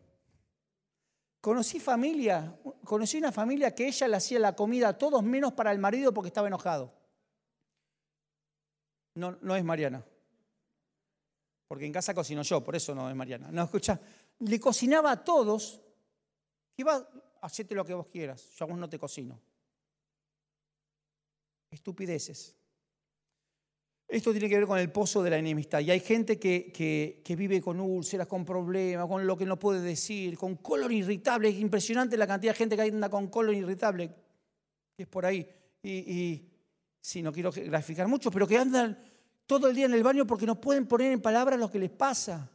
conocí 1.41 1.81
familia, 1.81 2.59
conocí 2.85 3.19
una 3.19 3.33
familia 3.33 3.75
que 3.75 3.89
ella 3.89 4.09
le 4.09 4.17
hacía 4.17 4.39
la 4.39 4.55
comida 4.55 4.89
a 4.89 4.99
todos 4.99 5.23
menos 5.23 5.53
para 5.53 5.73
el 5.73 5.79
marido 5.79 6.15
porque 6.15 6.29
estaba 6.29 6.49
enojado. 6.49 6.95
No, 9.15 9.33
no 9.43 9.57
es 9.57 9.65
Mariana 9.65 10.05
porque 11.67 11.87
en 11.87 11.93
casa 11.93 12.15
cocino 12.15 12.43
yo, 12.43 12.63
por 12.63 12.77
eso 12.77 12.95
no 12.95 13.09
es 13.11 13.17
Mariana. 13.17 13.51
No, 13.51 13.65
escucha, 13.65 14.01
le 14.41 14.61
cocinaba 14.61 15.11
a 15.11 15.25
todos, 15.25 15.81
iba, 16.77 17.09
hacete 17.41 17.75
lo 17.75 17.85
que 17.85 17.95
vos 17.95 18.07
quieras, 18.07 18.51
yo 18.57 18.67
aún 18.67 18.79
no 18.79 18.89
te 18.89 18.99
cocino. 18.99 19.41
Estupideces. 21.71 22.55
Esto 24.09 24.31
tiene 24.31 24.49
que 24.49 24.57
ver 24.57 24.67
con 24.69 24.79
el 24.79 24.93
pozo 24.93 25.21
de 25.23 25.31
la 25.31 25.39
enemistad. 25.39 25.81
Y 25.81 25.91
hay 25.91 25.99
gente 25.99 26.39
que, 26.39 26.71
que, 26.73 27.37
vive 27.37 27.61
con 27.61 27.81
úlceras, 27.81 28.29
con 28.29 28.45
problemas, 28.45 29.09
con 29.09 29.27
lo 29.27 29.37
que 29.37 29.45
no 29.45 29.59
puede 29.59 29.81
decir, 29.81 30.39
con 30.39 30.57
color 30.57 30.93
irritable. 30.93 31.49
Es 31.49 31.57
impresionante 31.57 32.17
la 32.17 32.27
cantidad 32.27 32.53
de 32.53 32.59
gente 32.59 32.77
que 32.77 32.83
anda 32.83 33.11
con 33.11 33.27
color 33.27 33.53
irritable, 33.53 34.15
es 34.97 35.09
por 35.09 35.27
ahí. 35.27 35.45
Y, 35.83 35.91
y 35.91 36.53
sí, 37.01 37.21
no 37.21 37.33
quiero 37.33 37.51
graficar 37.51 38.07
mucho, 38.07 38.31
pero 38.31 38.47
que 38.47 38.57
andan 38.57 38.97
todo 39.47 39.69
el 39.69 39.75
día 39.75 39.87
en 39.87 39.95
el 39.95 40.03
baño 40.03 40.27
porque 40.27 40.47
no 40.47 40.61
pueden 40.61 40.87
poner 40.87 41.13
en 41.13 41.21
palabras 41.21 41.59
lo 41.59 41.71
que 41.71 41.79
les 41.79 41.91
pasa. 41.91 42.51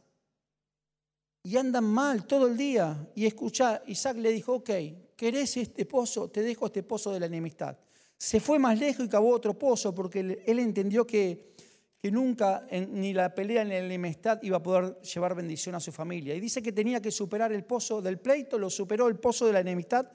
Y 1.42 1.56
andan 1.56 1.84
mal 1.84 2.26
todo 2.26 2.46
el 2.46 2.56
día. 2.56 3.08
Y 3.14 3.26
escucha, 3.26 3.82
Isaac 3.86 4.16
le 4.18 4.30
dijo, 4.30 4.54
ok, 4.54 4.70
¿querés 5.16 5.56
este 5.56 5.86
pozo? 5.86 6.28
Te 6.28 6.42
dejo 6.42 6.66
este 6.66 6.82
pozo 6.82 7.12
de 7.12 7.20
la 7.20 7.26
enemistad. 7.26 7.76
Se 8.16 8.38
fue 8.38 8.58
más 8.58 8.78
lejos 8.78 9.06
y 9.06 9.08
cavó 9.08 9.30
otro 9.30 9.58
pozo 9.58 9.92
porque 9.94 10.20
él 10.46 10.58
entendió 10.60 11.04
que, 11.04 11.54
que 11.98 12.10
nunca 12.10 12.66
ni 12.90 13.12
la 13.12 13.34
pelea 13.34 13.64
ni 13.64 13.70
la 13.70 13.78
enemistad 13.78 14.40
iba 14.42 14.58
a 14.58 14.62
poder 14.62 15.00
llevar 15.00 15.34
bendición 15.34 15.74
a 15.74 15.80
su 15.80 15.90
familia. 15.90 16.34
Y 16.34 16.40
dice 16.40 16.62
que 16.62 16.72
tenía 16.72 17.00
que 17.00 17.10
superar 17.10 17.52
el 17.52 17.64
pozo 17.64 18.00
del 18.00 18.18
pleito, 18.18 18.58
lo 18.58 18.70
superó 18.70 19.08
el 19.08 19.18
pozo 19.18 19.46
de 19.46 19.52
la 19.52 19.60
enemistad 19.60 20.08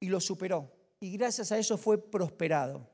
y 0.00 0.08
lo 0.08 0.20
superó. 0.20 0.72
Y 1.00 1.10
gracias 1.10 1.50
a 1.52 1.58
eso 1.58 1.76
fue 1.76 1.98
prosperado. 1.98 2.88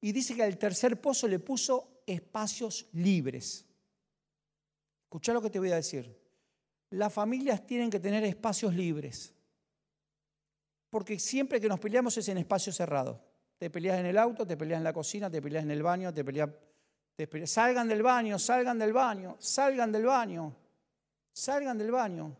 Y 0.00 0.12
dice 0.12 0.34
que 0.34 0.42
al 0.42 0.58
tercer 0.58 1.00
pozo 1.00 1.28
le 1.28 1.38
puso 1.38 1.95
espacios 2.06 2.86
libres. 2.92 3.66
Escucha 5.04 5.32
lo 5.32 5.42
que 5.42 5.50
te 5.50 5.58
voy 5.58 5.72
a 5.72 5.76
decir. 5.76 6.16
Las 6.90 7.12
familias 7.12 7.66
tienen 7.66 7.90
que 7.90 7.98
tener 7.98 8.24
espacios 8.24 8.74
libres. 8.74 9.34
Porque 10.88 11.18
siempre 11.18 11.60
que 11.60 11.68
nos 11.68 11.80
peleamos 11.80 12.16
es 12.16 12.28
en 12.28 12.38
espacios 12.38 12.76
cerrados. 12.76 13.18
Te 13.58 13.70
peleas 13.70 13.98
en 13.98 14.06
el 14.06 14.18
auto, 14.18 14.46
te 14.46 14.56
peleas 14.56 14.78
en 14.78 14.84
la 14.84 14.92
cocina, 14.92 15.30
te 15.30 15.42
peleas 15.42 15.64
en 15.64 15.70
el 15.70 15.82
baño, 15.82 16.12
te 16.12 16.24
peleas... 16.24 16.50
Salgan 17.46 17.88
del 17.88 18.02
baño, 18.02 18.38
salgan 18.38 18.78
del 18.78 18.92
baño, 18.92 19.36
salgan 19.40 19.90
del 19.90 20.04
baño, 20.04 20.54
salgan 21.32 21.78
del 21.78 21.90
baño. 21.90 22.36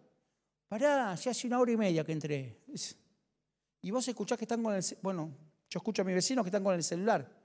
Pará, 0.69 1.15
ya 1.15 1.31
hace 1.31 1.47
una 1.47 1.61
hora 1.61 1.73
y 1.73 1.77
media 1.77 2.05
que 2.05 2.13
entré. 2.13 2.59
Y 3.81 3.91
vos 3.91 4.07
escuchás 4.07 4.37
que 4.37 4.45
están 4.45 4.63
con 4.63 4.75
el... 4.75 4.85
Bueno, 5.01 5.31
yo 5.71 5.79
escucho 5.79 6.03
a 6.03 6.05
mis 6.05 6.15
vecinos 6.15 6.45
que 6.45 6.49
están 6.49 6.63
con 6.63 6.75
el 6.75 6.83
celular 6.83 7.36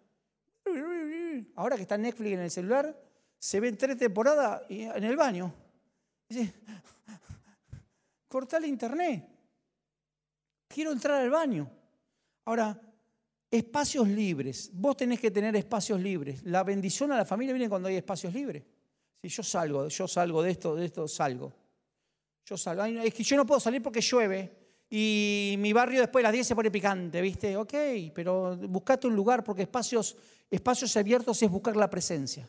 ahora 1.56 1.76
que 1.76 1.84
está 1.84 1.98
Netflix 1.98 2.34
en 2.34 2.40
el 2.40 2.52
celular, 2.52 3.00
se 3.38 3.60
ven 3.60 3.78
tres 3.78 3.98
temporadas 3.98 4.62
en 4.70 5.04
el 5.04 5.16
baño. 5.16 5.54
Dice, 6.30 6.54
corta 8.28 8.58
el 8.58 8.66
internet. 8.66 9.28
Quiero 10.68 10.92
entrar 10.92 11.22
al 11.22 11.30
baño. 11.30 11.70
Ahora, 12.46 12.80
espacios 13.50 14.08
libres. 14.08 14.70
Vos 14.74 14.96
tenés 14.96 15.20
que 15.20 15.32
tener 15.32 15.56
espacios 15.56 16.00
libres. 16.00 16.44
La 16.44 16.64
bendición 16.64 17.12
a 17.12 17.18
la 17.18 17.26
familia 17.26 17.54
viene 17.54 17.70
cuando 17.70 17.90
hay 17.90 17.96
espacios 17.98 18.34
libres. 18.34 18.64
Si 19.22 19.28
yo 19.28 19.44
salgo, 19.44 19.88
yo 19.88 20.08
salgo 20.08 20.42
de 20.42 20.52
esto, 20.52 20.76
de 20.76 20.86
esto 20.86 21.08
salgo. 21.08 21.54
Yo 22.46 22.58
salgo. 22.58 22.86
Es 22.86 23.14
que 23.14 23.24
yo 23.24 23.36
no 23.36 23.46
puedo 23.46 23.60
salir 23.60 23.82
porque 23.82 24.02
llueve. 24.02 24.61
Y 24.94 25.56
mi 25.58 25.72
barrio 25.72 26.02
después 26.02 26.22
de 26.22 26.24
las 26.24 26.34
10 26.34 26.48
se 26.48 26.54
pone 26.54 26.70
picante, 26.70 27.22
¿viste? 27.22 27.56
Ok, 27.56 27.74
pero 28.14 28.58
buscate 28.58 29.08
un 29.08 29.16
lugar 29.16 29.42
porque 29.42 29.62
espacios, 29.62 30.18
espacios 30.50 30.98
abiertos 30.98 31.42
es 31.42 31.50
buscar 31.50 31.78
la 31.78 31.90
presencia. 31.90 32.46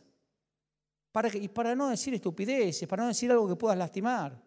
Para 1.12 1.28
y 1.37 1.46
para 1.46 1.76
no 1.76 1.88
decir 1.88 2.14
estupideces, 2.14 2.88
para 2.88 3.05
no 3.05 3.11
decir 3.11 3.31
algo 3.31 3.48
que 3.48 3.55
puedas 3.55 3.78
lastimar. 3.78 4.42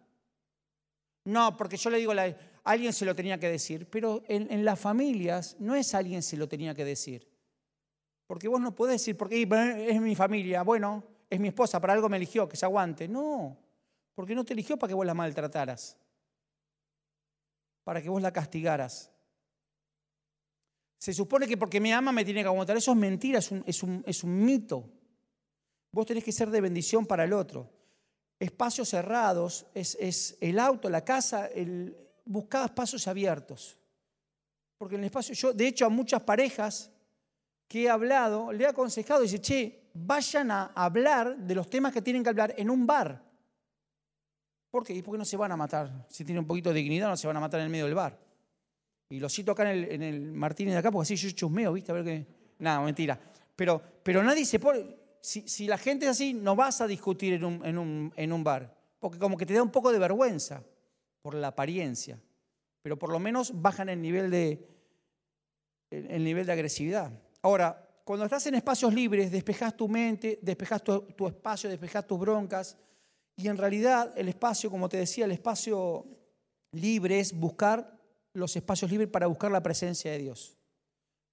No, 1.24 1.56
porque 1.56 1.78
yo 1.78 1.88
le 1.88 1.96
digo, 1.96 2.12
a 2.12 2.34
alguien 2.64 2.92
se 2.92 3.06
lo 3.06 3.14
tenía 3.14 3.40
que 3.40 3.48
decir, 3.48 3.88
pero 3.88 4.22
en, 4.28 4.52
en, 4.52 4.62
las 4.62 4.78
familias 4.78 5.56
no 5.58 5.74
es 5.74 5.94
alguien 5.94 6.22
se 6.22 6.36
lo 6.36 6.46
tenía 6.46 6.74
que 6.74 6.84
decir. 6.84 7.26
Porque 8.26 8.46
vos 8.46 8.60
no 8.60 8.74
podés 8.74 9.00
decir, 9.00 9.16
porque 9.16 9.40
es 9.88 10.00
mi 10.02 10.14
familia, 10.14 10.62
bueno, 10.64 11.02
es 11.30 11.40
mi 11.40 11.48
esposa, 11.48 11.80
para 11.80 11.94
algo 11.94 12.10
me 12.10 12.18
eligió, 12.18 12.46
que 12.46 12.58
se 12.58 12.66
aguante. 12.66 13.08
No, 13.08 13.56
porque 14.14 14.34
no 14.34 14.44
te 14.44 14.52
eligió 14.52 14.76
para 14.76 14.90
que 14.90 14.94
vos 14.94 15.06
la 15.06 15.14
maltrataras 15.14 15.96
para 17.86 18.02
que 18.02 18.08
vos 18.08 18.20
la 18.20 18.32
castigaras. 18.32 19.12
Se 20.98 21.14
supone 21.14 21.46
que 21.46 21.56
porque 21.56 21.80
me 21.80 21.94
ama 21.94 22.10
me 22.10 22.24
tiene 22.24 22.42
que 22.42 22.48
aguantar. 22.48 22.76
Eso 22.76 22.90
es 22.90 22.98
mentira, 22.98 23.38
es 23.38 23.52
un, 23.52 23.62
es 23.64 24.24
un, 24.24 24.44
mito. 24.44 24.90
Vos 25.92 26.04
tenés 26.04 26.24
que 26.24 26.32
ser 26.32 26.50
de 26.50 26.60
bendición 26.60 27.06
para 27.06 27.22
el 27.22 27.32
otro. 27.32 27.70
Espacios 28.40 28.88
cerrados, 28.88 29.66
es, 29.72 30.36
el 30.40 30.58
auto, 30.58 30.90
la 30.90 31.04
casa, 31.04 31.46
el, 31.46 31.96
buscaba 32.24 32.64
espacios 32.64 33.06
abiertos. 33.06 33.78
Porque 34.78 34.96
en 34.96 35.02
el 35.02 35.06
espacio, 35.06 35.36
yo 35.36 35.52
de 35.52 35.68
hecho 35.68 35.86
a 35.86 35.88
muchas 35.88 36.22
parejas 36.22 36.90
que 37.68 37.84
he 37.84 37.88
hablado, 37.88 38.50
le 38.50 38.64
he 38.64 38.66
aconsejado, 38.66 39.20
dice, 39.20 39.40
che, 39.40 39.90
vayan 39.94 40.50
a 40.50 40.72
hablar 40.74 41.36
de 41.36 41.54
los 41.54 41.70
temas 41.70 41.92
que 41.92 42.02
tienen 42.02 42.24
que 42.24 42.30
hablar 42.30 42.52
en 42.58 42.68
un 42.68 42.84
bar. 42.84 43.25
¿Por 44.76 44.84
qué? 44.84 45.02
Porque 45.02 45.16
no 45.16 45.24
se 45.24 45.38
van 45.38 45.50
a 45.50 45.56
matar. 45.56 46.04
Si 46.06 46.22
tienen 46.22 46.40
un 46.40 46.46
poquito 46.46 46.68
de 46.68 46.74
dignidad, 46.74 47.08
no 47.08 47.16
se 47.16 47.26
van 47.26 47.38
a 47.38 47.40
matar 47.40 47.60
en 47.60 47.64
el 47.64 47.70
medio 47.70 47.86
del 47.86 47.94
bar. 47.94 48.20
Y 49.08 49.18
lo 49.18 49.26
cito 49.30 49.52
acá 49.52 49.72
en 49.72 50.02
el, 50.02 50.32
Martínez 50.32 50.74
de 50.74 50.80
acá, 50.80 50.90
porque 50.90 51.14
así 51.14 51.16
yo 51.16 51.30
chusmeo, 51.30 51.72
¿viste? 51.72 51.92
A 51.92 51.94
ver 51.94 52.04
qué. 52.04 52.26
Nada, 52.58 52.82
mentira. 52.82 53.18
Pero, 53.56 53.80
pero 54.02 54.22
nadie 54.22 54.44
se 54.44 54.58
pone. 54.60 54.84
Si, 55.18 55.66
la 55.66 55.78
gente 55.78 56.04
es 56.04 56.10
así, 56.10 56.34
no 56.34 56.54
vas 56.54 56.82
a 56.82 56.86
discutir 56.86 57.32
en 57.32 57.44
un, 57.46 58.12
en, 58.14 58.32
un, 58.34 58.44
bar. 58.44 58.76
Porque 58.98 59.18
como 59.18 59.38
que 59.38 59.46
te 59.46 59.54
da 59.54 59.62
un 59.62 59.70
poco 59.70 59.90
de 59.90 59.98
vergüenza 59.98 60.62
por 61.22 61.34
la 61.34 61.48
apariencia. 61.48 62.20
Pero 62.82 62.98
por 62.98 63.10
lo 63.10 63.18
menos 63.18 63.58
bajan 63.58 63.88
el 63.88 64.02
nivel 64.02 64.30
de, 64.30 64.68
el 65.90 66.22
nivel 66.22 66.44
de 66.44 66.52
agresividad. 66.52 67.10
Ahora, 67.40 67.82
cuando 68.04 68.26
estás 68.26 68.46
en 68.46 68.56
espacios 68.56 68.92
libres, 68.92 69.30
despejas 69.30 69.74
tu 69.74 69.88
mente, 69.88 70.38
despejas 70.42 70.84
tu, 70.84 71.00
tu 71.00 71.26
espacio, 71.28 71.70
despejas 71.70 72.06
tus 72.06 72.20
broncas, 72.20 72.76
y 73.36 73.48
en 73.48 73.58
realidad 73.58 74.14
el 74.16 74.28
espacio, 74.28 74.70
como 74.70 74.88
te 74.88 74.96
decía, 74.96 75.26
el 75.26 75.32
espacio 75.32 76.06
libre 76.72 77.20
es 77.20 77.38
buscar 77.38 77.98
los 78.32 78.56
espacios 78.56 78.90
libres 78.90 79.08
para 79.10 79.26
buscar 79.26 79.50
la 79.50 79.62
presencia 79.62 80.10
de 80.10 80.18
Dios, 80.18 80.56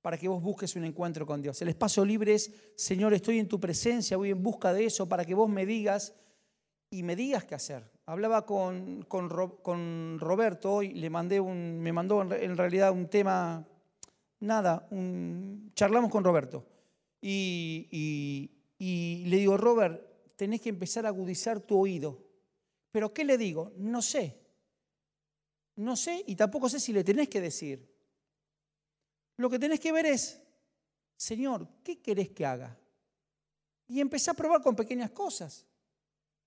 para 0.02 0.18
que 0.18 0.28
vos 0.28 0.42
busques 0.42 0.76
un 0.76 0.84
encuentro 0.84 1.26
con 1.26 1.42
Dios. 1.42 1.62
El 1.62 1.70
espacio 1.70 2.04
libre 2.04 2.34
es, 2.34 2.52
Señor, 2.76 3.14
estoy 3.14 3.40
en 3.40 3.48
tu 3.48 3.60
presencia, 3.60 4.18
voy 4.18 4.32
en 4.32 4.44
busca 4.44 4.74
de 4.74 4.86
eso, 4.86 5.08
para 5.08 5.24
que 5.24 5.34
vos 5.34 5.50
me 5.50 5.66
digas 5.66 6.14
y 6.90 7.04
me 7.04 7.16
digas 7.16 7.46
qué 7.46 7.56
hacer. 7.56 7.90
Hablaba 8.06 8.46
con, 8.46 9.04
con, 9.04 10.20
Roberto 10.20 10.74
hoy, 10.74 10.94
le 10.94 11.10
mandé 11.10 11.40
un, 11.40 11.80
me 11.80 11.94
mandó 11.94 12.22
en 12.22 12.58
realidad 12.58 12.92
un 12.92 13.08
tema, 13.08 13.66
nada, 14.42 14.90
charlamos 15.74 16.12
con 16.12 16.24
Roberto. 16.24 16.66
Y, 17.22 18.52
y 18.78 19.26
le 19.26 19.38
digo, 19.38 19.56
Robert, 19.56 20.13
tenés 20.44 20.60
que 20.60 20.68
empezar 20.68 21.06
a 21.06 21.08
agudizar 21.08 21.62
tu 21.62 21.80
oído. 21.80 22.22
¿Pero 22.92 23.14
qué 23.14 23.24
le 23.24 23.38
digo? 23.38 23.72
No 23.78 24.02
sé. 24.02 24.38
No 25.78 25.96
sé 25.96 26.22
y 26.28 26.36
tampoco 26.36 26.68
sé 26.68 26.82
si 26.82 26.92
le 26.92 27.02
tenés 27.02 27.30
que 27.30 27.40
decir. 27.40 27.90
Lo 29.38 29.50
que 29.50 29.58
tenés 29.58 29.80
que 29.80 29.94
ver 29.94 30.06
es, 30.06 30.42
Señor, 31.16 31.66
¿qué 31.82 32.02
querés 32.02 32.32
que 32.32 32.46
haga? 32.46 32.78
Y 33.88 34.02
empecé 34.02 34.32
a 34.32 34.34
probar 34.34 34.62
con 34.62 34.76
pequeñas 34.76 35.12
cosas. 35.12 35.66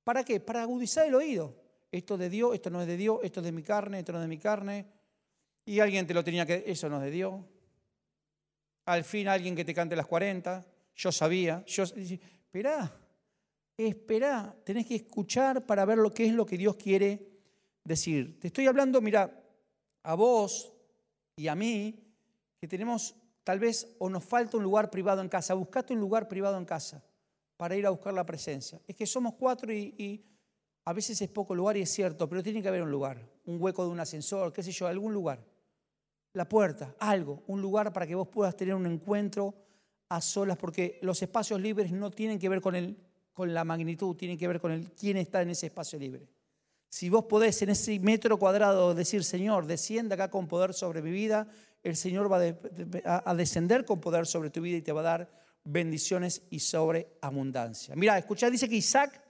¿Para 0.05 0.23
qué? 0.23 0.41
Para 0.41 0.61
agudizar 0.61 1.07
el 1.07 1.15
oído. 1.15 1.57
Esto 1.91 2.19
de 2.19 2.29
Dios, 2.29 2.55
esto 2.55 2.69
no 2.69 2.83
es 2.83 2.87
de 2.87 2.99
Dios, 2.99 3.21
esto 3.23 3.41
es 3.41 3.47
de 3.47 3.53
mi 3.53 3.63
carne, 3.63 4.01
esto 4.01 4.13
no 4.13 4.19
es 4.19 4.25
de 4.25 4.29
mi 4.29 4.39
carne. 4.39 4.85
Y 5.65 5.81
alguien 5.81 6.07
te 6.07 6.13
lo 6.13 6.23
tenía 6.23 6.45
que... 6.45 6.65
Eso 6.67 6.91
no 6.91 6.99
es 6.99 7.05
de 7.05 7.11
Dios. 7.13 7.35
Al 8.85 9.05
fin 9.05 9.27
alguien 9.27 9.57
que 9.57 9.65
te 9.65 9.73
cante 9.73 9.97
las 9.97 10.07
40. 10.07 10.67
Yo 10.97 11.11
sabía. 11.11 11.65
Yo... 11.65 11.85
Esperá, 11.85 13.06
espera, 13.77 14.57
tenés 14.65 14.87
que 14.87 14.97
escuchar 14.97 15.67
para 15.67 15.85
ver 15.85 15.99
lo 15.99 16.11
que 16.13 16.27
es 16.27 16.33
lo 16.33 16.47
que 16.47 16.57
Dios 16.57 16.77
quiere 16.77 17.29
decir. 17.85 18.39
Te 18.41 18.49
estoy 18.49 18.67
hablando, 18.67 19.01
mira, 19.01 19.43
a 20.03 20.15
vos 20.15 20.73
y 21.37 21.49
a 21.49 21.55
mí, 21.55 22.03
que 22.59 22.69
tenemos 22.69 23.15
tal 23.45 23.59
vez 23.59 23.95
o 23.99 24.09
nos 24.09 24.25
falta 24.25 24.57
un 24.57 24.63
lugar 24.63 24.91
privado 24.91 25.21
en 25.21 25.29
casa. 25.29 25.55
Buscate 25.55 25.93
un 25.93 26.01
lugar 26.01 26.29
privado 26.29 26.57
en 26.57 26.65
casa 26.65 27.05
para 27.57 27.77
ir 27.77 27.87
a 27.87 27.91
buscar 27.91 28.15
la 28.15 28.25
presencia. 28.25 28.81
Es 28.87 28.97
que 28.97 29.07
somos 29.07 29.35
cuatro 29.35 29.73
y, 29.73 29.95
y 29.99 30.25
a 30.85 30.93
veces 30.93 31.21
es 31.21 31.29
poco 31.29 31.55
lugar 31.55 31.77
y 31.77 31.83
es 31.83 31.91
cierto, 31.91 32.29
pero 32.29 32.43
tiene 32.43 32.63
que 32.63 32.69
haber 32.69 32.83
un 32.83 32.91
lugar, 32.91 33.21
un 33.45 33.61
hueco 33.61 33.85
de 33.85 33.91
un 33.91 34.01
ascensor, 34.01 34.53
qué 34.53 34.63
sé 34.63 34.73
yo, 34.73 34.87
algún 34.87 35.13
lugar. 35.13 35.45
La 36.33 36.49
puerta, 36.49 36.95
algo, 36.99 37.43
un 37.47 37.61
lugar 37.61 37.93
para 37.93 38.07
que 38.07 38.15
vos 38.15 38.29
puedas 38.29 38.57
tener 38.57 38.75
un 38.75 38.87
encuentro 38.87 39.55
a 40.09 40.21
solas, 40.21 40.57
porque 40.57 40.99
los 41.03 41.21
espacios 41.23 41.61
libres 41.61 41.91
no 41.91 42.11
tienen 42.11 42.39
que 42.39 42.49
ver 42.49 42.61
con 42.61 42.77
el 42.77 42.97
con 43.37 43.53
la 43.53 43.65
magnitud, 43.65 44.17
tiene 44.17 44.39
que 44.39 44.49
ver 44.49 44.59
con 44.59 44.83
quién 44.99 45.19
está 45.19 45.43
en 45.43 45.51
ese 45.51 45.67
espacio 45.67 45.99
libre. 45.99 46.27
Si 46.89 47.11
vos 47.11 47.27
podés 47.27 47.61
en 47.61 47.69
ese 47.69 48.01
metro 48.01 48.39
cuadrado 48.39 48.95
decir, 48.95 49.25
Señor, 49.25 49.67
descienda 49.67 50.15
acá 50.15 50.31
con 50.31 50.49
poder 50.49 50.73
sobre 50.73 51.03
mi 51.03 51.11
vida, 51.11 51.47
el 51.83 51.97
Señor 51.97 52.33
va 52.33 52.41
a 53.05 53.35
descender 53.35 53.85
con 53.85 54.01
poder 54.01 54.27
sobre 54.27 54.49
tu 54.49 54.63
vida 54.63 54.79
y 54.79 54.83
te 54.83 54.91
va 54.91 55.03
a 55.03 55.05
dar 55.05 55.31
bendiciones 55.65 56.45
y 56.49 56.61
sobre 56.61 57.19
abundancia. 57.21 57.95
Mira, 57.95 58.17
escuchá, 58.17 58.49
dice 58.49 58.71
que 58.71 58.77
Isaac 58.77 59.23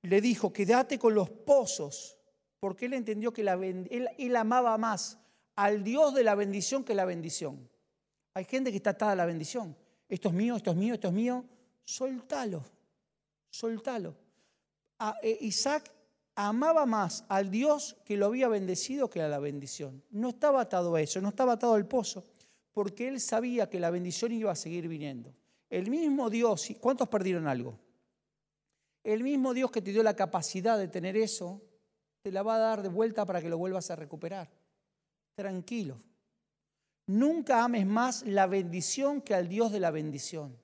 le 0.00 0.22
dijo, 0.22 0.54
quédate 0.54 0.98
con 0.98 1.14
los 1.14 1.28
pozos, 1.28 2.16
porque 2.60 2.86
él 2.86 2.94
entendió 2.94 3.30
que 3.30 3.44
la, 3.44 3.52
él, 3.56 4.08
él 4.16 4.36
amaba 4.36 4.78
más 4.78 5.18
al 5.54 5.84
Dios 5.84 6.14
de 6.14 6.24
la 6.24 6.34
bendición 6.34 6.82
que 6.82 6.94
la 6.94 7.04
bendición. 7.04 7.68
Hay 8.32 8.46
gente 8.46 8.70
que 8.70 8.78
está 8.78 8.90
atada 8.90 9.12
a 9.12 9.16
la 9.16 9.26
bendición. 9.26 9.76
Esto 10.08 10.30
es 10.30 10.34
mío, 10.34 10.56
esto 10.56 10.70
es 10.70 10.78
mío, 10.78 10.94
esto 10.94 11.08
es 11.08 11.14
mío. 11.14 11.44
Soltalo 11.84 12.79
soltalo. 13.50 14.16
Eh, 15.22 15.38
Isaac 15.42 15.92
amaba 16.34 16.86
más 16.86 17.24
al 17.28 17.50
Dios 17.50 17.96
que 18.04 18.16
lo 18.16 18.26
había 18.26 18.48
bendecido 18.48 19.10
que 19.10 19.20
a 19.20 19.28
la 19.28 19.38
bendición. 19.38 20.02
No 20.10 20.30
estaba 20.30 20.62
atado 20.62 20.94
a 20.94 21.02
eso, 21.02 21.20
no 21.20 21.28
estaba 21.28 21.54
atado 21.54 21.74
al 21.74 21.86
pozo, 21.86 22.24
porque 22.72 23.08
él 23.08 23.20
sabía 23.20 23.68
que 23.68 23.80
la 23.80 23.90
bendición 23.90 24.32
iba 24.32 24.52
a 24.52 24.56
seguir 24.56 24.88
viniendo. 24.88 25.34
El 25.68 25.90
mismo 25.90 26.30
Dios, 26.30 26.68
¿cuántos 26.80 27.08
perdieron 27.08 27.46
algo? 27.46 27.78
El 29.02 29.22
mismo 29.22 29.54
Dios 29.54 29.70
que 29.70 29.82
te 29.82 29.92
dio 29.92 30.02
la 30.02 30.14
capacidad 30.16 30.78
de 30.78 30.88
tener 30.88 31.16
eso, 31.16 31.62
te 32.22 32.32
la 32.32 32.42
va 32.42 32.56
a 32.56 32.58
dar 32.58 32.82
de 32.82 32.88
vuelta 32.88 33.24
para 33.24 33.40
que 33.40 33.48
lo 33.48 33.58
vuelvas 33.58 33.90
a 33.90 33.96
recuperar. 33.96 34.50
Tranquilo. 35.34 36.00
Nunca 37.06 37.64
ames 37.64 37.86
más 37.86 38.24
la 38.26 38.46
bendición 38.46 39.20
que 39.20 39.34
al 39.34 39.48
Dios 39.48 39.72
de 39.72 39.80
la 39.80 39.90
bendición 39.90 40.56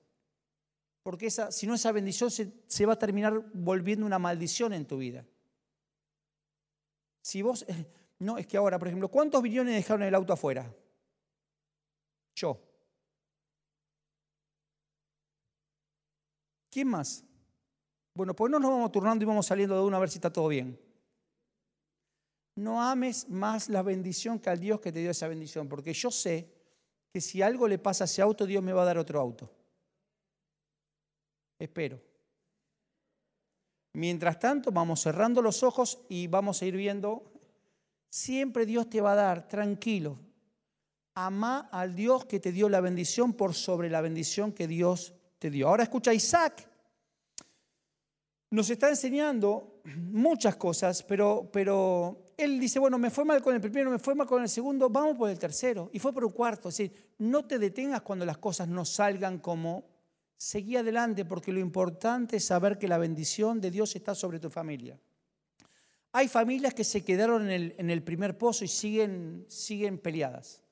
porque 1.07 1.27
esa, 1.27 1.53
si 1.53 1.65
no 1.65 1.75
esa 1.75 1.93
bendición 1.93 2.29
se, 2.29 2.85
va 2.85 2.91
a 2.91 2.99
terminar 2.99 3.41
volviendo 3.53 4.05
una 4.05 4.19
maldición 4.19 4.73
en 4.73 4.85
tu 4.85 4.97
vida. 4.97 5.25
Si 7.21 7.41
vos, 7.41 7.63
eh, 7.65 7.85
no, 8.19 8.37
es 8.37 8.45
que 8.45 8.57
ahora, 8.57 8.77
por 8.77 8.89
ejemplo, 8.89 9.07
¿cuántos 9.07 9.41
y 9.45 9.57
dejaron 9.57 10.03
el 10.03 10.13
auto 10.13 10.33
afuera? 10.33 10.69
Yo. 12.35 12.59
¿Quién 16.69 16.89
más? 16.89 17.23
Bueno, 18.13 18.35
pues 18.35 18.51
no 18.51 18.59
nos 18.59 18.71
vamos 18.71 18.91
turnando 18.91 19.23
y 19.23 19.27
vamos 19.27 19.45
saliendo 19.45 19.75
de 19.75 19.83
uno 19.83 19.95
a 19.95 20.01
ver 20.01 20.09
si 20.09 20.17
está 20.17 20.33
todo 20.33 20.49
bien. 20.49 20.77
No 22.55 22.83
ames 22.83 23.29
más 23.29 23.69
la 23.69 23.81
bendición 23.81 24.39
que 24.39 24.49
al 24.49 24.59
Dios 24.59 24.81
que 24.81 24.91
te 24.91 24.99
dio 24.99 25.11
esa 25.11 25.29
bendición, 25.29 25.69
porque 25.69 25.93
yo 25.93 26.11
sé 26.11 26.53
que 27.13 27.21
si 27.21 27.41
algo 27.41 27.65
le 27.65 27.79
pasa 27.79 28.03
a 28.03 28.07
ese 28.07 28.21
auto, 28.21 28.45
Dios 28.45 28.61
me 28.61 28.73
va 28.73 28.81
a 28.81 28.87
dar 28.87 28.97
otro 28.97 29.21
auto. 29.21 29.56
Espero. 31.59 31.99
Mientras 33.93 34.39
tanto, 34.39 34.71
vamos 34.71 35.01
cerrando 35.01 35.41
los 35.41 35.63
ojos 35.63 35.99
y 36.07 36.27
vamos 36.27 36.61
a 36.61 36.65
ir 36.65 36.75
viendo. 36.75 37.31
Siempre 38.09 38.65
Dios 38.65 38.89
te 38.89 39.01
va 39.01 39.13
a 39.13 39.15
dar, 39.15 39.47
tranquilo. 39.47 40.19
Ama 41.15 41.69
al 41.71 41.95
Dios 41.95 42.25
que 42.25 42.39
te 42.39 42.51
dio 42.51 42.69
la 42.69 42.79
bendición 42.79 43.33
por 43.33 43.55
sobre 43.55 43.89
la 43.89 44.01
bendición 44.01 44.51
que 44.51 44.67
Dios 44.67 45.15
te 45.39 45.49
dio. 45.49 45.67
Ahora 45.67 45.83
escucha, 45.83 46.13
Isaac 46.13 46.69
nos 48.51 48.69
está 48.69 48.89
enseñando 48.89 49.81
muchas 50.11 50.55
cosas, 50.55 51.03
pero, 51.03 51.49
pero 51.51 52.33
él 52.37 52.59
dice, 52.59 52.77
bueno, 52.77 52.97
me 52.97 53.09
fue 53.09 53.25
mal 53.25 53.41
con 53.41 53.55
el 53.55 53.61
primero, 53.61 53.89
me 53.89 53.99
fue 53.99 54.15
mal 54.15 54.27
con 54.27 54.41
el 54.41 54.49
segundo, 54.49 54.89
vamos 54.89 55.17
por 55.17 55.29
el 55.29 55.39
tercero. 55.39 55.89
Y 55.91 55.99
fue 55.99 56.13
por 56.13 56.23
un 56.23 56.31
cuarto. 56.31 56.69
Es 56.69 56.77
decir, 56.77 57.13
no 57.17 57.45
te 57.45 57.57
detengas 57.57 58.01
cuando 58.01 58.25
las 58.25 58.37
cosas 58.37 58.67
no 58.67 58.85
salgan 58.85 59.39
como 59.39 59.96
Seguí 60.37 60.77
adelante 60.77 61.25
porque 61.25 61.51
lo 61.51 61.59
importante 61.59 62.37
es 62.37 62.45
saber 62.45 62.77
que 62.77 62.87
la 62.87 62.99
bendición 62.99 63.59
de 63.59 63.71
Dios 63.71 63.95
está 63.95 64.13
sobre 64.13 64.39
tu 64.39 64.49
familia. 64.49 64.99
Hay 66.11 66.27
familias 66.27 66.73
que 66.73 66.83
se 66.83 67.03
quedaron 67.03 67.49
en 67.49 67.89
el, 67.89 68.03
primer 68.03 68.37
pozo 68.37 68.63
y 68.63 68.67
siguen, 68.67 69.45
siguen 69.49 69.97
peleadas. 69.97 70.63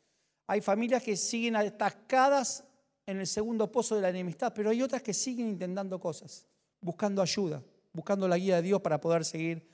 Hay 0.47 0.62
familias 0.62 1.04
que 1.04 1.15
siguen 1.15 1.56
atascadas 1.56 2.63
en 3.08 3.19
el 3.19 3.28
segundo 3.28 3.71
pozo 3.71 3.95
de 3.95 4.01
la 4.01 4.10
enemistad, 4.10 4.54
pero 4.56 4.69
hay 4.69 4.82
otras 4.82 5.01
que 5.01 5.13
siguen 5.13 5.49
intentando 5.49 5.99
cosas, 5.99 6.47
buscando 6.82 7.21
ayuda, 7.21 7.63
buscando 7.93 8.28
la 8.28 8.38
guía 8.38 8.58
de 8.58 8.62
Dios 8.62 8.82
para 8.82 9.01
poder 9.01 9.25
seguir 9.25 9.67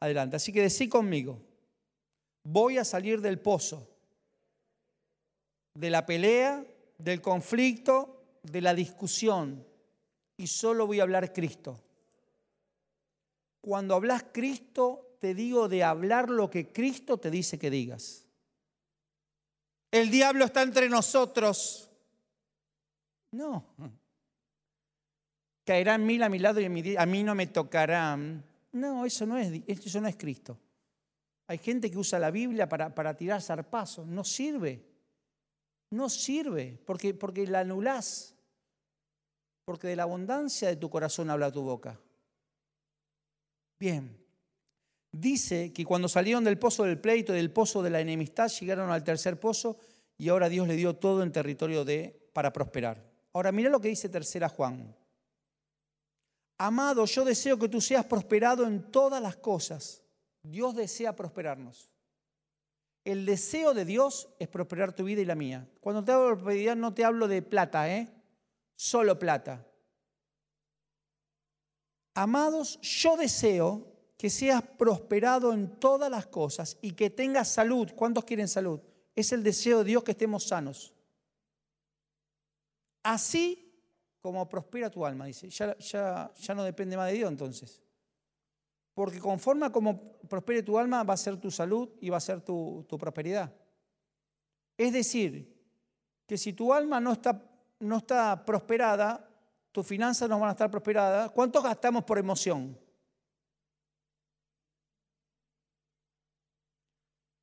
adelante. 0.00 0.36
Así 0.36 0.52
que 0.52 0.62
decí 0.62 0.88
conmigo, 0.88 1.40
voy 2.44 2.78
a 2.78 2.84
salir 2.84 3.20
del 3.20 3.40
pozo, 3.40 3.88
de 5.74 5.90
la 5.90 6.06
pelea, 6.06 6.64
del 6.98 7.20
conflicto, 7.20 8.21
de 8.42 8.60
la 8.60 8.74
discusión, 8.74 9.64
y 10.36 10.46
solo 10.46 10.86
voy 10.86 11.00
a 11.00 11.04
hablar 11.04 11.32
Cristo. 11.32 11.80
Cuando 13.60 13.94
hablas 13.94 14.24
Cristo, 14.32 15.16
te 15.20 15.34
digo 15.34 15.68
de 15.68 15.84
hablar 15.84 16.30
lo 16.30 16.50
que 16.50 16.72
Cristo 16.72 17.18
te 17.18 17.30
dice 17.30 17.58
que 17.58 17.70
digas. 17.70 18.26
El 19.92 20.10
diablo 20.10 20.46
está 20.46 20.62
entre 20.62 20.88
nosotros. 20.88 21.90
No. 23.30 23.64
Caerán 25.64 26.04
mil 26.04 26.22
a 26.22 26.28
mi 26.28 26.38
lado 26.38 26.60
y 26.60 26.96
a 26.96 27.06
mí 27.06 27.22
no 27.22 27.34
me 27.34 27.46
tocarán. 27.46 28.44
No, 28.72 29.06
eso 29.06 29.26
no 29.26 29.38
es, 29.38 29.62
eso 29.66 30.00
no 30.00 30.08
es 30.08 30.16
Cristo. 30.16 30.58
Hay 31.46 31.58
gente 31.58 31.90
que 31.90 31.98
usa 31.98 32.18
la 32.18 32.30
Biblia 32.30 32.68
para, 32.68 32.92
para 32.94 33.14
tirar 33.14 33.40
zarpazos. 33.42 34.06
No 34.06 34.24
sirve. 34.24 34.91
No 35.92 36.08
sirve 36.08 36.80
porque, 36.86 37.12
porque 37.12 37.46
la 37.46 37.60
anulás. 37.60 38.34
Porque 39.66 39.88
de 39.88 39.96
la 39.96 40.04
abundancia 40.04 40.68
de 40.68 40.76
tu 40.76 40.88
corazón 40.88 41.28
habla 41.28 41.52
tu 41.52 41.62
boca. 41.62 42.00
Bien. 43.78 44.18
Dice 45.12 45.70
que 45.74 45.84
cuando 45.84 46.08
salieron 46.08 46.44
del 46.44 46.58
pozo 46.58 46.84
del 46.84 46.98
pleito, 46.98 47.34
del 47.34 47.52
pozo 47.52 47.82
de 47.82 47.90
la 47.90 48.00
enemistad, 48.00 48.48
llegaron 48.48 48.90
al 48.90 49.04
tercer 49.04 49.38
pozo 49.38 49.76
y 50.16 50.30
ahora 50.30 50.48
Dios 50.48 50.66
le 50.66 50.76
dio 50.76 50.96
todo 50.96 51.22
en 51.22 51.30
territorio 51.30 51.84
de 51.84 52.18
para 52.32 52.54
prosperar. 52.54 53.04
Ahora 53.34 53.52
mira 53.52 53.68
lo 53.68 53.78
que 53.78 53.88
dice 53.88 54.08
tercera 54.08 54.48
Juan. 54.48 54.96
Amado, 56.56 57.04
yo 57.04 57.22
deseo 57.26 57.58
que 57.58 57.68
tú 57.68 57.82
seas 57.82 58.06
prosperado 58.06 58.66
en 58.66 58.90
todas 58.90 59.20
las 59.20 59.36
cosas. 59.36 60.02
Dios 60.42 60.74
desea 60.74 61.14
prosperarnos. 61.14 61.91
El 63.04 63.26
deseo 63.26 63.74
de 63.74 63.84
Dios 63.84 64.28
es 64.38 64.48
prosperar 64.48 64.94
tu 64.94 65.04
vida 65.04 65.20
y 65.20 65.24
la 65.24 65.34
mía. 65.34 65.68
Cuando 65.80 66.04
te 66.04 66.12
hablo 66.12 66.28
de 66.28 66.34
prosperidad 66.34 66.76
no 66.76 66.94
te 66.94 67.04
hablo 67.04 67.26
de 67.26 67.42
plata, 67.42 67.92
¿eh? 67.92 68.08
Solo 68.76 69.18
plata. 69.18 69.66
Amados, 72.14 72.80
yo 72.80 73.16
deseo 73.16 73.92
que 74.16 74.30
seas 74.30 74.62
prosperado 74.62 75.52
en 75.52 75.80
todas 75.80 76.10
las 76.10 76.26
cosas 76.26 76.78
y 76.80 76.92
que 76.92 77.10
tengas 77.10 77.48
salud. 77.48 77.90
¿Cuántos 77.96 78.24
quieren 78.24 78.46
salud? 78.46 78.80
Es 79.16 79.32
el 79.32 79.42
deseo 79.42 79.78
de 79.78 79.84
Dios 79.84 80.04
que 80.04 80.12
estemos 80.12 80.44
sanos. 80.44 80.94
Así 83.02 83.72
como 84.20 84.48
prospera 84.48 84.90
tu 84.90 85.04
alma, 85.04 85.26
dice. 85.26 85.50
Ya, 85.50 85.76
ya, 85.78 86.32
ya 86.38 86.54
no 86.54 86.62
depende 86.62 86.96
más 86.96 87.10
de 87.10 87.16
Dios 87.16 87.30
entonces. 87.30 87.82
Porque 88.94 89.18
conforme 89.18 89.66
a 89.66 89.70
como 89.70 90.18
prospere 90.28 90.62
tu 90.62 90.78
alma, 90.78 91.02
va 91.02 91.14
a 91.14 91.16
ser 91.16 91.38
tu 91.38 91.50
salud 91.50 91.88
y 92.00 92.10
va 92.10 92.18
a 92.18 92.20
ser 92.20 92.40
tu, 92.42 92.86
prosperidad. 92.98 93.52
Es 94.76 94.92
decir, 94.92 95.54
que 96.26 96.36
si 96.36 96.52
tu 96.52 96.72
alma 96.72 97.00
no 97.00 97.12
está, 97.12 97.42
no 97.80 97.98
está 97.98 98.44
prosperada, 98.44 99.28
tus 99.70 99.86
finanzas 99.86 100.28
no 100.28 100.38
van 100.38 100.50
a 100.50 100.52
estar 100.52 100.70
prosperadas. 100.70 101.30
¿Cuánto 101.30 101.62
gastamos 101.62 102.04
por 102.04 102.18
emoción? 102.18 102.78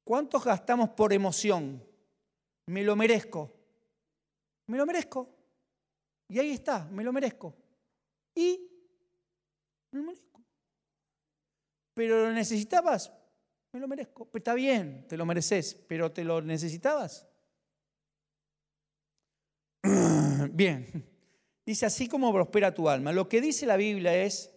¿Cuántos 0.03 0.43
gastamos 0.43 0.89
por 0.89 1.13
emoción? 1.13 1.83
Me 2.67 2.83
lo 2.83 2.95
merezco. 2.95 3.51
Me 4.67 4.77
lo 4.77 4.85
merezco. 4.85 5.29
Y 6.27 6.37
ahí 6.37 6.51
está, 6.51 6.85
me 6.85 7.03
lo 7.03 7.11
merezco. 7.11 7.55
Y 8.35 8.69
me 9.91 9.99
lo 9.99 10.05
merezco. 10.05 10.28
Pero 11.99 12.27
lo 12.27 12.31
necesitabas, 12.31 13.11
me 13.73 13.79
lo 13.81 13.85
merezco. 13.85 14.23
Pero 14.23 14.39
está 14.39 14.53
bien, 14.53 15.05
te 15.09 15.17
lo 15.17 15.25
mereces, 15.25 15.75
pero 15.75 16.13
te 16.13 16.23
lo 16.23 16.41
necesitabas. 16.41 17.27
Bien, 20.53 21.05
dice 21.65 21.85
así 21.85 22.07
como 22.07 22.31
prospera 22.31 22.73
tu 22.73 22.87
alma. 22.87 23.11
Lo 23.11 23.27
que 23.27 23.41
dice 23.41 23.65
la 23.65 23.75
Biblia 23.75 24.15
es 24.15 24.49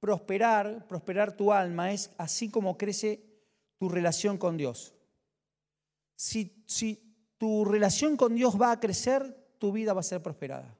prosperar, 0.00 0.88
prosperar 0.88 1.36
tu 1.36 1.52
alma 1.52 1.92
es 1.92 2.10
así 2.18 2.50
como 2.50 2.76
crece 2.76 3.22
tu 3.78 3.88
relación 3.88 4.36
con 4.36 4.56
Dios. 4.56 4.92
Si, 6.16 6.64
si 6.66 7.14
tu 7.38 7.64
relación 7.64 8.16
con 8.16 8.34
Dios 8.34 8.60
va 8.60 8.72
a 8.72 8.80
crecer, 8.80 9.54
tu 9.58 9.70
vida 9.70 9.92
va 9.92 10.00
a 10.00 10.02
ser 10.02 10.20
prosperada. 10.20 10.76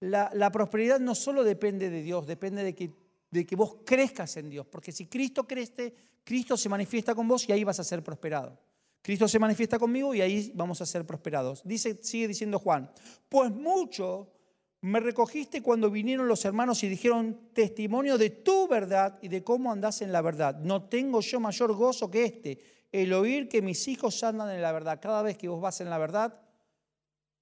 La, 0.00 0.50
prosperidad 0.50 0.98
no 0.98 1.14
solo 1.14 1.44
depende 1.44 1.88
de 1.88 2.02
Dios, 2.02 2.26
depende 2.26 2.64
de 2.64 2.74
que, 2.74 2.92
de 3.30 3.44
que 3.44 3.56
vos 3.56 3.76
crezcas 3.84 4.36
en 4.36 4.50
Dios, 4.50 4.66
porque 4.66 4.92
si 4.92 5.06
Cristo 5.06 5.46
crece, 5.46 5.94
Cristo 6.24 6.56
se 6.56 6.68
manifiesta 6.68 7.14
con 7.14 7.28
vos 7.28 7.48
y 7.48 7.52
ahí 7.52 7.64
vas 7.64 7.80
a 7.80 7.84
ser 7.84 8.02
prosperado. 8.02 8.58
Cristo 9.02 9.28
se 9.28 9.38
manifiesta 9.38 9.78
conmigo 9.78 10.14
y 10.14 10.20
ahí 10.20 10.52
vamos 10.54 10.80
a 10.80 10.86
ser 10.86 11.06
prosperados. 11.06 11.62
Dice, 11.64 11.98
sigue 12.02 12.28
diciendo 12.28 12.58
Juan, 12.58 12.90
pues 13.28 13.50
mucho 13.50 14.32
me 14.80 15.00
recogiste 15.00 15.62
cuando 15.62 15.90
vinieron 15.90 16.28
los 16.28 16.44
hermanos 16.44 16.82
y 16.84 16.88
dijeron 16.88 17.50
testimonio 17.52 18.16
de 18.16 18.30
tu 18.30 18.68
verdad 18.68 19.18
y 19.22 19.28
de 19.28 19.42
cómo 19.42 19.72
andás 19.72 20.02
en 20.02 20.12
la 20.12 20.22
verdad. 20.22 20.58
No 20.58 20.88
tengo 20.88 21.20
yo 21.20 21.40
mayor 21.40 21.72
gozo 21.72 22.10
que 22.10 22.24
este, 22.24 22.60
el 22.92 23.12
oír 23.12 23.48
que 23.48 23.62
mis 23.62 23.88
hijos 23.88 24.22
andan 24.22 24.50
en 24.50 24.62
la 24.62 24.72
verdad. 24.72 25.00
Cada 25.00 25.22
vez 25.22 25.36
que 25.36 25.48
vos 25.48 25.60
vas 25.60 25.80
en 25.80 25.90
la 25.90 25.98
verdad, 25.98 26.40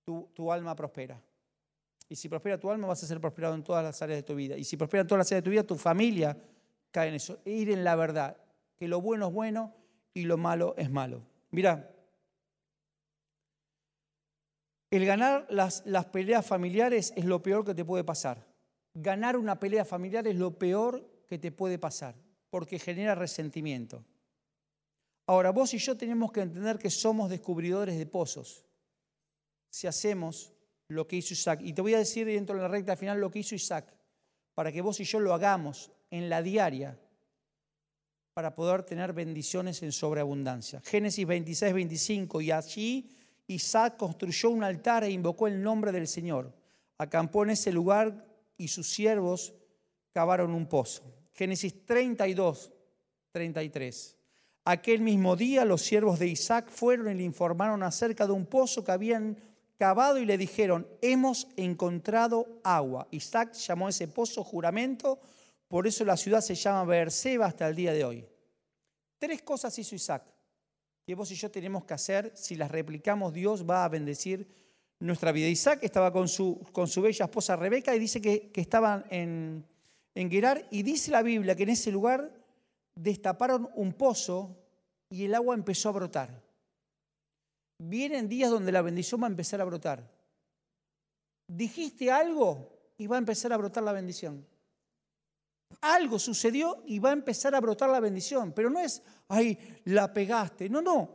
tu, 0.05 0.31
tu 0.35 0.51
alma 0.51 0.75
prospera. 0.75 1.20
Y 2.09 2.16
si 2.16 2.29
prospera 2.29 2.59
tu 2.59 2.71
alma, 2.71 2.87
vas 2.87 3.03
a 3.03 3.07
ser 3.07 3.21
prosperado 3.21 3.55
en 3.55 3.64
todas 3.64 3.83
las 3.83 4.01
áreas 4.01 4.19
de 4.19 4.23
tu 4.23 4.35
vida. 4.35 4.57
Y 4.57 4.64
si 4.64 4.77
prospera 4.77 5.03
en 5.03 5.07
todas 5.09 5.21
las 5.21 5.33
áreas 5.33 5.42
de 5.42 5.45
tu 5.45 5.51
vida, 5.51 5.64
tu 5.64 5.77
familia 5.77 6.37
cae 6.90 7.09
en 7.09 7.14
eso. 7.14 7.40
E 7.45 7.53
ir 7.53 7.71
en 7.71 7.83
la 7.83 7.97
verdad, 7.97 8.37
que 8.77 8.87
lo 8.87 9.01
bueno 9.01 9.29
es 9.29 9.35
bueno 9.35 9.75
y 10.14 10.23
lo 10.23 10.37
malo 10.37 10.75
es 10.79 10.90
malo. 10.90 11.23
Mira, 11.51 11.92
el 14.90 15.05
ganar 15.05 15.47
las, 15.51 15.85
las 15.85 16.07
peleas 16.07 16.47
familiares 16.47 17.12
es 17.16 17.25
lo 17.25 17.42
peor 17.42 17.64
que 17.64 17.75
te 17.75 17.85
puede 17.85 18.05
pasar. 18.05 18.47
Ganar 18.95 19.37
una 19.37 19.59
pelea 19.59 19.85
familiar 19.85 20.27
es 20.27 20.37
lo 20.37 20.57
peor 20.59 21.05
que 21.27 21.38
te 21.38 21.51
puede 21.51 21.79
pasar, 21.79 22.14
porque 22.51 22.79
genera 22.79 23.14
resentimiento. 23.14 24.05
Ahora, 25.27 25.51
vos 25.51 25.75
y 25.75 25.79
yo 25.79 25.97
tenemos 25.97 26.31
que 26.31 26.40
entender 26.40 26.79
que 26.79 26.88
somos 26.88 27.29
descubridores 27.29 27.99
de 27.99 28.07
pozos. 28.07 28.64
Si 29.69 29.87
hacemos 29.87 30.56
lo 30.88 31.07
que 31.07 31.16
hizo 31.16 31.35
Isaac. 31.35 31.61
Y 31.62 31.72
te 31.72 31.83
voy 31.83 31.94
a 31.94 31.99
decir 31.99 32.27
dentro 32.27 32.57
de 32.57 32.62
la 32.62 32.68
recta 32.68 32.96
final 32.96 33.20
lo 33.20 33.31
que 33.31 33.40
hizo 33.40 33.55
Isaac, 33.55 33.92
para 34.55 34.72
que 34.72 34.81
vos 34.81 35.01
y 35.01 35.05
yo 35.05 35.20
lo 35.20 35.35
hagamos 35.35 35.90
en 36.11 36.29
la 36.29 36.42
diaria, 36.42 36.99
para 38.35 38.55
poder 38.55 38.83
tener 38.83 39.12
bendiciones 39.12 39.83
en 39.83 39.92
sobreabundancia. 39.92 40.81
Génesis 40.85 41.27
26, 41.27 41.72
25, 41.72 42.40
y 42.40 42.51
allí 42.51 43.11
Isaac 43.46 43.96
construyó 43.96 44.51
un 44.51 44.62
altar 44.62 45.05
e 45.05 45.11
invocó 45.11 45.46
el 45.46 45.62
nombre 45.62 45.92
del 45.92 46.07
Señor. 46.07 46.53
Acampó 46.99 47.44
en 47.44 47.51
ese 47.51 47.72
lugar 47.72 48.27
y 48.57 48.68
sus 48.68 48.88
siervos 48.88 49.55
cavaron 50.12 50.53
un 50.53 50.66
pozo. 50.66 51.03
Génesis 51.33 51.85
32, 51.85 52.72
33. 53.33 54.16
Aquel 54.64 55.01
mismo 55.01 55.37
día 55.37 55.64
los 55.64 55.83
siervos 55.83 56.18
de 56.18 56.27
Isaac 56.27 56.68
fueron 56.68 57.11
y 57.11 57.14
le 57.14 57.22
informaron 57.22 57.83
acerca 57.83 58.27
de 58.27 58.33
un 58.33 58.46
pozo 58.46 58.83
que 58.83 58.92
habían 58.92 59.37
cavado 59.79 60.19
y 60.19 60.25
le 60.25 60.39
dijeron, 60.39 60.87
hemos 61.03 61.49
encontrado 61.57 62.61
agua. 62.65 63.07
Isaac 63.11 63.53
llamó 63.55 63.87
a 63.87 63.91
ese 63.91 64.09
pozo 64.09 64.43
juramento, 64.43 65.21
por 65.69 65.87
eso 65.87 66.05
la 66.05 66.17
ciudad 66.17 66.41
se 66.41 66.55
llama 66.55 66.85
Beerseba 66.85 67.47
hasta 67.47 67.69
el 67.69 67.77
día 67.77 67.93
de 67.93 68.05
hoy. 68.05 68.27
Tres 69.19 69.43
cosas 69.43 69.79
hizo 69.79 69.95
Isaac 69.95 70.37
que 71.07 71.15
vos 71.15 71.31
y 71.31 71.37
yo 71.37 71.51
tenemos 71.51 71.85
que 71.85 71.95
hacer. 71.95 72.33
Si 72.35 72.57
las 72.57 72.70
replicamos, 72.70 73.33
Dios 73.33 73.64
va 73.68 73.85
a 73.85 73.89
bendecir 73.89 74.49
nuestra 74.99 75.31
vida. 75.31 75.47
Isaac 75.47 75.79
estaba 75.83 76.12
con 76.12 76.27
su, 76.27 76.61
con 76.72 76.89
su 76.89 77.01
bella 77.01 77.27
esposa 77.27 77.55
Rebeca 77.55 77.95
y 77.95 78.01
dice 78.01 78.20
que, 78.20 78.51
que 78.51 78.61
estaban 78.61 79.05
en, 79.11 79.64
en 80.16 80.31
Gerar 80.31 80.66
y 80.70 80.83
dice 80.83 81.12
la 81.12 81.22
Biblia 81.22 81.55
que 81.55 81.62
en 81.62 81.68
ese 81.68 81.93
lugar 81.93 82.33
destaparon 82.97 83.68
un 83.77 83.93
pozo 83.93 84.57
y 85.09 85.27
el 85.27 85.35
agua 85.37 85.55
empezó 85.55 85.91
a 85.91 85.93
brotar. 85.93 86.43
Vienen 87.79 88.29
días 88.29 88.51
donde 88.51 88.72
la 88.72 88.83
bendición 88.83 89.22
va 89.22 89.27
a 89.27 89.31
empezar 89.31 89.61
a 89.61 89.64
brotar. 89.64 90.09
Dijiste 91.49 92.11
algo 92.11 92.93
y 92.97 93.07
va 93.07 93.16
a 93.16 93.18
empezar 93.18 93.53
a 93.53 93.57
brotar 93.57 93.83
la 93.83 93.93
bendición. 93.93 94.47
Algo 95.81 96.18
sucedió 96.18 96.83
y 96.87 96.99
va 96.99 97.11
a 97.11 97.14
empezar 97.14 97.55
a 97.55 97.61
brotar 97.61 97.91
la 97.91 98.01
bendición. 98.01 98.53
Pero 98.53 98.70
no 98.70 98.81
es, 98.81 99.03
ay, 99.29 99.59
la 99.85 100.12
pegaste. 100.12 100.68
No, 100.68 100.81
no. 100.81 101.14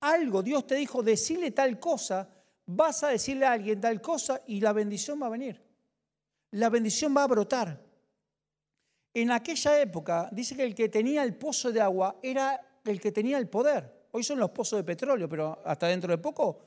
Algo, 0.00 0.42
Dios 0.42 0.66
te 0.66 0.76
dijo, 0.76 1.02
decirle 1.02 1.50
tal 1.50 1.80
cosa, 1.80 2.28
vas 2.66 3.02
a 3.02 3.08
decirle 3.08 3.46
a 3.46 3.52
alguien 3.52 3.80
tal 3.80 4.00
cosa 4.00 4.42
y 4.46 4.60
la 4.60 4.72
bendición 4.72 5.20
va 5.20 5.26
a 5.26 5.30
venir. 5.30 5.60
La 6.52 6.68
bendición 6.68 7.16
va 7.16 7.24
a 7.24 7.28
brotar. 7.28 7.82
En 9.14 9.30
aquella 9.30 9.80
época 9.80 10.28
dice 10.32 10.54
que 10.54 10.62
el 10.62 10.74
que 10.74 10.88
tenía 10.88 11.24
el 11.24 11.34
pozo 11.36 11.72
de 11.72 11.80
agua 11.80 12.18
era 12.22 12.80
el 12.84 13.00
que 13.00 13.10
tenía 13.10 13.38
el 13.38 13.48
poder. 13.48 13.97
Hoy 14.12 14.24
son 14.24 14.38
los 14.38 14.50
pozos 14.50 14.78
de 14.78 14.84
petróleo, 14.84 15.28
pero 15.28 15.60
hasta 15.64 15.86
dentro 15.86 16.10
de 16.10 16.18
poco 16.18 16.58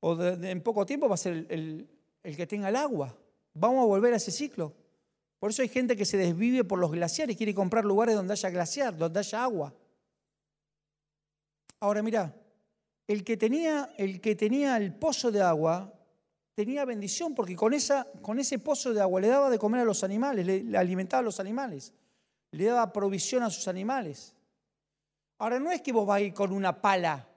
o 0.00 0.22
en 0.22 0.60
poco 0.62 0.86
tiempo 0.86 1.08
va 1.08 1.14
a 1.14 1.18
ser 1.18 1.46
el, 1.48 1.88
el 2.22 2.36
que 2.36 2.46
tenga 2.46 2.68
el 2.68 2.76
agua. 2.76 3.16
Vamos 3.54 3.82
a 3.82 3.86
volver 3.86 4.12
a 4.12 4.16
ese 4.16 4.30
ciclo. 4.30 4.72
Por 5.38 5.50
eso 5.50 5.62
hay 5.62 5.68
gente 5.68 5.96
que 5.96 6.04
se 6.04 6.16
desvive 6.16 6.64
por 6.64 6.78
los 6.78 6.90
glaciares, 6.90 7.36
quiere 7.36 7.54
comprar 7.54 7.84
lugares 7.84 8.14
donde 8.14 8.32
haya 8.32 8.50
glaciar, 8.50 8.96
donde 8.96 9.20
haya 9.20 9.42
agua. 9.42 9.74
Ahora 11.80 12.02
mira, 12.02 12.34
el 13.06 13.22
que 13.22 13.36
tenía 13.36 13.90
el, 13.96 14.20
que 14.20 14.34
tenía 14.34 14.76
el 14.76 14.94
pozo 14.94 15.30
de 15.30 15.42
agua 15.42 15.92
tenía 16.54 16.84
bendición 16.84 17.34
porque 17.34 17.54
con, 17.54 17.74
esa, 17.74 18.06
con 18.22 18.38
ese 18.38 18.58
pozo 18.58 18.94
de 18.94 19.00
agua 19.00 19.20
le 19.20 19.28
daba 19.28 19.50
de 19.50 19.58
comer 19.58 19.82
a 19.82 19.84
los 19.84 20.02
animales, 20.02 20.46
le, 20.46 20.76
alimentaba 20.76 21.20
a 21.20 21.24
los 21.24 21.38
animales, 21.38 21.92
le 22.50 22.64
daba 22.64 22.92
provisión 22.92 23.42
a 23.42 23.50
sus 23.50 23.68
animales. 23.68 24.34
Ahora 25.38 25.58
no 25.58 25.70
es 25.70 25.82
que 25.82 25.92
vos 25.92 26.06
vas 26.06 26.18
a 26.18 26.20
ir 26.20 26.32
con 26.32 26.52
una 26.52 26.80
pala, 26.80 27.28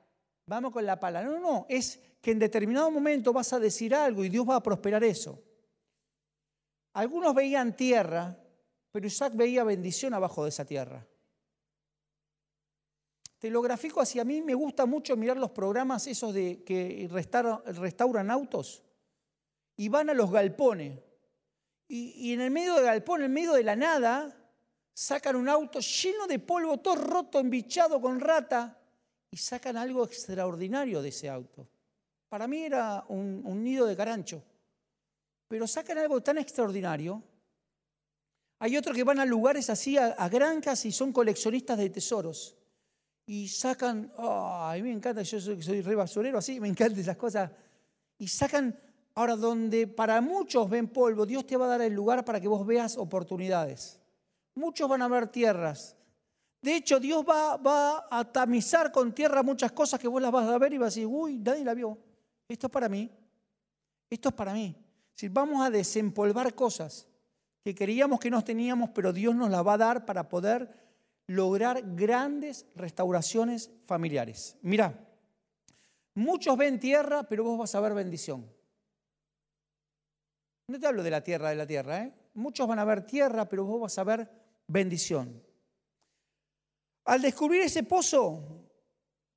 vamos 0.45 0.71
con 0.71 0.85
la 0.85 0.99
pala, 0.99 1.23
no, 1.23 1.39
no, 1.39 1.65
es 1.69 1.99
que 2.21 2.31
en 2.31 2.39
determinado 2.39 2.89
momento 2.91 3.33
vas 3.33 3.51
a 3.53 3.59
decir 3.59 3.93
algo 3.93 4.23
y 4.23 4.29
Dios 4.29 4.47
va 4.47 4.55
a 4.55 4.63
prosperar 4.63 5.03
eso. 5.03 5.41
Algunos 6.93 7.33
veían 7.33 7.75
tierra, 7.75 8.37
pero 8.91 9.07
Isaac 9.07 9.33
veía 9.35 9.63
bendición 9.63 10.13
abajo 10.13 10.43
de 10.43 10.49
esa 10.49 10.65
tierra. 10.65 11.05
Te 13.37 13.49
lo 13.49 13.61
grafico 13.61 14.01
así, 14.01 14.19
a 14.19 14.25
mí 14.25 14.41
me 14.41 14.53
gusta 14.53 14.85
mucho 14.85 15.15
mirar 15.15 15.37
los 15.37 15.51
programas 15.51 16.07
esos 16.07 16.33
de 16.33 16.63
que 16.63 17.09
restauran 17.09 18.31
autos 18.31 18.83
y 19.77 19.87
van 19.87 20.09
a 20.09 20.13
los 20.13 20.29
galpones. 20.29 20.99
Y, 21.87 22.33
en 22.33 22.41
el 22.41 22.51
medio 22.51 22.75
del 22.75 22.83
galpón, 22.83 23.21
en 23.21 23.25
el 23.25 23.31
medio 23.31 23.53
de 23.53 23.63
la 23.63 23.75
nada, 23.75 24.38
sacan 24.99 25.35
un 25.35 25.47
auto 25.47 25.79
lleno 25.79 26.27
de 26.27 26.39
polvo, 26.39 26.77
todo 26.79 26.95
roto, 26.95 27.39
embichado 27.39 28.01
con 28.01 28.19
rata, 28.19 28.77
y 29.31 29.37
sacan 29.37 29.77
algo 29.77 30.03
extraordinario 30.05 31.01
de 31.01 31.09
ese 31.09 31.29
auto. 31.29 31.67
Para 32.27 32.47
mí 32.47 32.63
era 32.63 33.03
un 33.07 33.63
nido 33.63 33.85
de 33.85 33.95
carancho 33.95 34.43
pero 35.49 35.67
sacan 35.67 35.97
algo 35.97 36.21
tan 36.21 36.37
extraordinario. 36.37 37.21
Hay 38.59 38.77
otros 38.77 38.95
que 38.95 39.03
van 39.03 39.19
a 39.19 39.25
lugares 39.25 39.69
así, 39.69 39.97
a, 39.97 40.29
granjas 40.29 40.85
y 40.85 40.91
son 40.91 41.11
coleccionistas 41.11 41.77
de 41.77 41.89
tesoros. 41.89 42.55
Y 43.25 43.47
sacan, 43.47 44.11
a 44.17 44.71
mí 44.75 44.83
me 44.83 44.91
encanta, 44.91 45.23
yo 45.23 45.41
soy, 45.41 45.61
soy 45.61 45.81
re 45.81 45.95
basurero 45.95 46.37
así, 46.37 46.59
me 46.59 46.67
encantan 46.67 46.99
esas 46.99 47.17
cosas. 47.17 47.51
Y 48.19 48.27
sacan, 48.27 48.79
ahora 49.15 49.35
donde 49.35 49.87
para 49.87 50.21
muchos 50.21 50.69
ven 50.69 50.87
polvo, 50.87 51.25
Dios 51.25 51.47
te 51.47 51.57
va 51.57 51.65
a 51.65 51.69
dar 51.69 51.81
el 51.81 51.93
lugar 51.93 52.23
para 52.23 52.39
que 52.39 52.47
vos 52.47 52.65
veas 52.65 52.95
oportunidades. 52.97 53.98
Muchos 54.59 54.89
van 54.89 55.01
a 55.01 55.07
ver 55.07 55.27
tierras. 55.27 55.95
De 56.61 56.75
hecho, 56.75 56.99
Dios 56.99 57.23
va, 57.25 58.07
a 58.11 58.31
tamizar 58.31 58.91
con 58.91 59.13
tierra 59.13 59.43
muchas 59.43 59.71
cosas 59.71 59.99
que 59.99 60.07
vos 60.07 60.21
las 60.21 60.31
vas 60.31 60.47
a 60.47 60.57
ver 60.57 60.73
y 60.73 60.77
vas 60.77 60.87
a 60.87 60.95
decir, 60.95 61.07
uy, 61.07 61.37
nadie 61.37 61.63
la 61.63 61.73
vio. 61.73 61.97
Esto 62.47 62.67
es 62.67 62.71
para 62.71 62.89
mí. 62.89 63.09
Esto 64.09 64.29
es 64.29 64.35
para 64.35 64.53
mí 64.53 64.75
vamos 65.27 65.65
a 65.65 65.69
desempolvar 65.69 66.55
cosas 66.55 67.07
que 67.63 67.75
creíamos 67.75 68.19
que 68.19 68.31
no 68.31 68.43
teníamos, 68.43 68.91
pero 68.91 69.11
Dios 69.11 69.35
nos 69.35 69.49
las 69.49 69.65
va 69.67 69.73
a 69.73 69.77
dar 69.77 70.05
para 70.05 70.29
poder 70.29 70.69
lograr 71.27 71.83
grandes 71.95 72.65
restauraciones 72.75 73.69
familiares. 73.83 74.57
Mira, 74.61 74.97
muchos 76.13 76.57
ven 76.57 76.79
tierra, 76.79 77.23
pero 77.23 77.43
vos 77.43 77.59
vas 77.59 77.75
a 77.75 77.81
ver 77.81 77.93
bendición. 77.93 78.49
No 80.67 80.79
te 80.79 80.87
hablo 80.87 81.03
de 81.03 81.11
la 81.11 81.23
tierra 81.23 81.49
de 81.49 81.55
la 81.55 81.67
tierra, 81.67 82.03
¿eh? 82.03 82.13
Muchos 82.35 82.67
van 82.67 82.79
a 82.79 82.85
ver 82.85 83.05
tierra, 83.05 83.49
pero 83.49 83.65
vos 83.65 83.81
vas 83.81 83.97
a 83.97 84.03
ver 84.03 84.29
bendición. 84.69 85.43
Al 87.05 87.21
descubrir 87.21 87.61
ese 87.61 87.83
pozo 87.83 88.69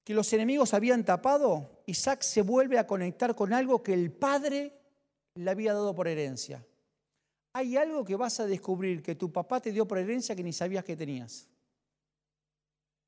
que 0.04 0.14
los 0.14 0.32
enemigos 0.32 0.74
habían 0.74 1.04
tapado, 1.04 1.82
Isaac 1.86 2.22
se 2.22 2.42
vuelve 2.42 2.78
a 2.78 2.86
conectar 2.86 3.34
con 3.34 3.52
algo 3.52 3.82
que 3.82 3.94
el 3.94 4.12
padre 4.12 4.78
le 5.34 5.50
había 5.50 5.72
dado 5.72 5.94
por 5.94 6.06
herencia. 6.06 6.64
Hay 7.54 7.76
algo 7.76 8.04
que 8.04 8.16
vas 8.16 8.40
a 8.40 8.46
descubrir 8.46 9.02
que 9.02 9.14
tu 9.14 9.32
papá 9.32 9.60
te 9.60 9.72
dio 9.72 9.88
por 9.88 9.98
herencia 9.98 10.36
que 10.36 10.44
ni 10.44 10.52
sabías 10.52 10.84
que 10.84 10.96
tenías. 10.96 11.48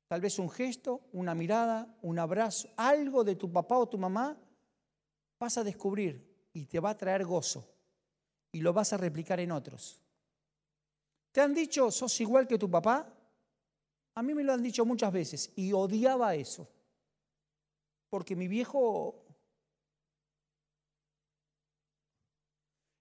Tal 0.07 0.21
vez 0.21 0.37
un 0.39 0.49
gesto, 0.49 1.01
una 1.13 1.33
mirada, 1.33 1.97
un 2.01 2.19
abrazo, 2.19 2.69
algo 2.75 3.23
de 3.23 3.35
tu 3.35 3.51
papá 3.51 3.77
o 3.77 3.89
tu 3.89 3.97
mamá 3.97 4.37
vas 5.39 5.57
a 5.57 5.63
descubrir 5.63 6.49
y 6.53 6.65
te 6.65 6.79
va 6.79 6.91
a 6.91 6.97
traer 6.97 7.25
gozo 7.25 7.67
y 8.51 8.61
lo 8.61 8.71
vas 8.71 8.93
a 8.93 8.97
replicar 8.97 9.39
en 9.39 9.51
otros. 9.51 10.04
¿Te 11.35 11.41
han 11.41 11.53
dicho, 11.53 11.91
sos 11.91 12.21
igual 12.21 12.47
que 12.47 12.57
tu 12.57 12.71
papá? 12.71 13.13
A 14.15 14.23
mí 14.23 14.33
me 14.33 14.41
lo 14.41 14.53
han 14.53 14.63
dicho 14.63 14.85
muchas 14.85 15.11
veces 15.11 15.51
y 15.57 15.73
odiaba 15.73 16.33
eso. 16.33 16.65
Porque 18.09 18.37
mi 18.37 18.47
viejo 18.47 19.21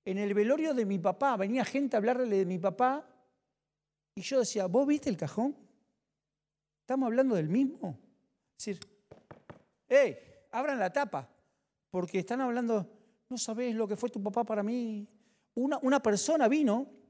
En 0.04 0.18
el 0.18 0.34
velorio 0.34 0.74
de 0.74 0.84
mi 0.84 0.98
papá 0.98 1.36
venía 1.36 1.64
gente 1.64 1.94
a 1.94 1.98
hablarle 1.98 2.38
de 2.38 2.44
mi 2.44 2.58
papá 2.58 3.08
y 4.16 4.22
yo 4.22 4.40
decía, 4.40 4.66
¿vos 4.66 4.84
viste 4.84 5.08
el 5.08 5.16
cajón? 5.16 5.56
¿Estamos 6.80 7.06
hablando 7.06 7.36
del 7.36 7.48
mismo? 7.48 7.96
Es 8.58 8.66
decir, 8.66 8.80
¡hey! 9.88 10.18
Abran 10.50 10.80
la 10.80 10.92
tapa, 10.92 11.30
porque 11.88 12.18
están 12.18 12.40
hablando, 12.40 12.90
no 13.28 13.38
sabés 13.38 13.76
lo 13.76 13.86
que 13.86 13.96
fue 13.96 14.10
tu 14.10 14.20
papá 14.20 14.42
para 14.42 14.64
mí. 14.64 15.06
Una, 15.54 15.78
una 15.82 16.02
persona 16.02 16.48
vino 16.48 17.03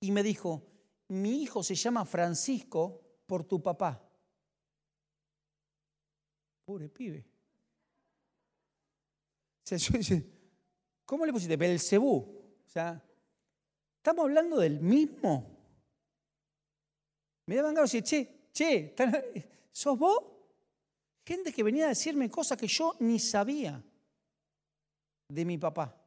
y 0.00 0.10
me 0.10 0.22
dijo, 0.22 0.66
mi 1.08 1.42
hijo 1.42 1.62
se 1.62 1.74
llama 1.74 2.04
Francisco 2.04 3.00
por 3.26 3.44
tu 3.44 3.62
papá. 3.62 4.02
Pobre 6.64 6.88
pibe. 6.88 7.26
¿Cómo 11.04 11.26
le 11.26 11.32
pusiste? 11.32 11.56
Belcebú. 11.56 12.16
O 12.64 12.68
sea, 12.68 13.02
¿estamos 13.96 14.24
hablando 14.24 14.58
del 14.58 14.80
mismo? 14.80 15.58
Me 17.46 17.56
daban 17.56 17.74
ganas 17.74 17.92
decir, 17.92 18.04
che, 18.04 18.50
che, 18.52 18.94
¿sos 19.70 19.98
vos? 19.98 20.22
Gente 21.26 21.52
que 21.52 21.62
venía 21.62 21.86
a 21.86 21.88
decirme 21.88 22.30
cosas 22.30 22.56
que 22.56 22.66
yo 22.66 22.96
ni 23.00 23.18
sabía 23.18 23.82
de 25.28 25.44
mi 25.44 25.58
papá. 25.58 25.99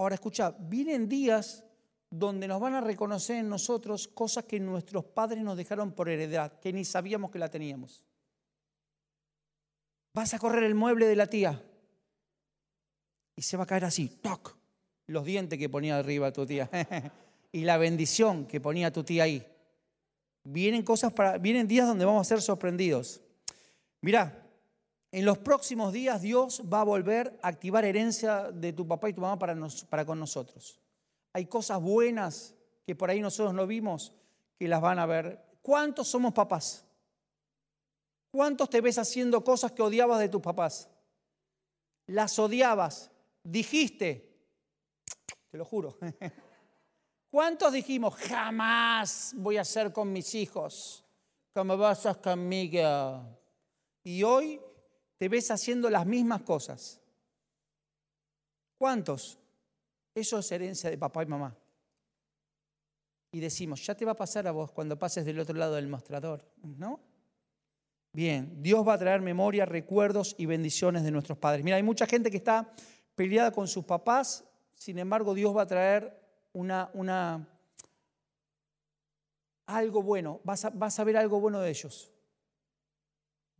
Ahora 0.00 0.14
escucha, 0.14 0.56
vienen 0.58 1.10
días 1.10 1.62
donde 2.08 2.48
nos 2.48 2.58
van 2.58 2.72
a 2.72 2.80
reconocer 2.80 3.36
en 3.36 3.50
nosotros 3.50 4.08
cosas 4.08 4.46
que 4.46 4.58
nuestros 4.58 5.04
padres 5.04 5.44
nos 5.44 5.58
dejaron 5.58 5.92
por 5.92 6.08
heredad, 6.08 6.58
que 6.58 6.72
ni 6.72 6.86
sabíamos 6.86 7.30
que 7.30 7.38
la 7.38 7.50
teníamos. 7.50 8.02
Vas 10.14 10.32
a 10.32 10.38
correr 10.38 10.62
el 10.62 10.74
mueble 10.74 11.04
de 11.04 11.16
la 11.16 11.26
tía 11.26 11.62
y 13.36 13.42
se 13.42 13.58
va 13.58 13.64
a 13.64 13.66
caer 13.66 13.84
así, 13.84 14.08
toc, 14.08 14.56
los 15.06 15.26
dientes 15.26 15.58
que 15.58 15.68
ponía 15.68 15.98
arriba 15.98 16.32
tu 16.32 16.46
tía 16.46 16.70
y 17.52 17.60
la 17.64 17.76
bendición 17.76 18.46
que 18.46 18.58
ponía 18.58 18.90
tu 18.90 19.04
tía 19.04 19.24
ahí. 19.24 19.46
Vienen 20.44 20.82
cosas 20.82 21.12
para, 21.12 21.36
vienen 21.36 21.68
días 21.68 21.86
donde 21.86 22.06
vamos 22.06 22.26
a 22.26 22.28
ser 22.30 22.40
sorprendidos. 22.40 23.20
Mirá, 24.00 24.49
en 25.12 25.24
los 25.24 25.38
próximos 25.38 25.92
días 25.92 26.22
Dios 26.22 26.62
va 26.72 26.82
a 26.82 26.84
volver 26.84 27.38
a 27.42 27.48
activar 27.48 27.84
herencia 27.84 28.52
de 28.52 28.72
tu 28.72 28.86
papá 28.86 29.08
y 29.08 29.12
tu 29.12 29.20
mamá 29.20 29.38
para, 29.38 30.04
con 30.04 30.20
nosotros. 30.20 30.80
Hay 31.32 31.46
cosas 31.46 31.80
buenas 31.80 32.54
que 32.86 32.94
por 32.94 33.10
ahí 33.10 33.20
nosotros 33.20 33.54
no 33.54 33.66
vimos 33.66 34.12
que 34.56 34.68
las 34.68 34.80
van 34.80 34.98
a 34.98 35.06
ver. 35.06 35.44
¿Cuántos 35.62 36.08
somos 36.08 36.32
papás? 36.32 36.84
¿Cuántos 38.30 38.70
te 38.70 38.80
ves 38.80 38.98
haciendo 38.98 39.42
cosas 39.42 39.72
que 39.72 39.82
odiabas 39.82 40.20
de 40.20 40.28
tus 40.28 40.40
papás? 40.40 40.88
Las 42.06 42.38
odiabas 42.38 43.10
dijiste, 43.42 44.32
te 45.50 45.58
lo 45.58 45.64
juro, 45.64 45.98
¿cuántos 47.30 47.72
dijimos, 47.72 48.14
jamás 48.14 49.32
voy 49.36 49.56
a 49.56 49.62
hacer 49.62 49.92
con 49.92 50.12
mis 50.12 50.34
hijos 50.36 51.04
como 51.52 51.76
vas 51.76 52.06
a 52.06 52.14
conmigo? 52.14 53.36
Y 54.04 54.22
hoy 54.22 54.60
te 55.20 55.28
ves 55.28 55.50
haciendo 55.50 55.90
las 55.90 56.06
mismas 56.06 56.40
cosas. 56.40 56.98
¿Cuántos? 58.78 59.38
Eso 60.14 60.38
es 60.38 60.50
herencia 60.50 60.88
de 60.88 60.96
papá 60.96 61.22
y 61.22 61.26
mamá. 61.26 61.54
Y 63.30 63.40
decimos, 63.40 63.84
ya 63.84 63.94
te 63.94 64.06
va 64.06 64.12
a 64.12 64.16
pasar 64.16 64.46
a 64.48 64.50
vos 64.50 64.72
cuando 64.72 64.98
pases 64.98 65.26
del 65.26 65.38
otro 65.38 65.54
lado 65.54 65.74
del 65.74 65.88
mostrador, 65.88 66.42
¿no? 66.62 67.00
Bien, 68.14 68.62
Dios 68.62 68.88
va 68.88 68.94
a 68.94 68.98
traer 68.98 69.20
memoria, 69.20 69.66
recuerdos 69.66 70.34
y 70.38 70.46
bendiciones 70.46 71.02
de 71.02 71.10
nuestros 71.10 71.36
padres. 71.36 71.62
Mira, 71.66 71.76
hay 71.76 71.82
mucha 71.82 72.06
gente 72.06 72.30
que 72.30 72.38
está 72.38 72.72
peleada 73.14 73.52
con 73.52 73.68
sus 73.68 73.84
papás, 73.84 74.42
sin 74.72 74.98
embargo 74.98 75.34
Dios 75.34 75.54
va 75.54 75.62
a 75.62 75.66
traer 75.66 76.18
una, 76.54 76.90
una 76.94 77.46
algo 79.66 80.02
bueno, 80.02 80.40
vas 80.44 80.64
a, 80.64 80.70
vas 80.70 80.98
a 80.98 81.04
ver 81.04 81.18
algo 81.18 81.40
bueno 81.40 81.60
de 81.60 81.68
ellos. 81.68 82.10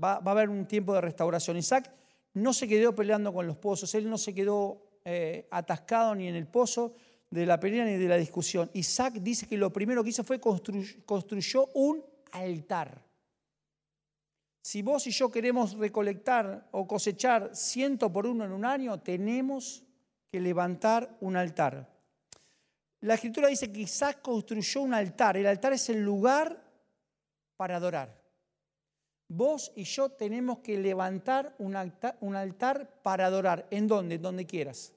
Va, 0.03 0.15
a 0.15 0.31
haber 0.31 0.49
un 0.49 0.67
tiempo 0.67 0.95
de 0.95 1.01
restauración. 1.01 1.57
Isaac 1.57 1.93
no 2.35 2.53
se 2.53 2.69
quedó 2.69 2.95
peleando 2.95 3.33
con 3.33 3.47
los 3.47 3.57
pozos, 3.57 3.95
él 3.95 4.09
no 4.09 4.19
se 4.19 4.35
quedó 4.35 4.83
eh, 5.05 5.47
atascado 5.51 6.15
ni 6.15 6.29
en 6.29 6.37
el 6.37 6.47
pozo. 6.47 6.95
de 7.31 7.47
la 7.47 7.61
pelea 7.61 7.85
ni 7.85 7.97
de 7.97 8.09
la 8.09 8.17
discusión. 8.17 8.69
Isaac 8.75 9.15
dice 9.21 9.47
que 9.47 9.57
lo 9.57 9.73
primero 9.73 10.03
que 10.03 10.11
hizo 10.11 10.25
fue 10.25 10.41
construyó 10.41 11.67
un 11.75 12.05
altar. 12.33 13.05
Si 14.63 14.83
vos 14.83 15.07
y 15.07 15.11
yo 15.11 15.31
queremos 15.31 15.75
recolectar 15.79 16.69
o 16.73 16.87
cosechar 16.87 17.55
ciento 17.55 18.13
por 18.13 18.27
uno 18.27 18.45
en 18.45 18.53
un 18.53 18.65
año, 18.65 19.01
tenemos 19.01 19.85
que 20.31 20.41
levantar 20.41 21.17
un 21.21 21.37
altar. 21.37 21.89
La 23.01 23.15
escritura 23.15 23.49
dice 23.49 23.73
que 23.73 23.81
Isaac 23.81 24.21
construyó 24.21 24.83
un 24.83 24.93
altar. 24.93 25.37
El 25.37 25.47
altar 25.47 25.73
es 25.73 25.89
el 25.89 26.03
lugar 26.03 26.63
para 27.57 27.77
adorar. 27.77 28.21
Vos 29.33 29.71
y 29.77 29.85
yo 29.85 30.09
tenemos 30.09 30.59
que 30.59 30.77
levantar 30.77 31.55
un 31.59 31.77
altar, 31.77 33.01
para 33.03 33.27
adorar. 33.27 33.69
¿En 33.71 33.87
dónde? 33.87 34.19
Donde 34.19 34.45
quieras. 34.45 34.93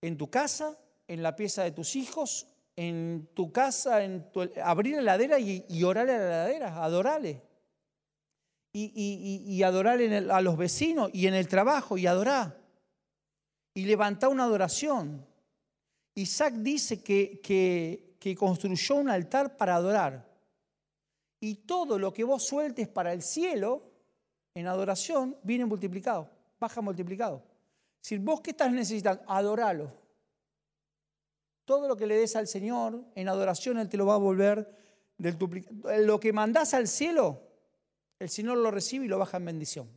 En 0.00 0.16
tu 0.16 0.30
casa, 0.30 0.78
en 1.06 1.22
la 1.22 1.36
pieza 1.36 1.64
de 1.64 1.72
tus 1.72 1.96
hijos, 1.96 2.46
en 2.76 3.28
tu 3.34 3.52
casa, 3.52 4.02
en 4.02 4.32
tu, 4.32 4.48
abrir 4.64 4.94
la 4.94 5.00
heladera 5.02 5.38
y, 5.38 5.66
y 5.68 5.84
orarle 5.84 6.14
a 6.14 6.18
la 6.18 6.24
heladera, 6.24 6.82
adorarle 6.82 7.42
y, 8.72 9.62
adorar 9.62 10.00
a 10.00 10.40
los 10.40 10.56
vecinos 10.56 11.10
y 11.12 11.26
en 11.26 11.34
el 11.34 11.46
trabajo 11.46 11.98
y 11.98 12.06
adorar. 12.06 12.58
Y 13.74 13.84
levantar 13.84 14.30
una 14.30 14.44
adoración. 14.44 15.26
Isaac 16.14 16.54
dice 16.54 17.02
que, 17.02 17.40
que 18.18 18.34
construyó 18.34 18.96
un 18.96 19.10
altar 19.10 19.56
para 19.58 19.76
adorar. 19.76 20.29
Y 21.40 21.54
todo 21.56 21.98
lo 21.98 22.12
que 22.12 22.24
vos 22.24 22.44
sueltes 22.44 22.86
para 22.86 23.12
el 23.12 23.22
cielo 23.22 23.82
en 24.54 24.66
adoración 24.66 25.36
viene 25.42 25.64
multiplicado, 25.64 26.30
baja 26.58 26.80
multiplicado. 26.80 27.42
Si 28.00 28.18
vos 28.18 28.40
qué 28.40 28.50
estás 28.50 28.72
necesitando, 28.72 29.22
adoralo. 29.26 29.92
Todo 31.64 31.88
lo 31.88 31.96
que 31.96 32.06
le 32.06 32.16
des 32.16 32.36
al 32.36 32.46
Señor 32.46 33.04
en 33.14 33.28
adoración, 33.28 33.78
Él 33.78 33.88
te 33.88 33.96
lo 33.96 34.06
va 34.06 34.14
a 34.14 34.18
volver 34.18 34.76
del 35.18 35.36
Lo 36.04 36.18
que 36.18 36.32
mandás 36.32 36.74
al 36.74 36.88
cielo, 36.88 37.42
el 38.18 38.28
Señor 38.28 38.58
lo 38.58 38.70
recibe 38.70 39.04
y 39.04 39.08
lo 39.08 39.18
baja 39.18 39.36
en 39.36 39.44
bendición. 39.44 39.88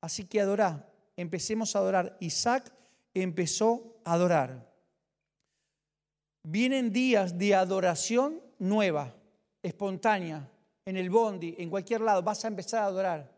Así 0.00 0.24
que 0.24 0.40
adorá, 0.40 0.88
empecemos 1.16 1.74
a 1.74 1.78
adorar. 1.78 2.16
Isaac 2.20 2.72
empezó 3.14 4.00
a 4.04 4.14
adorar. 4.14 4.72
Vienen 6.42 6.92
días 6.92 7.38
de 7.38 7.54
adoración 7.54 8.40
nueva, 8.58 9.14
espontánea, 9.62 10.48
en 10.84 10.96
el 10.96 11.10
bondi, 11.10 11.54
en 11.58 11.70
cualquier 11.70 12.00
lado, 12.00 12.22
vas 12.22 12.44
a 12.44 12.48
empezar 12.48 12.82
a 12.82 12.86
adorar 12.86 13.32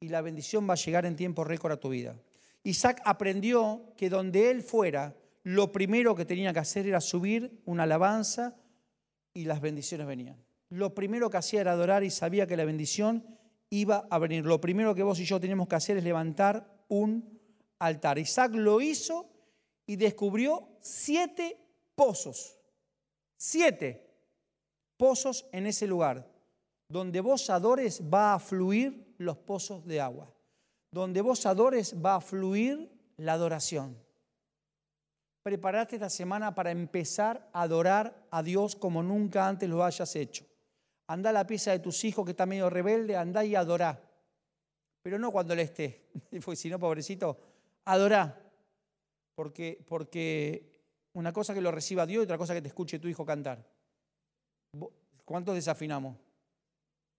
y 0.00 0.08
la 0.08 0.20
bendición 0.20 0.68
va 0.68 0.74
a 0.74 0.76
llegar 0.76 1.04
en 1.06 1.16
tiempo 1.16 1.44
récord 1.44 1.72
a 1.72 1.80
tu 1.80 1.88
vida. 1.88 2.16
Isaac 2.62 3.00
aprendió 3.04 3.92
que 3.96 4.08
donde 4.08 4.50
él 4.50 4.62
fuera, 4.62 5.16
lo 5.42 5.72
primero 5.72 6.14
que 6.14 6.24
tenía 6.24 6.52
que 6.52 6.60
hacer 6.60 6.86
era 6.86 7.00
subir 7.00 7.60
una 7.64 7.84
alabanza 7.84 8.56
y 9.34 9.44
las 9.44 9.60
bendiciones 9.60 10.06
venían 10.06 10.46
lo 10.68 10.94
primero 10.94 11.30
que 11.30 11.36
hacía 11.36 11.60
era 11.60 11.72
adorar 11.72 12.02
y 12.04 12.10
sabía 12.10 12.46
que 12.46 12.56
la 12.56 12.64
bendición 12.64 13.24
iba 13.70 14.06
a 14.10 14.18
venir. 14.18 14.44
Lo 14.44 14.60
primero 14.60 14.94
que 14.94 15.02
vos 15.02 15.18
y 15.20 15.24
yo 15.24 15.40
tenemos 15.40 15.68
que 15.68 15.76
hacer 15.76 15.96
es 15.96 16.04
levantar 16.04 16.84
un 16.88 17.40
altar. 17.78 18.18
Isaac 18.18 18.52
lo 18.54 18.80
hizo 18.80 19.28
y 19.86 19.96
descubrió 19.96 20.68
siete 20.80 21.56
pozos. 21.94 22.58
Siete 23.36 24.05
pozos 24.96 25.46
en 25.52 25.66
ese 25.66 25.86
lugar. 25.86 26.30
Donde 26.88 27.20
vos 27.20 27.50
adores 27.50 28.02
va 28.02 28.34
a 28.34 28.38
fluir 28.38 29.14
los 29.18 29.36
pozos 29.38 29.84
de 29.86 30.00
agua. 30.00 30.32
Donde 30.92 31.20
vos 31.20 31.46
adores 31.46 31.94
va 32.04 32.16
a 32.16 32.20
fluir 32.20 32.90
la 33.16 33.32
adoración. 33.32 33.96
Prepárate 35.42 35.96
esta 35.96 36.10
semana 36.10 36.54
para 36.54 36.70
empezar 36.70 37.48
a 37.52 37.62
adorar 37.62 38.26
a 38.30 38.42
Dios 38.42 38.74
como 38.74 39.02
nunca 39.02 39.46
antes 39.46 39.68
lo 39.68 39.84
hayas 39.84 40.16
hecho. 40.16 40.44
Anda 41.08 41.30
a 41.30 41.32
la 41.32 41.46
pieza 41.46 41.70
de 41.70 41.78
tus 41.78 42.04
hijos 42.04 42.24
que 42.24 42.32
está 42.32 42.46
medio 42.46 42.68
rebelde, 42.68 43.16
anda 43.16 43.44
y 43.44 43.54
adorá. 43.54 44.00
Pero 45.02 45.20
no 45.20 45.30
cuando 45.30 45.54
le 45.54 45.62
esté, 45.62 46.10
si 46.56 46.68
no, 46.68 46.80
pobrecito, 46.80 47.38
adorá. 47.84 48.42
Porque, 49.36 49.84
porque 49.86 50.82
una 51.12 51.32
cosa 51.32 51.54
que 51.54 51.60
lo 51.60 51.70
reciba 51.70 52.06
Dios 52.06 52.22
y 52.22 52.24
otra 52.24 52.38
cosa 52.38 52.54
que 52.54 52.62
te 52.62 52.68
escuche 52.68 52.98
tu 52.98 53.06
hijo 53.06 53.24
cantar. 53.24 53.64
¿Cuántos 55.24 55.54
desafinamos? 55.54 56.16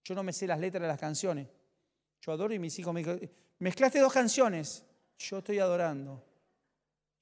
Yo 0.03 0.15
no 0.15 0.23
me 0.23 0.33
sé 0.33 0.47
las 0.47 0.59
letras 0.59 0.81
de 0.81 0.87
las 0.87 0.99
canciones. 0.99 1.47
Yo 2.21 2.31
adoro 2.31 2.53
y 2.53 2.59
mis 2.59 2.77
hijos 2.79 2.93
me 2.93 3.29
mezclaste 3.59 3.99
dos 3.99 4.13
canciones. 4.13 4.85
Yo 5.17 5.39
estoy 5.39 5.59
adorando. 5.59 6.23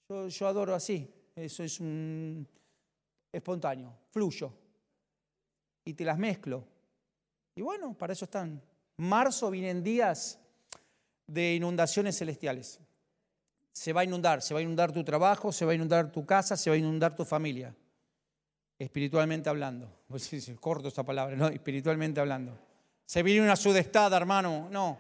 Yo, 0.10 0.28
yo 0.28 0.48
adoro 0.48 0.76
así. 0.76 1.12
Eso 1.36 1.64
es 1.64 1.80
un 1.80 2.48
espontáneo, 3.32 3.94
fluyo 4.12 4.54
y 5.86 5.94
te 5.94 6.04
las 6.04 6.18
mezclo. 6.18 6.66
Y 7.56 7.62
bueno, 7.62 7.94
para 7.94 8.14
eso 8.14 8.26
están. 8.26 8.62
Marzo 8.98 9.50
vienen 9.52 9.84
días 9.84 10.40
de 11.28 11.56
inundaciones 11.56 12.18
celestiales. 12.18 12.80
Se 13.72 13.94
va 13.94 14.02
a 14.02 14.04
inundar, 14.04 14.42
se 14.42 14.54
va 14.54 14.60
a 14.60 14.64
inundar 14.64 14.92
tu 14.92 15.04
trabajo, 15.04 15.52
se 15.52 15.66
va 15.66 15.72
a 15.72 15.76
inundar 15.76 16.12
tu 16.12 16.26
casa, 16.26 16.58
se 16.58 16.70
va 16.70 16.76
a 16.76 16.80
inundar 16.80 17.16
tu 17.16 17.24
familia. 17.24 17.76
Espiritualmente 18.78 19.50
hablando. 19.50 19.90
Corto 20.60 20.88
esta 20.88 21.04
palabra, 21.04 21.36
¿no? 21.36 21.48
Espiritualmente 21.48 22.20
hablando. 22.20 22.58
Se 23.06 23.24
viene 23.24 23.42
una 23.42 23.56
sudestada, 23.56 24.18
hermano. 24.18 24.68
No. 24.70 24.98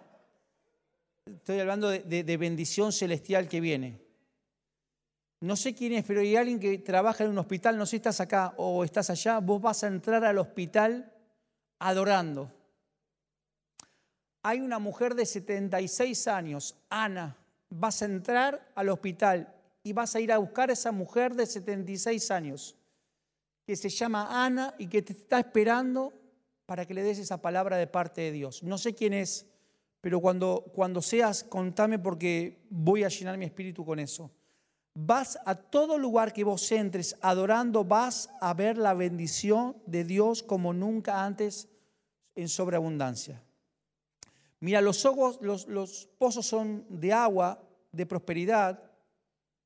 Estoy 1.26 1.60
hablando 1.60 1.90
de, 1.90 2.24
de 2.24 2.38
bendición 2.38 2.92
celestial 2.92 3.48
que 3.48 3.60
viene. 3.60 4.06
No 5.42 5.56
sé 5.56 5.76
quién 5.76 5.94
es, 5.94 6.06
pero 6.06 6.22
hay 6.22 6.36
alguien 6.36 6.60
que 6.60 6.78
trabaja 6.80 7.24
en 7.24 7.32
un 7.32 7.38
hospital, 7.38 7.78
no 7.78 7.86
sé 7.86 7.92
si 7.92 7.96
estás 7.98 8.22
acá 8.22 8.54
o 8.58 8.84
estás 8.84 9.10
allá, 9.10 9.40
vos 9.40 9.62
vas 9.62 9.84
a 9.84 9.88
entrar 9.88 10.24
al 10.24 10.38
hospital 10.38 11.12
adorando. 11.80 12.52
Hay 14.44 14.62
una 14.62 14.80
mujer 14.80 15.14
de 15.14 15.26
76 15.26 16.28
años, 16.28 16.76
Ana, 16.90 17.38
vas 17.70 18.02
a 18.02 18.06
entrar 18.06 18.72
al 18.76 18.90
hospital 18.90 19.54
y 19.84 19.94
vas 19.94 20.16
a 20.16 20.20
ir 20.20 20.32
a 20.32 20.38
buscar 20.38 20.70
a 20.70 20.74
esa 20.74 20.92
mujer 20.92 21.36
de 21.36 21.46
76 21.46 22.32
años, 22.32 22.76
que 23.66 23.76
se 23.76 23.90
llama 23.90 24.46
Ana 24.46 24.76
y 24.78 24.88
que 24.88 25.02
te 25.02 25.14
está 25.14 25.40
esperando 25.40 26.14
para 26.66 26.86
que 26.86 26.94
le 26.94 27.04
des 27.04 27.20
esa 27.20 27.42
palabra 27.42 27.78
de 27.78 27.88
parte 27.88 28.22
de 28.22 28.32
Dios. 28.32 28.64
No 28.64 28.78
sé 28.78 28.94
quién 28.94 29.14
es, 29.14 29.48
pero 30.02 30.20
cuando, 30.20 30.72
cuando 30.74 31.02
seas, 31.02 31.44
contame 31.44 32.00
porque 32.00 32.60
voy 32.70 33.04
a 33.04 33.10
llenar 33.10 33.38
mi 33.38 33.46
espíritu 33.46 33.84
con 33.84 34.00
eso. 34.00 34.32
Vas 34.94 35.38
a 35.46 35.56
todo 35.56 35.98
lugar 35.98 36.32
que 36.32 36.44
vos 36.44 36.72
entres 36.72 37.18
adorando, 37.22 37.84
vas 37.84 38.30
a 38.40 38.54
ver 38.54 38.78
la 38.78 38.94
bendición 38.94 39.76
de 39.86 40.04
Dios 40.04 40.42
como 40.42 40.74
nunca 40.74 41.26
antes 41.26 41.68
en 42.36 42.48
sobreabundancia. 42.48 43.42
Mira, 44.60 44.82
los, 44.82 45.06
ojos, 45.06 45.40
los, 45.42 46.08
pozos 46.18 46.46
son 46.46 46.86
de 46.90 47.12
agua, 47.12 47.62
de 47.92 48.06
prosperidad, 48.06 48.82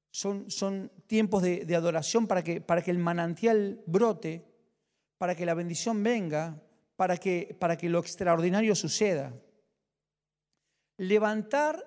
son, 0.09 0.49
son 0.49 0.91
tiempos 1.09 1.41
de, 1.41 1.75
adoración 1.75 2.27
para 2.27 2.43
que, 2.43 2.61
para 2.61 2.83
que 2.83 2.91
el 2.91 2.99
manantial 2.99 3.81
brote, 3.87 4.45
para 5.17 5.33
que 5.33 5.43
la 5.43 5.55
bendición 5.55 6.03
venga, 6.03 6.61
para 6.95 7.17
que, 7.17 7.57
para 7.59 7.75
que 7.75 7.89
lo 7.89 7.97
extraordinario 7.97 8.75
suceda. 8.75 9.33
Levantar 10.97 11.83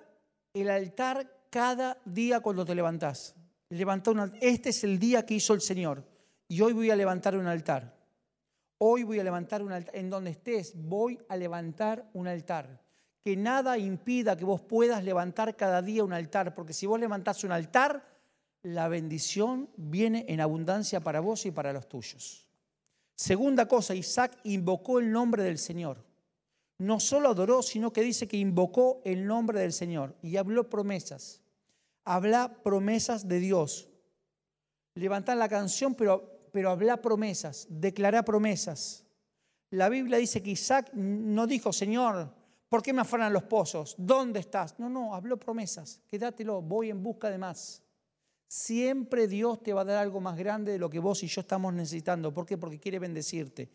el 0.53 0.69
altar 0.69 1.47
cada 1.49 1.97
día 2.03 2.41
cuando 2.41 2.65
te 2.65 2.75
levantás. 2.75 3.33
Levanta 3.69 4.11
un 4.11 4.33
Este 4.41 4.69
es 4.71 4.83
el 4.83 4.99
día 4.99 5.25
que 5.25 5.35
hizo 5.35 5.53
el 5.53 5.61
Señor. 5.61 6.03
Y 6.49 6.59
hoy 6.59 6.73
voy 6.73 6.91
a 6.91 6.95
levantar 6.95 7.37
un 7.37 7.47
altar. 7.47 7.95
Hoy 8.79 9.03
voy 9.03 9.19
a 9.19 9.23
levantar 9.23 9.63
un 9.63 9.71
altar. 9.71 9.95
En 9.95 10.09
donde 10.09 10.31
estés, 10.31 10.73
voy 10.75 11.17
a 11.29 11.37
levantar 11.37 12.09
un 12.11 12.27
altar. 12.27 12.81
Que 13.23 13.37
nada 13.37 13.77
impida 13.77 14.35
que 14.35 14.43
vos 14.43 14.59
puedas 14.59 15.01
levantar 15.01 15.55
cada 15.55 15.81
día 15.81 16.03
un 16.03 16.11
altar. 16.11 16.53
Porque 16.53 16.73
si 16.73 16.85
vos 16.85 16.99
levantás 16.99 17.45
un 17.45 17.53
altar, 17.53 18.12
la 18.63 18.87
bendición 18.87 19.69
viene 19.75 20.25
en 20.29 20.39
abundancia 20.39 21.01
para 21.01 21.19
vos 21.19 21.45
y 21.45 21.51
para 21.51 21.73
los 21.73 21.87
tuyos. 21.87 22.47
Segunda 23.15 23.67
cosa, 23.67 23.93
Isaac 23.93 24.39
invocó 24.43 24.99
el 24.99 25.11
nombre 25.11 25.43
del 25.43 25.57
Señor. 25.57 26.03
No 26.79 26.99
solo 26.99 27.29
adoró, 27.29 27.61
sino 27.61 27.93
que 27.93 28.01
dice 28.01 28.27
que 28.27 28.37
invocó 28.37 29.01
el 29.05 29.27
nombre 29.27 29.59
del 29.59 29.73
Señor 29.73 30.15
y 30.21 30.37
habló 30.37 30.69
promesas. 30.69 31.41
Habla 32.05 32.57
promesas 32.63 33.27
de 33.27 33.39
Dios. 33.39 33.89
Levantar 34.95 35.37
la 35.37 35.49
canción, 35.49 35.93
pero, 35.93 36.47
pero 36.51 36.71
habla 36.71 37.01
promesas, 37.01 37.67
declara 37.69 38.23
promesas. 38.23 39.05
La 39.71 39.89
Biblia 39.89 40.17
dice 40.17 40.41
que 40.41 40.51
Isaac 40.51 40.91
no 40.93 41.47
dijo, 41.47 41.73
Señor, 41.73 42.33
¿por 42.69 42.81
qué 42.81 42.93
me 42.93 43.01
afanan 43.01 43.33
los 43.33 43.43
pozos? 43.43 43.95
¿Dónde 43.97 44.39
estás? 44.39 44.77
No, 44.79 44.89
no, 44.89 45.15
habló 45.15 45.37
promesas. 45.37 46.01
Quédatelo, 46.09 46.61
voy 46.61 46.89
en 46.89 47.01
busca 47.01 47.29
de 47.29 47.37
más. 47.37 47.83
Siempre 48.53 49.27
Dios 49.27 49.63
te 49.63 49.73
va 49.73 49.81
a 49.81 49.83
dar 49.83 49.97
algo 49.97 50.21
más 50.21 50.37
grande 50.37 50.73
de 50.73 50.77
lo 50.77 50.87
que 50.87 50.99
vos 50.99 51.23
y 51.23 51.27
yo 51.27 51.41
estamos 51.41 51.73
necesitando. 51.73 52.31
¿Por 52.31 52.45
qué? 52.45 52.55
Porque 52.55 52.79
quiere 52.79 52.99
bendecirte, 52.99 53.67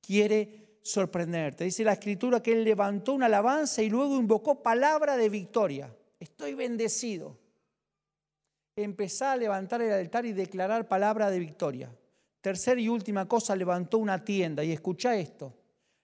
quiere 0.00 0.78
sorprenderte. 0.82 1.62
Dice 1.62 1.84
la 1.84 1.92
escritura 1.92 2.42
que 2.42 2.50
él 2.50 2.64
levantó 2.64 3.12
una 3.12 3.26
alabanza 3.26 3.80
y 3.80 3.88
luego 3.88 4.18
invocó 4.18 4.60
palabra 4.60 5.16
de 5.16 5.28
victoria. 5.28 5.96
Estoy 6.18 6.54
bendecido. 6.54 7.38
empezá 8.74 9.30
a 9.30 9.36
levantar 9.36 9.80
el 9.82 9.92
altar 9.92 10.26
y 10.26 10.32
declarar 10.32 10.88
palabra 10.88 11.30
de 11.30 11.38
victoria. 11.38 11.96
Tercera 12.40 12.80
y 12.80 12.88
última 12.88 13.28
cosa, 13.28 13.54
levantó 13.54 13.98
una 13.98 14.24
tienda. 14.24 14.64
Y 14.64 14.72
escucha 14.72 15.14
esto, 15.14 15.54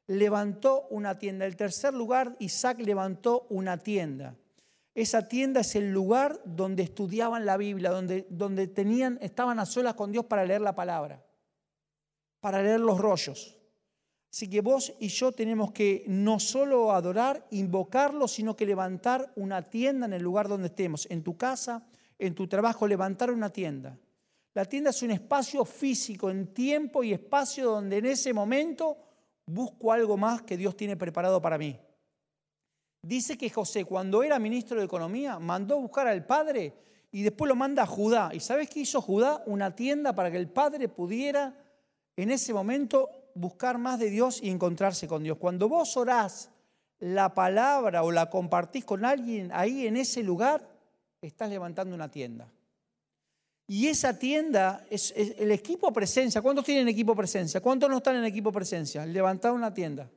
levantó 0.06 0.86
una 0.90 1.18
tienda. 1.18 1.46
El 1.46 1.56
tercer 1.56 1.94
lugar, 1.94 2.36
Isaac 2.38 2.78
levantó 2.78 3.48
una 3.50 3.76
tienda. 3.76 4.36
Esa 4.94 5.28
tienda 5.28 5.60
es 5.60 5.76
el 5.76 5.92
lugar 5.92 6.40
donde 6.44 6.82
estudiaban 6.82 7.46
la 7.46 7.56
Biblia, 7.56 7.90
donde, 7.90 8.26
donde 8.28 8.66
tenían, 8.66 9.18
estaban 9.20 9.58
a 9.60 9.66
solas 9.66 9.94
con 9.94 10.10
Dios 10.10 10.24
para 10.24 10.44
leer 10.44 10.60
la 10.60 10.74
palabra, 10.74 11.24
para 12.40 12.62
leer 12.62 12.80
los 12.80 12.98
rollos. 12.98 13.56
Así 14.32 14.48
que 14.48 14.60
vos 14.60 14.92
y 15.00 15.08
yo 15.08 15.32
tenemos 15.32 15.72
que 15.72 16.04
no 16.06 16.38
solo 16.38 16.92
adorar, 16.92 17.46
invocarlo, 17.50 18.28
sino 18.28 18.54
que 18.56 18.66
levantar 18.66 19.32
una 19.36 19.68
tienda 19.68 20.06
en 20.06 20.12
el 20.12 20.22
lugar 20.22 20.48
donde 20.48 20.68
estemos, 20.68 21.06
en 21.10 21.22
tu 21.22 21.36
casa, 21.36 21.84
en 22.18 22.34
tu 22.34 22.46
trabajo, 22.46 22.86
levantar 22.86 23.30
una 23.30 23.50
tienda. 23.50 23.98
La 24.54 24.64
tienda 24.64 24.90
es 24.90 25.02
un 25.02 25.12
espacio 25.12 25.64
físico, 25.64 26.30
en 26.30 26.52
tiempo 26.52 27.02
y 27.02 27.12
espacio 27.12 27.70
donde 27.70 27.98
en 27.98 28.06
ese 28.06 28.32
momento 28.32 28.98
busco 29.46 29.92
algo 29.92 30.16
más 30.16 30.42
que 30.42 30.56
Dios 30.56 30.76
tiene 30.76 30.96
preparado 30.96 31.40
para 31.40 31.58
mí. 31.58 31.78
Dice 33.02 33.38
que 33.38 33.48
José, 33.48 33.84
cuando 33.84 34.22
era 34.22 34.38
ministro 34.38 34.78
de 34.78 34.84
Economía, 34.84 35.38
mandó 35.38 35.76
a 35.76 35.80
buscar 35.80 36.06
al 36.06 36.26
padre 36.26 36.74
y 37.10 37.22
después 37.22 37.48
lo 37.48 37.56
manda 37.56 37.84
a 37.84 37.86
Judá. 37.86 38.30
¿Y 38.32 38.40
sabes 38.40 38.68
qué 38.68 38.80
hizo 38.80 39.00
Judá? 39.00 39.42
Una 39.46 39.74
tienda 39.74 40.14
para 40.14 40.30
que 40.30 40.36
el 40.36 40.48
padre 40.48 40.88
pudiera 40.88 41.54
en 42.16 42.30
ese 42.30 42.52
momento 42.52 43.10
buscar 43.34 43.78
más 43.78 43.98
de 43.98 44.10
Dios 44.10 44.40
y 44.42 44.50
encontrarse 44.50 45.08
con 45.08 45.22
Dios. 45.22 45.38
Cuando 45.38 45.68
vos 45.68 45.96
orás 45.96 46.50
la 46.98 47.32
palabra 47.32 48.02
o 48.02 48.10
la 48.10 48.28
compartís 48.28 48.84
con 48.84 49.04
alguien 49.04 49.50
ahí 49.52 49.86
en 49.86 49.96
ese 49.96 50.22
lugar, 50.22 50.68
estás 51.22 51.48
levantando 51.48 51.94
una 51.94 52.10
tienda. 52.10 52.52
Y 53.66 53.86
esa 53.86 54.18
tienda 54.18 54.84
es, 54.90 55.14
el 55.16 55.50
equipo 55.52 55.92
presencia. 55.92 56.42
¿Cuántos 56.42 56.64
tienen 56.64 56.88
equipo 56.88 57.14
presencia? 57.14 57.60
¿Cuántos 57.60 57.88
no 57.88 57.98
están 57.98 58.16
en 58.16 58.24
equipo 58.24 58.52
presencia? 58.52 59.06
Levantar 59.06 59.52
una 59.52 59.72
tienda. 59.72 60.10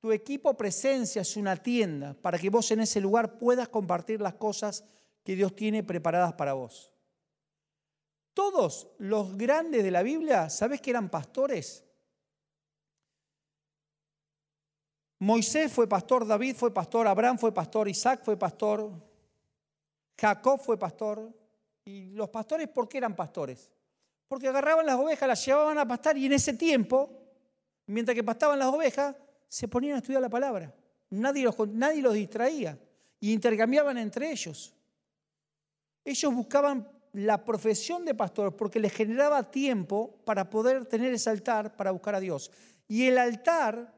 Tu 0.00 0.12
equipo 0.12 0.56
presencia 0.56 1.22
es 1.22 1.36
una 1.36 1.56
tienda 1.56 2.14
para 2.14 2.38
que 2.38 2.48
vos 2.48 2.70
en 2.70 2.80
ese 2.80 3.00
lugar 3.00 3.38
puedas 3.38 3.68
compartir 3.68 4.20
las 4.20 4.34
cosas 4.34 4.84
que 5.22 5.36
Dios 5.36 5.54
tiene 5.54 5.82
preparadas 5.82 6.32
para 6.32 6.54
vos. 6.54 6.92
Todos 8.32 8.88
los 8.98 9.36
grandes 9.36 9.84
de 9.84 9.90
la 9.90 10.02
Biblia, 10.02 10.48
¿sabes 10.48 10.80
que 10.80 10.90
eran 10.90 11.10
pastores? 11.10 11.84
Moisés 15.18 15.70
fue 15.70 15.86
pastor, 15.86 16.26
David 16.26 16.56
fue 16.56 16.72
pastor, 16.72 17.06
Abraham 17.06 17.36
fue 17.36 17.52
pastor, 17.52 17.86
Isaac 17.88 18.22
fue 18.24 18.38
pastor, 18.38 18.90
Jacob 20.18 20.60
fue 20.60 20.78
pastor. 20.78 21.30
¿Y 21.84 22.12
los 22.12 22.30
pastores 22.30 22.68
por 22.68 22.88
qué 22.88 22.98
eran 22.98 23.14
pastores? 23.14 23.70
Porque 24.28 24.48
agarraban 24.48 24.86
las 24.86 24.96
ovejas, 24.96 25.28
las 25.28 25.44
llevaban 25.44 25.76
a 25.76 25.86
pastar 25.86 26.16
y 26.16 26.24
en 26.24 26.32
ese 26.32 26.54
tiempo, 26.54 27.10
mientras 27.86 28.14
que 28.14 28.24
pastaban 28.24 28.58
las 28.58 28.68
ovejas, 28.68 29.14
se 29.50 29.66
ponían 29.66 29.96
a 29.96 29.98
estudiar 29.98 30.22
la 30.22 30.28
palabra. 30.30 30.72
Nadie 31.10 31.42
los, 31.42 32.14
distraía 32.14 32.78
y 33.18 33.32
intercambiaban 33.32 33.98
entre 33.98 34.30
ellos. 34.30 34.72
Ellos 36.04 36.32
buscaban 36.32 36.88
la 37.12 37.44
profesión 37.44 38.04
de 38.04 38.14
pastor 38.14 38.56
porque 38.56 38.78
les 38.78 38.92
generaba 38.92 39.50
tiempo 39.50 40.22
para 40.24 40.48
poder 40.48 40.86
tener 40.86 41.12
ese 41.12 41.28
altar 41.30 41.74
para 41.74 41.90
buscar 41.90 42.14
a 42.14 42.20
Dios. 42.20 42.52
Y 42.86 43.06
el 43.06 43.18
altar 43.18 43.92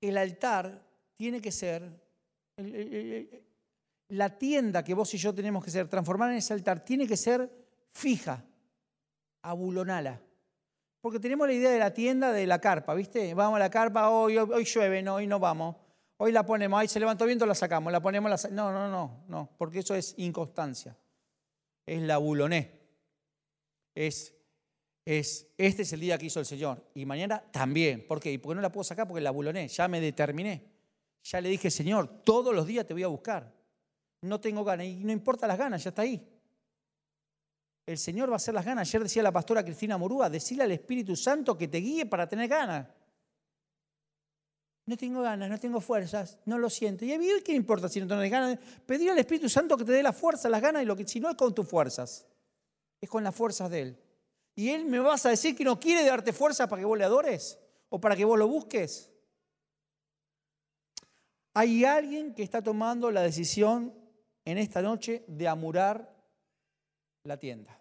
el 0.00 0.16
altar 0.16 0.86
tiene 1.16 1.40
que 1.40 1.50
ser, 1.50 1.90
la 4.08 4.38
tienda 4.38 4.84
que 4.84 4.94
vos 4.94 5.12
y 5.14 5.18
yo 5.18 5.34
tenemos 5.34 5.64
que 5.64 5.70
ser, 5.70 5.88
transformar 5.88 6.30
en 6.30 6.36
ese 6.36 6.52
altar, 6.52 6.84
tiene 6.84 7.06
que 7.06 7.16
ser 7.16 7.50
fija, 7.92 8.44
abulonala. 9.42 10.20
Porque 11.06 11.20
tenemos 11.20 11.46
la 11.46 11.52
idea 11.52 11.70
de 11.70 11.78
la 11.78 11.94
tienda 11.94 12.32
de 12.32 12.48
la 12.48 12.60
carpa, 12.60 12.92
¿viste? 12.92 13.32
Vamos 13.32 13.58
a 13.58 13.60
la 13.60 13.70
carpa, 13.70 14.10
hoy, 14.10 14.38
hoy, 14.38 14.64
llueve, 14.64 15.04
no, 15.04 15.14
hoy 15.14 15.28
no 15.28 15.38
vamos. 15.38 15.76
Hoy 16.16 16.32
la 16.32 16.44
ponemos, 16.44 16.80
ahí 16.80 16.88
se 16.88 16.98
levantó 16.98 17.26
viento, 17.26 17.46
la 17.46 17.54
sacamos, 17.54 17.92
la 17.92 18.00
ponemos, 18.02 18.28
la 18.28 18.50
No, 18.50 18.72
no, 18.72 18.90
no, 18.90 19.22
no, 19.28 19.48
porque 19.56 19.78
eso 19.78 19.94
es 19.94 20.14
inconstancia. 20.16 20.96
Es 21.86 22.02
la 22.02 22.18
buloné. 22.18 22.72
Es 23.94 24.34
es, 25.04 25.46
este 25.56 25.82
es 25.82 25.92
el 25.92 26.00
día 26.00 26.18
que 26.18 26.26
hizo 26.26 26.40
el 26.40 26.46
Señor. 26.46 26.84
Y 26.92 27.06
mañana 27.06 27.40
también. 27.52 28.04
¿Por 28.08 28.18
qué? 28.18 28.32
¿Y 28.32 28.38
por 28.38 28.56
no 28.56 28.60
la 28.60 28.72
puedo 28.72 28.82
sacar? 28.82 29.06
Porque 29.06 29.20
la 29.20 29.30
buloné. 29.30 29.68
Ya 29.68 29.86
me 29.86 30.00
determiné. 30.00 30.64
Ya 31.22 31.40
le 31.40 31.48
dije, 31.50 31.70
Señor, 31.70 32.08
todos 32.24 32.52
los 32.52 32.66
días 32.66 32.84
te 32.84 32.94
voy 32.94 33.04
a 33.04 33.06
buscar. 33.06 33.54
No 34.22 34.40
tengo 34.40 34.64
ganas. 34.64 34.88
Y 34.88 35.04
no 35.04 35.12
importa 35.12 35.46
las 35.46 35.56
ganas, 35.56 35.84
ya 35.84 35.90
está 35.90 36.02
ahí. 36.02 36.35
El 37.86 37.98
Señor 37.98 38.28
va 38.28 38.34
a 38.34 38.36
hacer 38.36 38.52
las 38.52 38.64
ganas. 38.64 38.88
Ayer 38.88 39.04
decía 39.04 39.22
la 39.22 39.32
pastora 39.32 39.64
Cristina 39.64 39.96
Morúa, 39.96 40.28
decirle 40.28 40.64
al 40.64 40.72
Espíritu 40.72 41.14
Santo 41.14 41.56
que 41.56 41.68
te 41.68 41.78
guíe 41.78 42.04
para 42.06 42.28
tener 42.28 42.48
ganas. 42.48 42.88
No 44.86 44.96
tengo 44.96 45.22
ganas, 45.22 45.48
no 45.48 45.58
tengo 45.58 45.80
fuerzas, 45.80 46.38
no 46.44 46.58
lo 46.58 46.68
siento. 46.68 47.04
¿Y 47.04 47.12
a 47.12 47.18
mí 47.18 47.28
qué 47.44 47.52
importa 47.52 47.88
si 47.88 48.00
no 48.00 48.06
tienes 48.06 48.30
ganas? 48.30 48.58
Pedir 48.84 49.10
al 49.10 49.18
Espíritu 49.18 49.48
Santo 49.48 49.76
que 49.76 49.84
te 49.84 49.92
dé 49.92 50.02
la 50.02 50.12
fuerza, 50.12 50.48
las 50.48 50.62
ganas, 50.62 50.82
y 50.82 50.86
lo 50.86 50.96
que 50.96 51.06
si 51.06 51.18
no 51.20 51.30
es 51.30 51.36
con 51.36 51.54
tus 51.54 51.66
fuerzas, 51.66 52.26
es 53.00 53.08
con 53.08 53.24
las 53.24 53.34
fuerzas 53.34 53.70
de 53.70 53.80
Él. 53.82 53.98
¿Y 54.54 54.70
Él 54.70 54.84
me 54.84 54.98
vas 55.00 55.26
a 55.26 55.30
decir 55.30 55.56
que 55.56 55.64
no 55.64 55.78
quiere 55.78 56.04
darte 56.04 56.32
fuerza 56.32 56.68
para 56.68 56.80
que 56.80 56.86
vos 56.86 56.96
le 56.96 57.04
adores? 57.04 57.58
¿O 57.88 58.00
para 58.00 58.16
que 58.16 58.24
vos 58.24 58.38
lo 58.38 58.48
busques? 58.48 59.10
Hay 61.54 61.84
alguien 61.84 62.34
que 62.34 62.42
está 62.42 62.62
tomando 62.62 63.10
la 63.10 63.22
decisión 63.22 63.92
en 64.44 64.58
esta 64.58 64.82
noche 64.82 65.24
de 65.26 65.48
amurar 65.48 66.15
la 67.26 67.38
tienda. 67.38 67.80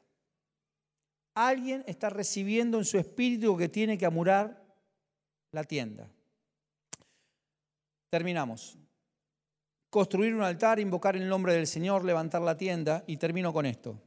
Alguien 1.36 1.84
está 1.88 2.10
recibiendo 2.10 2.78
en 2.78 2.86
su 2.86 2.98
espíritu 2.98 3.58
que 3.58 3.70
tiene 3.70 3.98
que 3.98 4.06
amurar 4.06 4.64
la 5.52 5.64
tienda. 5.64 6.10
Terminamos. 8.10 8.78
Construir 9.89 10.34
un 10.34 10.43
altar, 10.43 10.80
invocar 10.80 11.16
el 11.16 11.28
nombre 11.28 11.54
del 11.54 11.68
Señor, 11.68 12.04
levantar 12.04 12.41
la 12.41 12.58
tienda 12.58 13.04
y 13.08 13.18
termino 13.18 13.52
con 13.54 13.66
esto. 13.66 14.00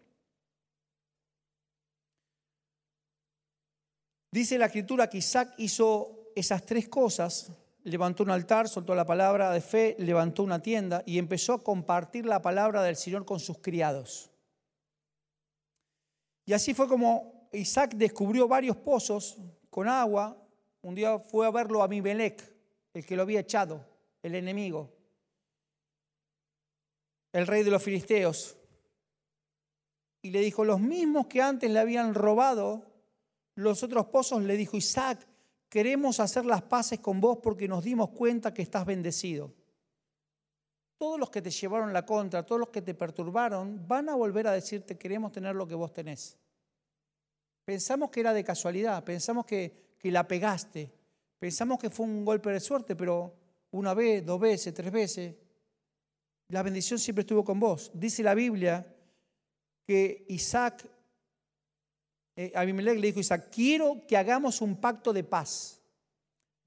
Dice 4.31 4.59
la 4.59 4.67
escritura 4.67 5.09
que 5.09 5.19
Isaac 5.19 5.55
hizo 5.59 6.33
esas 6.37 6.65
tres 6.65 6.89
cosas, 6.89 7.51
levantó 7.85 8.23
un 8.23 8.31
altar, 8.31 8.69
soltó 8.69 8.95
la 8.95 9.07
palabra 9.07 9.51
de 9.51 9.61
fe, 9.61 9.97
levantó 9.99 10.43
una 10.43 10.61
tienda 10.61 11.03
y 11.07 11.19
empezó 11.19 11.55
a 11.55 11.65
compartir 11.65 12.27
la 12.27 12.43
palabra 12.43 12.83
del 12.83 12.97
Señor 12.97 13.25
con 13.25 13.41
sus 13.41 13.59
criados. 13.59 14.31
Y 16.49 16.55
así 16.55 16.73
fue 16.73 16.89
como 16.89 17.51
Isaac 17.53 17.93
descubrió 17.95 18.49
varios 18.49 18.75
pozos 18.75 19.37
con 19.69 19.87
agua. 19.87 20.35
Un 20.81 20.95
día 20.95 21.19
fue 21.19 21.47
a 21.47 21.51
verlo 21.51 21.83
a 21.83 21.85
Abimelech, 21.85 22.43
el 22.95 23.05
que 23.05 23.17
lo 23.17 23.21
había 23.21 23.41
echado, 23.41 23.85
el 24.23 24.35
enemigo, 24.35 24.91
el 27.35 27.47
rey 27.47 27.63
de 27.65 27.71
los 27.71 27.83
filisteos. 27.83 28.57
Y 30.23 30.31
le 30.31 30.41
dijo, 30.41 30.65
los 30.65 30.81
mismos 30.81 31.27
que 31.27 31.43
antes 31.43 31.71
le 31.71 31.81
habían 31.81 32.15
robado 32.15 32.83
los 33.55 33.83
otros 33.83 34.07
pozos 34.07 34.43
le 34.43 34.57
dijo, 34.57 34.79
Isaac, 34.79 35.29
queremos 35.69 36.19
hacer 36.19 36.47
las 36.47 36.63
paces 36.63 36.99
con 37.01 37.21
vos 37.21 37.41
porque 37.43 37.69
nos 37.69 37.85
dimos 37.85 38.09
cuenta 38.09 38.55
que 38.55 38.63
estás 38.63 38.87
bendecido. 38.87 39.53
Todos 40.99 41.19
los 41.19 41.31
que 41.31 41.41
te 41.41 41.51
llevaron 41.51 41.93
la 41.93 42.05
contra, 42.05 42.45
todos 42.45 42.59
los 42.59 42.69
que 42.69 42.83
te 42.83 42.95
perturbaron, 42.95 43.87
van 43.87 44.09
a 44.09 44.15
volver 44.15 44.47
a 44.49 44.53
decirte, 44.53 44.99
queremos 44.99 45.33
tener 45.33 45.55
lo 45.55 45.67
que 45.67 45.75
vos 45.75 45.93
tenés. 45.93 46.37
Pensamos 47.65 48.11
que 48.11 48.21
era 48.21 48.33
de 48.33 48.45
casualidad, 48.45 49.05
pensamos 49.05 49.47
que, 49.47 49.95
que 49.99 50.11
la 50.11 50.27
pegaste, 50.27 50.91
pensamos 51.39 51.79
que 51.79 51.91
fue 51.91 52.07
un 52.07 52.25
golpe 52.25 52.51
de 52.51 52.61
suerte, 52.61 52.97
pero 52.97 53.33
una 53.71 53.95
vez, 53.95 54.25
dos 54.27 54.41
veces, 54.41 54.75
tres 54.75 54.91
veces, 54.91 55.35
la 56.49 56.63
bendición 56.63 56.99
siempre 56.99 57.23
estuvo 57.23 57.45
con 57.45 57.61
vos. 57.61 57.91
Dice 57.95 58.23
la 58.23 58.35
Biblia 58.35 58.87
que 59.87 60.25
Isaac 60.29 60.85
eh, 62.41 62.53
Abimelech 62.55 63.01
le 63.01 63.09
dijo 63.09 63.19
a 63.19 63.21
Isaac, 63.21 63.49
quiero 63.51 64.07
que 64.07 64.17
hagamos 64.17 64.61
un 64.61 64.77
pacto 64.77 65.13
de 65.13 65.25
paz. 65.25 65.78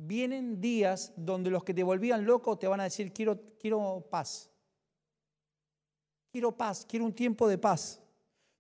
Vienen 0.04 0.60
días 0.60 1.14
donde 1.16 1.52
los 1.52 1.64
que 1.64 1.76
te 1.76 1.84
volvían 1.84 2.26
loco 2.26 2.58
te 2.58 2.68
van 2.68 2.80
a 2.80 2.86
decir, 2.86 3.14
quiero, 3.14 3.40
quiero 3.60 4.04
paz. 4.10 4.50
Quiero 6.32 6.58
paz, 6.58 6.88
quiero 6.90 7.06
un 7.06 7.14
tiempo 7.14 7.48
de 7.48 7.60
paz. 7.60 8.02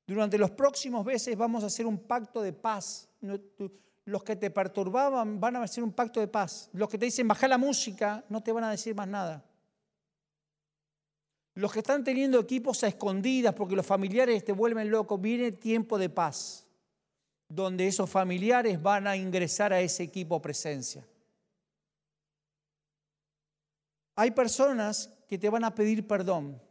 Durante 0.05 0.37
los 0.37 0.51
próximos 0.51 1.03
meses 1.03 1.35
vamos 1.35 1.63
a 1.63 1.67
hacer 1.67 1.87
un 1.87 1.97
pacto 1.97 2.43
de 2.43 2.53
paz. 2.53 3.09
Los 4.05 4.23
que 4.23 4.35
te 4.35 4.51
perturbaban 4.51 5.39
van 5.39 5.55
a 5.55 5.63
hacer 5.63 5.83
un 5.83 5.93
pacto 5.93 6.19
de 6.19 6.27
paz. 6.27 6.69
Los 6.73 6.87
que 6.87 6.99
te 6.99 7.05
dicen 7.05 7.27
baja 7.27 7.47
la 7.47 7.57
música 7.57 8.23
no 8.29 8.43
te 8.43 8.51
van 8.51 8.65
a 8.65 8.69
decir 8.69 8.93
más 8.93 9.07
nada. 9.07 9.43
Los 11.55 11.73
que 11.73 11.79
están 11.79 12.03
teniendo 12.03 12.39
equipos 12.39 12.83
a 12.83 12.87
escondidas 12.87 13.55
porque 13.55 13.75
los 13.75 13.85
familiares 13.85 14.45
te 14.45 14.51
vuelven 14.51 14.91
loco, 14.91 15.17
viene 15.17 15.53
tiempo 15.53 15.97
de 15.97 16.09
paz 16.09 16.67
donde 17.49 17.87
esos 17.87 18.07
familiares 18.07 18.79
van 18.79 19.07
a 19.07 19.17
ingresar 19.17 19.73
a 19.73 19.81
ese 19.81 20.03
equipo 20.03 20.39
presencia. 20.39 21.03
Hay 24.15 24.31
personas 24.31 25.09
que 25.27 25.37
te 25.37 25.49
van 25.49 25.63
a 25.63 25.73
pedir 25.73 26.07
perdón. 26.07 26.61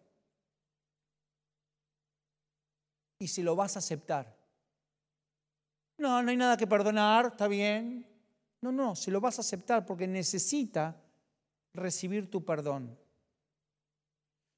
y 3.20 3.28
se 3.28 3.42
lo 3.42 3.54
vas 3.54 3.76
a 3.76 3.78
aceptar. 3.78 4.34
No, 5.98 6.22
no 6.22 6.30
hay 6.30 6.36
nada 6.36 6.56
que 6.56 6.66
perdonar, 6.66 7.26
está 7.26 7.46
bien. 7.46 8.06
No, 8.62 8.72
no, 8.72 8.96
se 8.96 9.10
lo 9.10 9.20
vas 9.20 9.38
a 9.38 9.42
aceptar 9.42 9.86
porque 9.86 10.08
necesita 10.08 10.96
recibir 11.74 12.30
tu 12.30 12.44
perdón. 12.44 12.98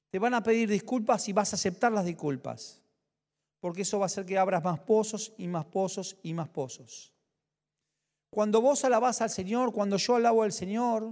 Te 0.09 0.17
van 0.17 0.33
a 0.33 0.41
pedir 0.41 0.69
disculpas 0.69 1.27
y 1.27 1.33
vas 1.33 1.51
a 1.51 1.57
aceptar 1.57 1.91
las 1.91 2.05
disculpas, 2.05 2.81
porque 3.59 3.81
eso 3.81 3.99
va 3.99 4.05
a 4.05 4.07
hacer 4.07 4.25
que 4.25 4.37
abras 4.37 4.63
más 4.63 4.79
pozos 4.79 5.33
y 5.37 5.47
más 5.47 5.65
pozos 5.65 6.15
y 6.23 6.33
más 6.33 6.47
pozos. 6.47 7.11
Cuando 8.29 8.61
vos 8.61 8.83
alabás 8.85 9.21
al 9.21 9.29
Señor, 9.29 9.73
cuando 9.73 9.97
yo 9.97 10.15
alabo 10.15 10.43
al 10.43 10.53
Señor, 10.53 11.11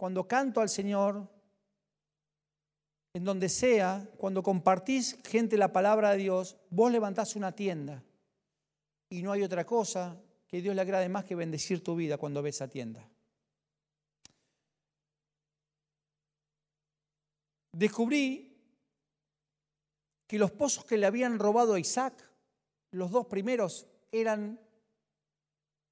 cuando 0.00 0.26
canto 0.26 0.62
al 0.62 0.70
Señor, 0.70 1.28
en 3.12 3.22
donde 3.22 3.50
sea, 3.50 4.08
cuando 4.16 4.42
compartís 4.42 5.18
gente 5.28 5.58
la 5.58 5.74
palabra 5.74 6.12
de 6.12 6.16
Dios, 6.16 6.56
vos 6.70 6.90
levantás 6.90 7.36
una 7.36 7.54
tienda 7.54 8.02
y 9.10 9.20
no 9.20 9.30
hay 9.30 9.42
otra 9.42 9.66
cosa 9.66 10.18
que 10.46 10.62
Dios 10.62 10.74
le 10.74 10.80
agrade 10.80 11.10
más 11.10 11.26
que 11.26 11.34
bendecir 11.34 11.84
tu 11.84 11.96
vida 11.96 12.16
cuando 12.16 12.40
ves 12.40 12.56
esa 12.56 12.68
tienda. 12.68 13.06
Descubrí 17.72 18.56
que 20.26 20.38
los 20.38 20.50
pozos 20.50 20.86
que 20.86 20.96
le 20.96 21.04
habían 21.04 21.38
robado 21.38 21.74
a 21.74 21.78
Isaac, 21.78 22.14
los 22.92 23.10
dos 23.10 23.26
primeros, 23.26 23.86
eran 24.10 24.58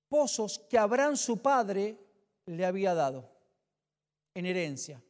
pozos 0.09 0.61
que 0.61 0.79
Abraham 0.79 1.15
su 1.19 1.43
padre 1.43 1.99
le 2.47 2.65
había 2.65 2.95
dado 2.95 3.37
en 4.39 4.47
herencia. 4.47 5.03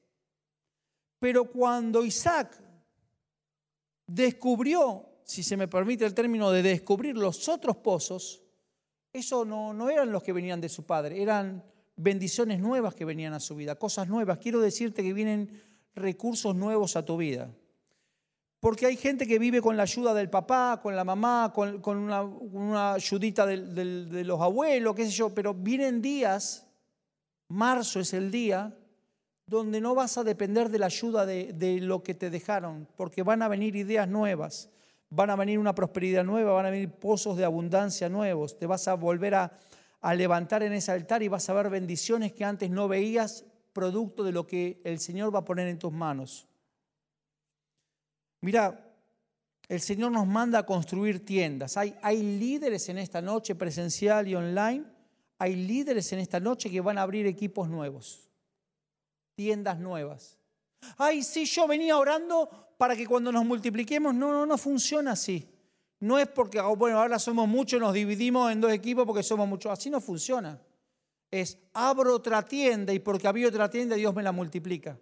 Pero 1.18 1.50
cuando 1.50 2.04
Isaac 2.04 2.60
descubrió, 4.06 5.04
si 5.24 5.42
se 5.42 5.56
me 5.56 5.68
permite 5.68 6.04
el 6.04 6.14
término 6.14 6.50
de 6.50 6.62
descubrir 6.62 7.16
los 7.16 7.48
otros 7.48 7.76
pozos, 7.76 8.42
eso 9.12 9.44
no, 9.44 9.72
no 9.72 9.90
eran 9.90 10.12
los 10.12 10.22
que 10.22 10.32
venían 10.32 10.60
de 10.60 10.68
su 10.68 10.84
padre, 10.84 11.20
eran 11.20 11.64
bendiciones 11.96 12.60
nuevas 12.60 12.94
que 12.94 13.04
venían 13.04 13.34
a 13.34 13.40
su 13.40 13.56
vida, 13.56 13.74
cosas 13.74 14.08
nuevas. 14.08 14.38
Quiero 14.38 14.60
decirte 14.60 15.02
que 15.02 15.12
vienen 15.12 15.62
recursos 15.94 16.54
nuevos 16.54 16.96
a 16.96 17.04
tu 17.04 17.16
vida. 17.16 17.50
Porque 18.60 18.86
hay 18.86 18.96
gente 18.96 19.26
que 19.26 19.38
vive 19.38 19.60
con 19.60 19.76
la 19.76 19.84
ayuda 19.84 20.14
del 20.14 20.30
papá, 20.30 20.80
con 20.82 20.96
la 20.96 21.04
mamá, 21.04 21.52
con, 21.54 21.80
una, 21.86 22.94
ayudita 22.94 23.46
de 23.46 24.24
los 24.24 24.40
abuelos, 24.40 24.94
qué 24.96 25.04
sé 25.04 25.12
yo, 25.12 25.32
pero 25.32 25.54
vienen 25.54 26.02
días, 26.02 26.66
marzo 27.48 28.00
es 28.00 28.12
el 28.14 28.30
día, 28.30 28.76
donde 29.48 29.80
no 29.80 29.94
vas 29.94 30.18
a 30.18 30.24
depender 30.24 30.68
de 30.68 30.78
la 30.78 30.86
ayuda 30.86 31.24
de, 31.24 31.78
lo 31.80 32.02
que 32.02 32.14
te 32.14 32.28
dejaron, 32.28 32.86
porque 32.96 33.22
van 33.22 33.40
a 33.42 33.48
venir 33.48 33.74
ideas 33.76 34.06
nuevas, 34.06 34.68
van 35.08 35.30
a 35.30 35.36
venir 35.36 35.58
una 35.58 35.74
prosperidad 35.74 36.22
nueva, 36.22 36.52
van 36.52 36.66
a 36.66 36.70
venir 36.70 36.90
pozos 36.90 37.36
de 37.38 37.46
abundancia 37.46 38.10
nuevos, 38.10 38.58
te 38.58 38.66
vas 38.66 38.86
a 38.88 38.94
volver 38.94 39.34
a, 39.34 39.58
levantar 40.14 40.62
en 40.62 40.74
ese 40.74 40.92
altar 40.92 41.22
y 41.22 41.28
vas 41.28 41.48
a 41.48 41.54
ver 41.54 41.70
bendiciones 41.70 42.32
que 42.32 42.44
antes 42.44 42.70
no 42.70 42.88
veías, 42.88 43.44
producto 43.72 44.22
de 44.22 44.32
lo 44.32 44.46
que 44.46 44.80
el 44.84 45.00
Señor 45.00 45.34
va 45.34 45.40
a 45.40 45.44
poner 45.44 45.66
en 45.66 45.78
tus 45.78 45.92
manos. 45.92 46.46
Mira, 48.42 48.94
el 49.66 49.80
Señor 49.80 50.12
nos 50.12 50.26
manda 50.26 50.60
a 50.60 50.66
construir 50.66 51.24
tiendas. 51.24 51.76
Hay, 51.76 51.96
hay 52.02 52.22
líderes 52.22 52.88
en 52.88 52.98
esta 52.98 53.20
noche 53.20 53.54
presencial 53.54 54.28
y 54.28 54.34
online. 54.34 54.84
Hay 55.38 55.56
líderes 55.56 56.12
en 56.12 56.20
esta 56.20 56.38
noche 56.38 56.70
que 56.70 56.80
van 56.80 56.98
a 56.98 57.02
abrir 57.02 57.26
equipos 57.26 57.68
nuevos 57.68 58.27
tiendas 59.38 59.78
nuevas. 59.78 60.36
Ay, 60.96 61.22
sí, 61.22 61.44
yo 61.44 61.68
venía 61.68 61.96
orando 61.96 62.50
para 62.76 62.96
que 62.96 63.06
cuando 63.06 63.30
nos 63.30 63.44
multipliquemos, 63.44 64.12
no, 64.12 64.32
no, 64.32 64.44
no 64.44 64.58
funciona 64.58 65.12
así. 65.12 65.48
No 66.00 66.18
es 66.18 66.26
porque, 66.26 66.58
oh, 66.58 66.74
bueno, 66.74 67.00
ahora 67.00 67.20
somos 67.20 67.46
muchos, 67.46 67.78
nos 67.78 67.94
dividimos 67.94 68.50
en 68.50 68.60
dos 68.60 68.72
equipos 68.72 69.06
porque 69.06 69.22
somos 69.22 69.46
muchos. 69.46 69.70
Así 69.70 69.90
no 69.90 70.00
funciona. 70.00 70.60
Es, 71.30 71.56
abro 71.72 72.16
otra 72.16 72.44
tienda 72.44 72.92
y 72.92 72.98
porque 72.98 73.28
había 73.28 73.46
otra 73.46 73.70
tienda 73.70 73.94
Dios 73.94 74.12
me 74.12 74.24
la 74.24 74.32
multiplica. 74.32 74.98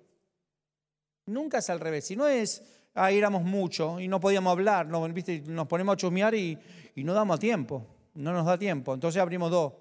Nunca 1.24 1.56
es 1.56 1.70
al 1.70 1.80
revés. 1.80 2.04
Si 2.04 2.14
no 2.14 2.28
es, 2.28 2.62
ah, 2.92 3.10
éramos 3.10 3.42
muchos 3.42 4.02
y 4.02 4.06
no 4.06 4.20
podíamos 4.20 4.50
hablar, 4.50 4.86
¿no? 4.86 5.02
¿viste? 5.08 5.40
nos 5.46 5.66
ponemos 5.66 5.94
a 5.94 5.96
chusmear 5.96 6.34
y, 6.34 6.58
y 6.94 7.04
no 7.04 7.14
damos 7.14 7.40
tiempo. 7.40 7.86
No 8.12 8.34
nos 8.34 8.44
da 8.44 8.58
tiempo. 8.58 8.92
Entonces 8.92 9.22
abrimos 9.22 9.50
dos. 9.50 9.72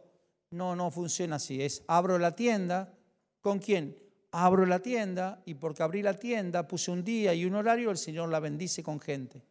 No, 0.52 0.78
no 0.78 0.92
funciona 0.92 1.36
así. 1.36 1.62
Es, 1.62 1.84
abro 1.88 2.18
la 2.18 2.34
tienda. 2.34 2.94
¿Con 3.42 3.60
quién? 3.60 4.05
Abro 4.44 4.66
la 4.66 4.80
tienda 4.80 5.42
y 5.46 5.54
porque 5.54 5.82
abrí 5.82 6.02
la 6.02 6.14
tienda, 6.14 6.68
puse 6.68 6.92
un 6.92 7.04
día 7.04 7.34
y 7.34 7.46
un 7.46 7.56
horario, 7.56 7.90
el 7.90 7.98
Señor 7.98 8.30
la 8.30 8.42
bendice 8.42 8.84
con 8.84 9.00
gente. 9.00 9.42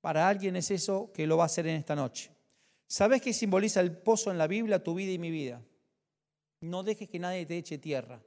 Para 0.00 0.26
alguien 0.28 0.56
es 0.56 0.70
eso 0.70 1.10
que 1.12 1.26
lo 1.26 1.36
va 1.36 1.44
a 1.44 1.46
hacer 1.46 1.66
en 1.66 1.76
esta 1.76 1.94
noche. 1.94 2.30
¿Sabes 2.86 3.20
qué 3.20 3.34
simboliza 3.34 3.80
el 3.80 3.96
pozo 3.96 4.30
en 4.30 4.38
la 4.38 4.46
Biblia, 4.46 4.82
tu 4.82 4.94
vida 4.94 5.12
y 5.12 5.18
mi 5.18 5.30
vida? 5.30 5.60
No 6.60 6.82
dejes 6.82 7.08
que 7.08 7.18
nadie 7.18 7.44
te 7.44 7.58
eche 7.58 7.76
tierra. 7.76 8.22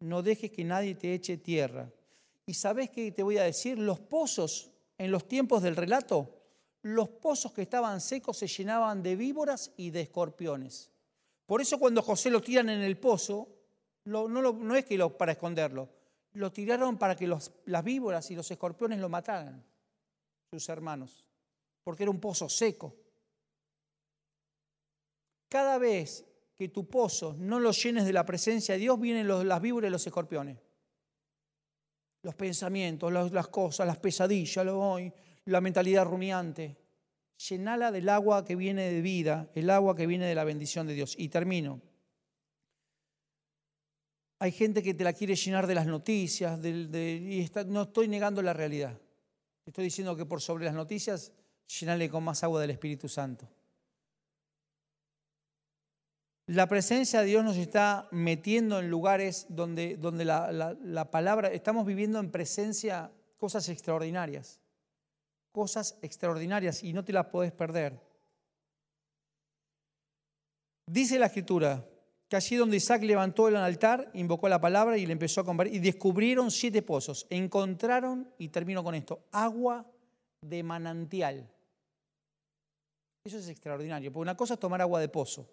No 0.00 0.22
dejes 0.22 0.50
que 0.50 0.64
nadie 0.64 0.94
te 0.94 1.12
eche 1.12 1.36
tierra. 1.36 1.90
¿Y 2.46 2.54
sabes 2.54 2.88
qué 2.88 3.12
te 3.12 3.22
voy 3.22 3.36
a 3.36 3.44
decir? 3.44 3.78
Los 3.78 4.00
pozos 4.00 4.70
en 4.96 5.10
los 5.10 5.28
tiempos 5.28 5.62
del 5.62 5.76
relato, 5.76 6.40
los 6.82 7.10
pozos 7.10 7.52
que 7.52 7.62
estaban 7.62 8.00
secos 8.00 8.38
se 8.38 8.46
llenaban 8.46 9.02
de 9.02 9.16
víboras 9.16 9.72
y 9.76 9.90
de 9.90 10.00
escorpiones. 10.00 10.90
Por 11.44 11.60
eso 11.60 11.78
cuando 11.78 12.00
José 12.00 12.30
lo 12.30 12.40
tiran 12.40 12.70
en 12.70 12.80
el 12.80 12.96
pozo, 12.96 13.59
no, 14.10 14.76
es 14.76 14.84
que 14.84 14.98
lo, 14.98 15.16
para 15.16 15.32
esconderlo, 15.32 15.88
lo 16.32 16.52
tiraron 16.52 16.98
para 16.98 17.16
que 17.16 17.26
las 17.26 17.84
víboras 17.84 18.30
y 18.30 18.36
los 18.36 18.50
escorpiones 18.50 18.98
lo 18.98 19.08
mataran, 19.08 19.64
sus 20.50 20.68
hermanos, 20.68 21.24
porque 21.82 22.04
era 22.04 22.10
un 22.10 22.20
pozo 22.20 22.48
seco. 22.48 22.96
Cada 25.48 25.78
vez 25.78 26.24
que 26.56 26.68
tu 26.68 26.88
pozo 26.88 27.34
no 27.38 27.58
lo 27.58 27.72
llenes 27.72 28.04
de 28.04 28.12
la 28.12 28.24
presencia 28.24 28.74
de 28.74 28.80
Dios, 28.80 29.00
vienen 29.00 29.26
las 29.48 29.60
víboras 29.60 29.88
y 29.88 29.92
los 29.92 30.06
escorpiones. 30.06 30.58
Los 32.22 32.34
pensamientos, 32.34 33.10
las, 33.10 33.48
cosas, 33.48 33.86
las 33.86 33.98
pesadillas, 33.98 34.66
la 35.46 35.60
mentalidad 35.60 36.04
rumiante. 36.04 36.76
Llenala 37.48 37.90
del 37.90 38.10
agua 38.10 38.44
que 38.44 38.56
viene 38.56 38.92
de 38.92 39.00
vida, 39.00 39.48
el 39.54 39.70
agua 39.70 39.96
que 39.96 40.06
viene 40.06 40.26
de 40.26 40.34
la 40.34 40.44
bendición 40.44 40.86
de 40.86 40.92
Dios. 40.92 41.14
Y 41.18 41.30
termino. 41.30 41.80
Hay 44.42 44.52
gente 44.52 44.82
que 44.82 44.94
te 44.94 45.04
la 45.04 45.12
quiere 45.12 45.36
llenar 45.36 45.66
de 45.66 45.74
las 45.74 45.86
noticias, 45.86 46.58
y 46.64 47.50
no 47.66 47.82
estoy 47.82 48.08
negando 48.08 48.40
la 48.40 48.54
realidad. 48.54 48.98
Estoy 49.66 49.84
diciendo 49.84 50.16
que 50.16 50.24
por 50.24 50.40
sobre 50.40 50.64
las 50.64 50.72
noticias, 50.74 51.30
llenarle 51.78 52.08
con 52.08 52.24
más 52.24 52.42
agua 52.42 52.58
del 52.62 52.70
Espíritu 52.70 53.06
Santo. 53.06 53.46
La 56.46 56.66
presencia 56.66 57.20
de 57.20 57.26
Dios 57.26 57.44
nos 57.44 57.58
está 57.58 58.08
metiendo 58.12 58.80
en 58.80 58.88
lugares 58.88 59.44
donde, 59.50 59.98
donde 59.98 60.24
la, 60.24 60.50
la 60.82 61.10
palabra, 61.10 61.48
estamos 61.48 61.84
viviendo 61.84 62.18
en 62.18 62.30
presencia 62.30 63.12
cosas 63.36 63.68
extraordinarias, 63.68 64.58
cosas 65.52 65.98
extraordinarias 66.00 66.82
y 66.82 66.94
no 66.94 67.04
te 67.04 67.12
las 67.12 67.26
puedes 67.26 67.52
perder. 67.52 68.00
Dice 70.86 71.18
la 71.18 71.26
escritura, 71.26 71.86
que 72.30 72.36
allí 72.36 72.54
donde 72.54 72.76
Isaac 72.76 73.02
levantó 73.02 73.48
el 73.48 73.56
altar, 73.56 74.08
invocó 74.14 74.48
la 74.48 74.60
palabra 74.60 74.96
y 74.96 75.04
le 75.04 75.12
empezó 75.12 75.40
a 75.40 75.44
combatir. 75.44 75.74
Y 75.74 75.80
descubrieron 75.80 76.52
siete 76.52 76.80
pozos. 76.80 77.26
Encontraron, 77.28 78.32
y 78.38 78.50
termino 78.50 78.84
con 78.84 78.94
esto, 78.94 79.24
agua 79.32 79.84
de 80.40 80.62
manantial. 80.62 81.50
Eso 83.24 83.36
es 83.36 83.48
extraordinario, 83.48 84.12
porque 84.12 84.22
una 84.22 84.36
cosa 84.36 84.54
es 84.54 84.60
tomar 84.60 84.80
agua 84.80 85.00
de 85.00 85.08
pozo. 85.08 85.50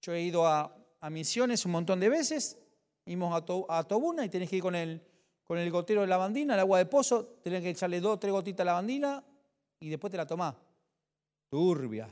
Yo 0.00 0.14
he 0.14 0.22
ido 0.22 0.46
a, 0.46 0.74
misiones 1.10 1.66
un 1.66 1.72
montón 1.72 2.00
de 2.00 2.08
veces, 2.08 2.58
íbamos 3.04 3.34
a, 3.34 3.78
a, 3.78 3.84
Tobuna 3.84 4.24
y 4.24 4.30
tenés 4.30 4.48
que 4.48 4.56
ir 4.56 4.62
con 4.62 4.74
el, 4.74 5.02
con 5.44 5.58
el 5.58 5.70
gotero 5.70 6.00
de 6.00 6.06
lavandina, 6.06 6.54
el 6.54 6.60
agua 6.60 6.78
de 6.78 6.86
pozo, 6.86 7.38
tenés 7.42 7.60
que 7.60 7.68
echarle 7.68 8.00
dos, 8.00 8.18
tres 8.18 8.32
gotitas 8.32 8.64
de 8.64 8.64
lavandina 8.64 9.22
y 9.78 9.90
después 9.90 10.10
te 10.10 10.16
la 10.16 10.26
tomás. 10.26 10.54
Turbia. 11.50 12.10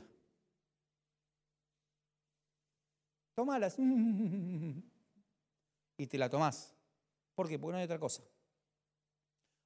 Tomalas. 3.35 3.77
Y 5.95 6.07
te 6.07 6.17
la 6.17 6.27
tomás. 6.27 6.73
¿Por 7.35 7.47
qué? 7.47 7.59
Porque 7.59 7.73
no 7.73 7.77
hay 7.77 7.85
otra 7.85 7.99
cosa. 7.99 8.23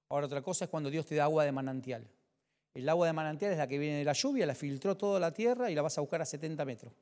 Ahora 0.09 0.25
otra 0.25 0.41
cosa 0.41 0.65
es 0.65 0.69
cuando 0.69 0.89
Dios 0.89 1.05
te 1.05 1.15
da 1.15 1.23
agua 1.23 1.45
de 1.45 1.53
manantial. 1.53 2.07
El 2.73 2.87
agua 2.89 3.07
de 3.07 3.13
manantial 3.13 3.51
es 3.53 3.57
la 3.57 3.67
que 3.67 3.77
viene 3.77 3.99
de 3.99 4.03
la 4.03 4.13
lluvia, 4.13 4.45
la 4.45 4.53
filtró 4.53 4.95
toda 4.95 5.19
la 5.19 5.33
tierra 5.33 5.71
y 5.71 5.75
la 5.75 5.81
vas 5.81 5.97
a 5.97 6.01
buscar 6.01 6.21
a 6.21 6.25
70 6.25 6.63
metros. 6.65 6.93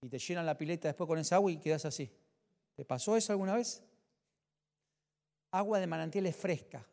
Y 0.00 0.08
te 0.08 0.18
llenan 0.18 0.46
la 0.46 0.56
pileta 0.56 0.88
después 0.88 1.06
con 1.06 1.18
esa 1.18 1.36
agua 1.36 1.50
y 1.50 1.58
quedas 1.58 1.84
así. 1.84 2.10
¿Te 2.74 2.84
pasó 2.84 3.16
eso 3.16 3.32
alguna 3.32 3.54
vez? 3.54 3.82
Agua 5.50 5.78
de 5.78 5.86
manantial 5.86 6.26
es 6.26 6.36
fresca. 6.36 6.86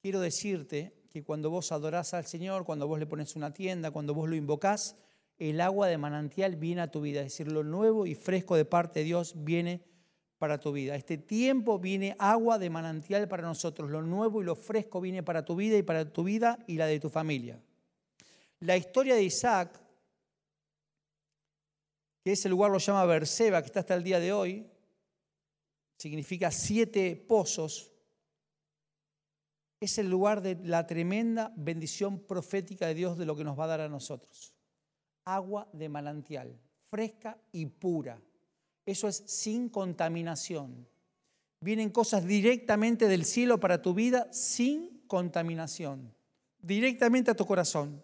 Quiero 0.00 0.20
decirte 0.20 1.04
que 1.10 1.22
cuando 1.22 1.50
vos 1.50 1.72
adorás 1.72 2.14
al 2.14 2.26
Señor, 2.26 2.64
cuando 2.64 2.88
vos 2.88 2.98
le 2.98 3.06
pones 3.06 3.36
una 3.36 3.52
tienda, 3.52 3.90
cuando 3.90 4.14
vos 4.14 4.28
lo 4.28 4.34
invocás, 4.34 4.96
el 5.40 5.60
agua 5.62 5.88
de 5.88 5.96
manantial 5.96 6.56
viene 6.56 6.82
a 6.82 6.90
tu 6.90 7.00
vida, 7.00 7.20
es 7.20 7.32
decir, 7.32 7.50
lo 7.50 7.64
nuevo 7.64 8.06
y 8.06 8.14
fresco 8.14 8.56
de 8.56 8.66
parte 8.66 9.00
de 9.00 9.06
Dios 9.06 9.32
viene 9.36 9.82
para 10.36 10.60
tu 10.60 10.70
vida. 10.70 10.96
Este 10.96 11.16
tiempo 11.16 11.78
viene 11.78 12.14
agua 12.18 12.58
de 12.58 12.68
manantial 12.68 13.26
para 13.26 13.42
nosotros. 13.42 13.90
Lo 13.90 14.02
nuevo 14.02 14.42
y 14.42 14.44
lo 14.44 14.54
fresco 14.54 15.00
viene 15.00 15.22
para 15.22 15.44
tu 15.44 15.56
vida 15.56 15.78
y 15.78 15.82
para 15.82 16.12
tu 16.12 16.24
vida 16.24 16.58
y 16.66 16.76
la 16.76 16.86
de 16.86 17.00
tu 17.00 17.08
familia. 17.08 17.58
La 18.60 18.76
historia 18.76 19.14
de 19.14 19.22
Isaac, 19.22 19.80
que 22.22 22.32
ese 22.32 22.50
lugar 22.50 22.70
lo 22.70 22.78
llama 22.78 23.06
Berseba, 23.06 23.62
que 23.62 23.66
está 23.66 23.80
hasta 23.80 23.94
el 23.94 24.04
día 24.04 24.20
de 24.20 24.34
hoy, 24.34 24.66
significa 25.96 26.50
siete 26.50 27.16
pozos, 27.16 27.90
es 29.80 29.96
el 29.96 30.10
lugar 30.10 30.42
de 30.42 30.58
la 30.62 30.86
tremenda 30.86 31.54
bendición 31.56 32.18
profética 32.18 32.86
de 32.86 32.94
Dios 32.94 33.16
de 33.16 33.24
lo 33.24 33.34
que 33.34 33.44
nos 33.44 33.58
va 33.58 33.64
a 33.64 33.68
dar 33.68 33.80
a 33.80 33.88
nosotros. 33.88 34.54
Agua 35.34 35.68
de 35.72 35.88
manantial, 35.88 36.58
fresca 36.90 37.38
y 37.52 37.66
pura. 37.66 38.20
Eso 38.84 39.06
es 39.06 39.22
sin 39.26 39.68
contaminación. 39.68 40.88
Vienen 41.60 41.90
cosas 41.90 42.26
directamente 42.26 43.06
del 43.06 43.24
cielo 43.24 43.60
para 43.60 43.80
tu 43.80 43.94
vida 43.94 44.26
sin 44.32 45.02
contaminación. 45.06 46.12
Directamente 46.60 47.30
a 47.30 47.34
tu 47.34 47.46
corazón. 47.46 48.02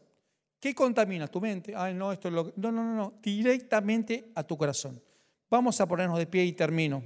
¿Qué 0.61 0.75
contamina 0.75 1.27
tu 1.27 1.41
mente? 1.41 1.75
Ay, 1.75 1.95
no, 1.95 2.13
esto 2.13 2.29
es 2.29 2.35
lo 2.35 2.53
No, 2.57 2.71
no, 2.71 2.85
no, 2.85 2.95
no. 2.95 3.15
Directamente 3.23 4.31
a 4.35 4.43
tu 4.43 4.57
corazón. 4.57 5.03
Vamos 5.51 5.81
a 5.81 5.89
ponernos 5.89 6.19
de 6.19 6.27
pie 6.27 6.45
y 6.45 6.53
termino. 6.53 7.03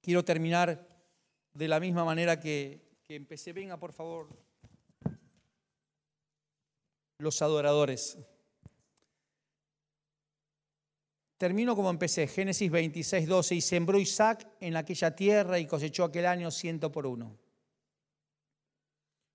Quiero 0.00 0.24
terminar 0.24 0.86
de 1.52 1.68
la 1.68 1.80
misma 1.80 2.04
manera 2.04 2.38
que, 2.38 2.80
que 3.02 3.16
empecé. 3.16 3.52
Venga, 3.52 3.76
por 3.76 3.92
favor. 3.92 4.28
Los 7.18 7.42
adoradores. 7.42 8.18
Termino 11.42 11.74
como 11.74 11.90
empecé, 11.90 12.28
Génesis 12.28 12.70
26, 12.70 13.26
12, 13.26 13.56
y 13.56 13.60
sembró 13.60 13.98
Isaac 13.98 14.46
en 14.60 14.76
aquella 14.76 15.12
tierra 15.12 15.58
y 15.58 15.66
cosechó 15.66 16.04
aquel 16.04 16.26
año 16.26 16.52
ciento 16.52 16.92
por 16.92 17.04
uno. 17.04 17.36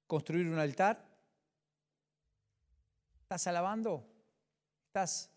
Construir 0.07 0.47
un 0.47 0.57
altar. 0.57 1.05
¿Estás 3.23 3.45
alabando? 3.47 4.07
¿Estás, 4.85 5.29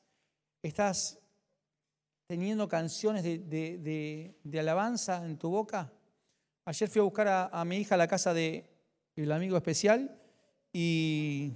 estás 0.63 1.19
teniendo 2.29 2.69
canciones 2.69 3.25
de, 3.25 4.37
alabanza 4.57 5.27
en 5.27 5.39
tu 5.39 5.51
boca? 5.51 5.93
Ayer 6.67 6.89
fui 6.89 7.01
a 7.01 7.03
buscar 7.03 7.27
a, 7.27 7.47
a 7.47 7.65
mi 7.65 7.79
hija 7.79 7.97
a 7.97 7.99
la 7.99 8.07
casa 8.07 8.33
del 8.33 9.33
amigo 9.33 9.57
especial 9.57 10.17
y 10.73 11.53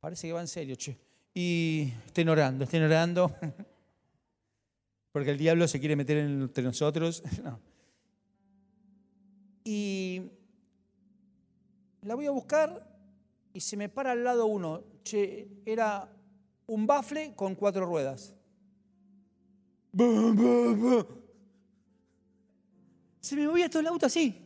parece 0.00 0.26
que 0.26 0.32
va 0.32 0.40
en 0.40 0.48
serio, 0.48 0.74
che 0.74 1.07
y 1.40 1.94
estén 2.04 2.28
orando, 2.28 2.64
estén 2.64 2.82
orando, 2.82 3.32
porque 5.12 5.30
el 5.30 5.38
diablo 5.38 5.68
se 5.68 5.78
quiere 5.78 5.94
meter 5.94 6.18
entre 6.18 6.64
nosotros. 6.64 7.22
Y 9.70 10.22
la 12.00 12.14
voy 12.14 12.24
a 12.24 12.30
buscar 12.30 12.88
y 13.52 13.60
se 13.60 13.76
me 13.76 13.90
para 13.90 14.12
al 14.12 14.24
lado 14.24 14.46
uno. 14.46 14.82
Era 15.66 16.10
un 16.66 16.86
bafle 16.86 17.34
con 17.34 17.54
cuatro 17.54 17.84
ruedas. 17.84 18.34
Se 23.20 23.36
me 23.36 23.46
movía 23.46 23.68
todo 23.68 23.80
el 23.80 23.88
auto 23.88 24.06
así. 24.06 24.42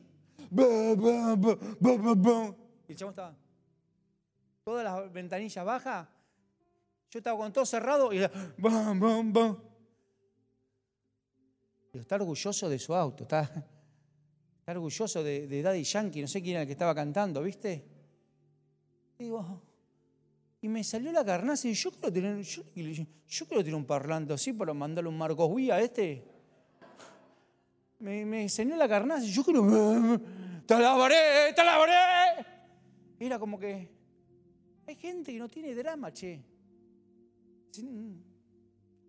Y 2.89 2.93
el 2.93 2.97
chavo 2.97 3.11
estaba. 3.11 3.37
Todas 4.65 4.83
las 4.83 5.13
ventanillas 5.13 5.65
bajas 5.65 6.09
yo 7.13 7.19
estaba 7.19 7.37
con 7.37 7.53
todo 7.53 7.67
cerrado 7.67 8.11
y 8.11 8.21
bam, 8.57 8.99
bam, 8.99 9.33
bam. 9.35 9.59
está 11.93 12.15
orgulloso 12.15 12.71
de 12.71 12.79
su 12.79 12.95
auto, 12.95 13.25
está, 13.25 13.43
está 13.43 14.73
orgulloso 14.73 15.23
de, 15.23 15.61
Daddy 15.63 15.85
Yankee, 15.85 16.23
no 16.23 16.27
sé 16.27 16.41
quién 16.41 16.55
era 16.55 16.63
el 16.63 16.67
que 16.67 16.73
estaba 16.73 16.95
cantando, 16.95 17.43
¿viste? 17.43 17.87
Digo, 19.19 19.61
y 20.63 20.69
me 20.69 20.83
salió 20.83 21.13
la 21.13 21.23
carnaza 21.23 21.69
y 21.69 21.75
yo 21.75 21.91
quiero 21.91 22.11
tener, 22.11 22.41
yo, 22.41 22.63
yo 22.75 23.47
quiero 23.47 23.63
tener 23.63 23.75
un 23.75 23.85
parlante 23.85 24.33
así 24.33 24.55
para 24.55 24.73
mandarle 24.73 25.11
un 25.11 25.19
Marcos 25.19 25.51
Wii 25.51 25.71
a 25.71 25.81
este. 25.83 26.25
Me, 27.99 28.25
me 28.25 28.41
enseñó 28.41 28.75
la 28.77 28.89
carnaza 28.89 29.27
y 29.27 29.33
yo 29.33 29.45
quiero. 29.45 30.19
¡Te 30.67 30.75
alabaré! 30.75 31.53
¡Te 31.55 31.61
alabaré! 31.61 32.47
Era 33.21 33.39
como 33.39 33.59
que. 33.59 33.87
Hay 34.87 34.95
gente 34.95 35.31
que 35.31 35.39
no 35.39 35.49
tiene 35.49 35.75
drama, 35.75 36.11
che. 36.11 36.52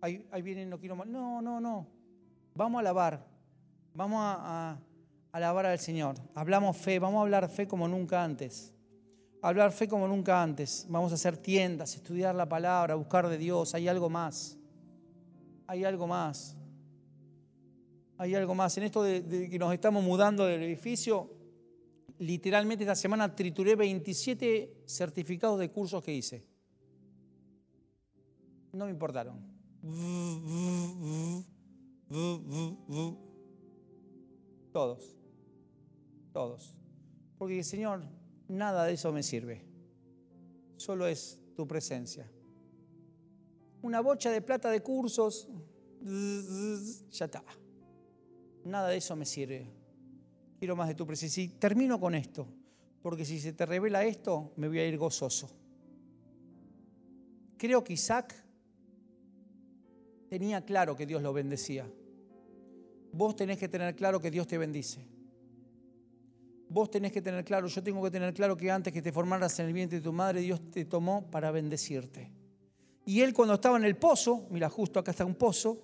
Ahí, 0.00 0.26
ahí 0.30 0.42
viene, 0.42 0.64
no 0.66 0.78
quiero 0.78 0.96
más. 0.96 1.06
No, 1.06 1.42
no, 1.42 1.60
no. 1.60 1.86
Vamos 2.54 2.78
a 2.78 2.80
alabar. 2.80 3.26
Vamos 3.94 4.20
a, 4.20 4.72
a, 4.72 4.80
alabar 5.32 5.66
al 5.66 5.78
Señor. 5.78 6.16
Hablamos 6.34 6.76
fe, 6.76 6.98
vamos 6.98 7.18
a 7.18 7.22
hablar 7.22 7.48
fe 7.48 7.66
como 7.66 7.88
nunca 7.88 8.22
antes. 8.22 8.72
Hablar 9.42 9.72
fe 9.72 9.88
como 9.88 10.08
nunca 10.08 10.42
antes. 10.42 10.86
Vamos 10.88 11.12
a 11.12 11.16
hacer 11.16 11.36
tiendas, 11.36 11.94
estudiar 11.94 12.34
la 12.34 12.48
palabra, 12.48 12.94
buscar 12.94 13.28
de 13.28 13.36
Dios. 13.36 13.74
Hay 13.74 13.88
algo 13.88 14.08
más. 14.08 14.56
Hay 15.66 15.84
algo 15.84 16.06
más. 16.06 16.56
Hay 18.16 18.34
algo 18.34 18.54
más. 18.54 18.76
En 18.78 18.84
esto 18.84 19.02
de, 19.02 19.20
de 19.20 19.50
que 19.50 19.58
nos 19.58 19.72
estamos 19.72 20.02
mudando 20.02 20.46
del 20.46 20.62
edificio, 20.62 21.30
literalmente 22.18 22.84
esta 22.84 22.94
semana 22.94 23.34
trituré 23.34 23.74
27 23.74 24.84
certificados 24.86 25.58
de 25.58 25.70
cursos 25.70 26.02
que 26.02 26.14
hice 26.14 26.53
no 28.74 28.86
me 28.86 28.90
importaron. 28.90 29.38
Todos, 34.72 35.16
todos. 36.32 36.74
Porque 37.38 37.62
Señor, 37.62 38.02
nada 38.48 38.84
de 38.84 38.94
eso 38.94 39.12
me 39.12 39.22
sirve. 39.22 39.64
Solo 40.76 41.06
es 41.06 41.40
tu 41.56 41.66
presencia. 41.66 42.30
Una 43.82 44.00
bocha 44.00 44.30
de 44.30 44.42
plata 44.42 44.70
de 44.70 44.82
cursos, 44.82 45.48
ya 47.10 47.26
está. 47.26 47.44
Nada 48.64 48.88
de 48.88 48.96
eso 48.96 49.14
me 49.14 49.26
sirve. 49.26 49.70
Quiero 50.58 50.74
más 50.74 50.88
de 50.88 50.94
tu 50.94 51.06
presencia. 51.06 51.42
Y 51.42 51.48
termino 51.48 52.00
con 52.00 52.14
esto, 52.14 52.48
porque 53.02 53.24
si 53.24 53.38
se 53.38 53.52
te 53.52 53.66
revela 53.66 54.04
esto, 54.04 54.52
me 54.56 54.68
voy 54.68 54.78
a 54.78 54.88
ir 54.88 54.96
gozoso. 54.96 55.50
Creo 57.56 57.84
que 57.84 57.92
Isaac 57.92 58.43
tenía 60.38 60.64
claro 60.64 60.96
que 60.96 61.06
Dios 61.06 61.22
lo 61.22 61.32
bendecía. 61.32 61.88
Vos 63.12 63.36
tenés 63.36 63.56
que 63.56 63.68
tener 63.68 63.94
claro 63.94 64.18
que 64.20 64.32
Dios 64.32 64.48
te 64.48 64.58
bendice. 64.58 65.06
Vos 66.68 66.90
tenés 66.90 67.12
que 67.12 67.22
tener 67.22 67.44
claro, 67.44 67.68
yo 67.68 67.80
tengo 67.84 68.02
que 68.02 68.10
tener 68.10 68.34
claro 68.34 68.56
que 68.56 68.68
antes 68.68 68.92
que 68.92 69.00
te 69.00 69.12
formaras 69.12 69.56
en 69.60 69.66
el 69.66 69.72
vientre 69.72 69.98
de 69.98 70.02
tu 70.02 70.12
madre, 70.12 70.40
Dios 70.40 70.72
te 70.72 70.86
tomó 70.86 71.30
para 71.30 71.52
bendecirte. 71.52 72.32
Y 73.06 73.20
él 73.20 73.32
cuando 73.32 73.54
estaba 73.54 73.76
en 73.76 73.84
el 73.84 73.96
pozo, 73.96 74.48
mira, 74.50 74.68
justo 74.68 74.98
acá 74.98 75.12
está 75.12 75.24
un 75.24 75.36
pozo, 75.36 75.80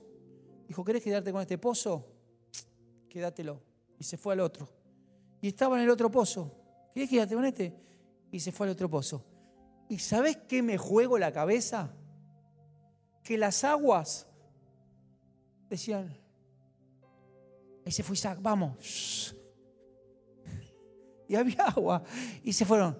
dijo, 0.66 0.84
¿querés 0.84 1.04
quedarte 1.04 1.30
con 1.30 1.42
este 1.42 1.56
pozo? 1.56 2.04
Quédatelo. 3.08 3.62
Y 4.00 4.02
se 4.02 4.16
fue 4.16 4.32
al 4.32 4.40
otro. 4.40 4.68
Y 5.40 5.46
estaba 5.46 5.76
en 5.76 5.84
el 5.84 5.90
otro 5.90 6.10
pozo. 6.10 6.50
¿Querés 6.92 7.08
quedarte 7.08 7.36
con 7.36 7.44
este? 7.44 7.72
Y 8.32 8.40
se 8.40 8.50
fue 8.50 8.66
al 8.66 8.72
otro 8.72 8.90
pozo. 8.90 9.24
¿Y 9.88 10.00
sabes 10.00 10.38
qué 10.48 10.60
me 10.60 10.76
juego 10.76 11.18
la 11.18 11.30
cabeza? 11.30 11.94
Que 13.22 13.38
las 13.38 13.62
aguas 13.62 14.26
decían, 15.70 16.12
ahí 17.86 17.92
se 17.92 18.02
fue 18.02 18.14
Isaac, 18.14 18.38
vamos. 18.42 19.34
Y 21.28 21.36
había 21.36 21.62
agua. 21.64 22.02
Y 22.42 22.52
se 22.52 22.64
fueron. 22.64 22.98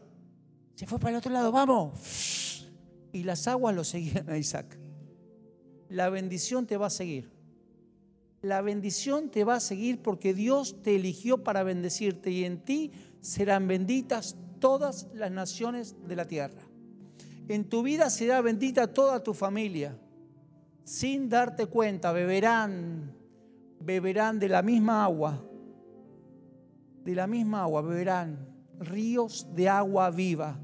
Se 0.77 0.87
fue 0.87 0.99
para 0.99 1.11
el 1.11 1.17
otro 1.17 1.33
lado, 1.33 1.51
vamos. 1.51 2.71
Y 3.13 3.25
las 3.25 3.49
aguas 3.49 3.75
lo 3.75 3.83
seguían 3.83 4.31
a 4.31 4.39
Isaac. 4.39 4.79
La 5.89 6.09
bendición 6.09 6.67
te 6.67 6.77
va 6.77 6.87
a 6.87 6.91
seguir. 6.91 7.33
La 8.41 8.63
bendición 8.63 9.31
te 9.31 9.43
va 9.45 9.57
a 9.57 9.61
seguir 9.61 10.01
porque 10.01 10.33
Dios 10.33 10.81
te 10.83 10.95
eligió 10.95 11.43
para 11.43 11.65
bendecirte 11.65 12.31
y 12.31 12.45
en 12.45 12.65
ti 12.65 12.93
serán 13.21 13.67
benditas 13.67 14.37
todas 14.61 15.09
las 15.13 15.31
naciones 15.31 15.97
de 16.07 16.17
la 16.17 16.27
tierra. 16.27 16.63
En 17.49 17.69
tu 17.69 17.83
vida 17.83 18.09
será 18.09 18.41
bendita 18.41 18.95
toda 18.95 19.23
tu 19.23 19.35
familia 19.35 19.99
sin 20.91 21.29
darte 21.29 21.67
cuenta, 21.67 22.11
beberán, 22.11 23.15
beberán 23.79 24.41
de 24.41 24.49
la 24.49 24.61
misma 24.61 25.05
agua, 25.05 25.41
de 27.05 27.15
la 27.15 27.29
misma 27.29 27.63
agua, 27.63 27.81
beberán 27.81 28.49
ríos 28.81 29.47
de 29.55 29.69
agua 29.69 30.11
viva. 30.11 30.59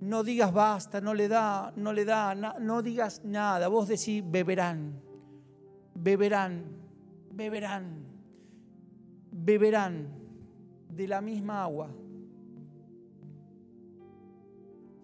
No 0.00 0.24
digas 0.24 0.50
basta, 0.54 1.02
no 1.02 1.12
le 1.12 1.28
da, 1.28 1.74
no 1.76 1.92
le 1.92 2.06
da, 2.06 2.34
no 2.34 2.80
digas 2.80 3.22
nada. 3.22 3.68
Vos 3.68 3.86
decís 3.86 4.24
beberán, 4.26 4.98
beberán, 5.94 6.64
beberán, 7.32 8.06
beberán 9.30 10.08
de 10.88 11.06
la 11.06 11.20
misma 11.20 11.64
agua. 11.64 11.90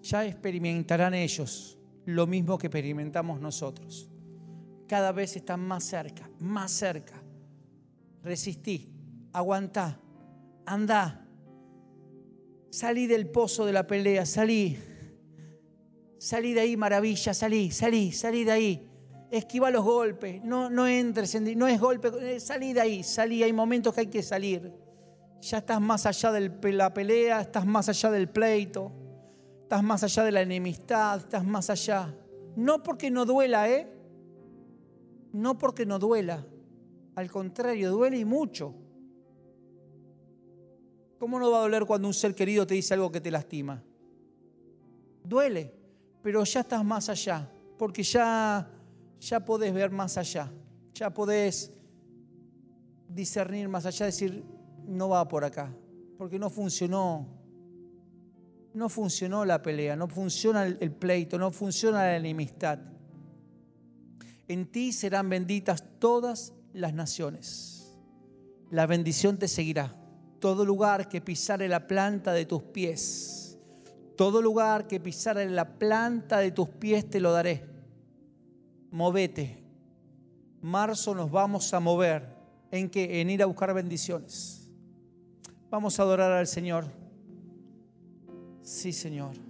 Ya 0.00 0.24
experimentarán 0.24 1.12
ellos 1.12 1.77
lo 2.08 2.26
mismo 2.26 2.56
que 2.56 2.68
experimentamos 2.68 3.38
nosotros. 3.38 4.08
Cada 4.86 5.12
vez 5.12 5.36
están 5.36 5.60
más 5.60 5.84
cerca, 5.84 6.30
más 6.38 6.72
cerca, 6.72 7.22
resistí, 8.22 8.90
aguantá, 9.30 10.00
andá. 10.64 11.26
Salí 12.70 13.06
del 13.06 13.28
pozo 13.28 13.66
de 13.66 13.74
la 13.74 13.86
pelea, 13.86 14.24
salí. 14.24 14.78
Salí 16.16 16.54
de 16.54 16.60
ahí, 16.60 16.78
maravilla, 16.78 17.34
salí, 17.34 17.70
salí, 17.70 18.10
salí 18.10 18.44
de 18.44 18.52
ahí. 18.52 18.90
Esquiva 19.30 19.70
los 19.70 19.84
golpes, 19.84 20.42
no, 20.42 20.70
no 20.70 20.86
entres, 20.86 21.34
en, 21.34 21.58
no 21.58 21.68
es 21.68 21.78
golpe, 21.78 22.10
eh, 22.22 22.40
salí 22.40 22.72
de 22.72 22.80
ahí, 22.80 23.02
salí, 23.02 23.42
hay 23.42 23.52
momentos 23.52 23.94
que 23.94 24.00
hay 24.00 24.06
que 24.06 24.22
salir. 24.22 24.72
Ya 25.42 25.58
estás 25.58 25.78
más 25.78 26.06
allá 26.06 26.32
de 26.32 26.72
la 26.72 26.94
pelea, 26.94 27.42
estás 27.42 27.66
más 27.66 27.90
allá 27.90 28.10
del 28.10 28.30
pleito, 28.30 28.97
estás 29.68 29.82
más 29.82 30.02
allá 30.02 30.24
de 30.24 30.32
la 30.32 30.40
enemistad, 30.40 31.18
estás 31.18 31.44
más 31.44 31.68
allá. 31.68 32.16
No 32.56 32.82
porque 32.82 33.10
no 33.10 33.26
duela, 33.26 33.68
¿eh? 33.68 33.86
No 35.34 35.58
porque 35.58 35.84
no 35.84 35.98
duela. 35.98 36.42
Al 37.14 37.30
contrario, 37.30 37.90
duele 37.90 38.18
y 38.18 38.24
mucho. 38.24 38.74
¿Cómo 41.18 41.38
no 41.38 41.50
va 41.50 41.58
a 41.58 41.60
doler 41.60 41.84
cuando 41.84 42.08
un 42.08 42.14
ser 42.14 42.34
querido 42.34 42.66
te 42.66 42.76
dice 42.76 42.94
algo 42.94 43.12
que 43.12 43.20
te 43.20 43.30
lastima? 43.30 43.84
Duele, 45.22 45.74
pero 46.22 46.42
ya 46.44 46.60
estás 46.60 46.82
más 46.82 47.10
allá, 47.10 47.46
porque 47.76 48.02
ya, 48.02 48.70
ya 49.20 49.44
podés 49.44 49.74
ver 49.74 49.90
más 49.90 50.16
allá, 50.16 50.50
ya 50.94 51.12
podés 51.12 51.70
discernir 53.06 53.68
más 53.68 53.84
allá, 53.84 54.06
decir, 54.06 54.42
no 54.86 55.10
va 55.10 55.28
por 55.28 55.44
acá, 55.44 55.70
porque 56.16 56.38
no 56.38 56.48
funcionó. 56.48 57.37
No 58.78 58.88
funcionó 58.88 59.44
la 59.44 59.60
pelea, 59.60 59.96
no 59.96 60.06
funciona 60.06 60.62
el 60.62 60.92
pleito, 60.92 61.36
no 61.36 61.50
funciona 61.50 62.04
la 62.04 62.16
enemistad. 62.16 62.78
En 64.46 64.70
ti 64.70 64.92
serán 64.92 65.28
benditas 65.28 65.82
todas 65.98 66.52
las 66.72 66.94
naciones. 66.94 67.98
La 68.70 68.86
bendición 68.86 69.36
te 69.36 69.48
seguirá. 69.48 69.96
Todo 70.38 70.64
lugar 70.64 71.08
que 71.08 71.20
pisare 71.20 71.66
la 71.66 71.88
planta 71.88 72.32
de 72.32 72.46
tus 72.46 72.62
pies, 72.62 73.58
todo 74.16 74.40
lugar 74.40 74.86
que 74.86 75.00
pisare 75.00 75.50
la 75.50 75.76
planta 75.76 76.38
de 76.38 76.52
tus 76.52 76.68
pies 76.68 77.10
te 77.10 77.18
lo 77.18 77.32
daré. 77.32 77.66
Movete. 78.92 79.60
Marzo 80.60 81.16
nos 81.16 81.32
vamos 81.32 81.74
a 81.74 81.80
mover 81.80 82.28
en 82.70 82.88
que 82.88 83.20
en 83.20 83.30
ir 83.30 83.42
a 83.42 83.46
buscar 83.46 83.74
bendiciones. 83.74 84.70
Vamos 85.68 85.98
a 85.98 86.04
adorar 86.04 86.30
al 86.30 86.46
Señor. 86.46 87.07
Sí, 88.68 88.92
Señor. 88.92 89.47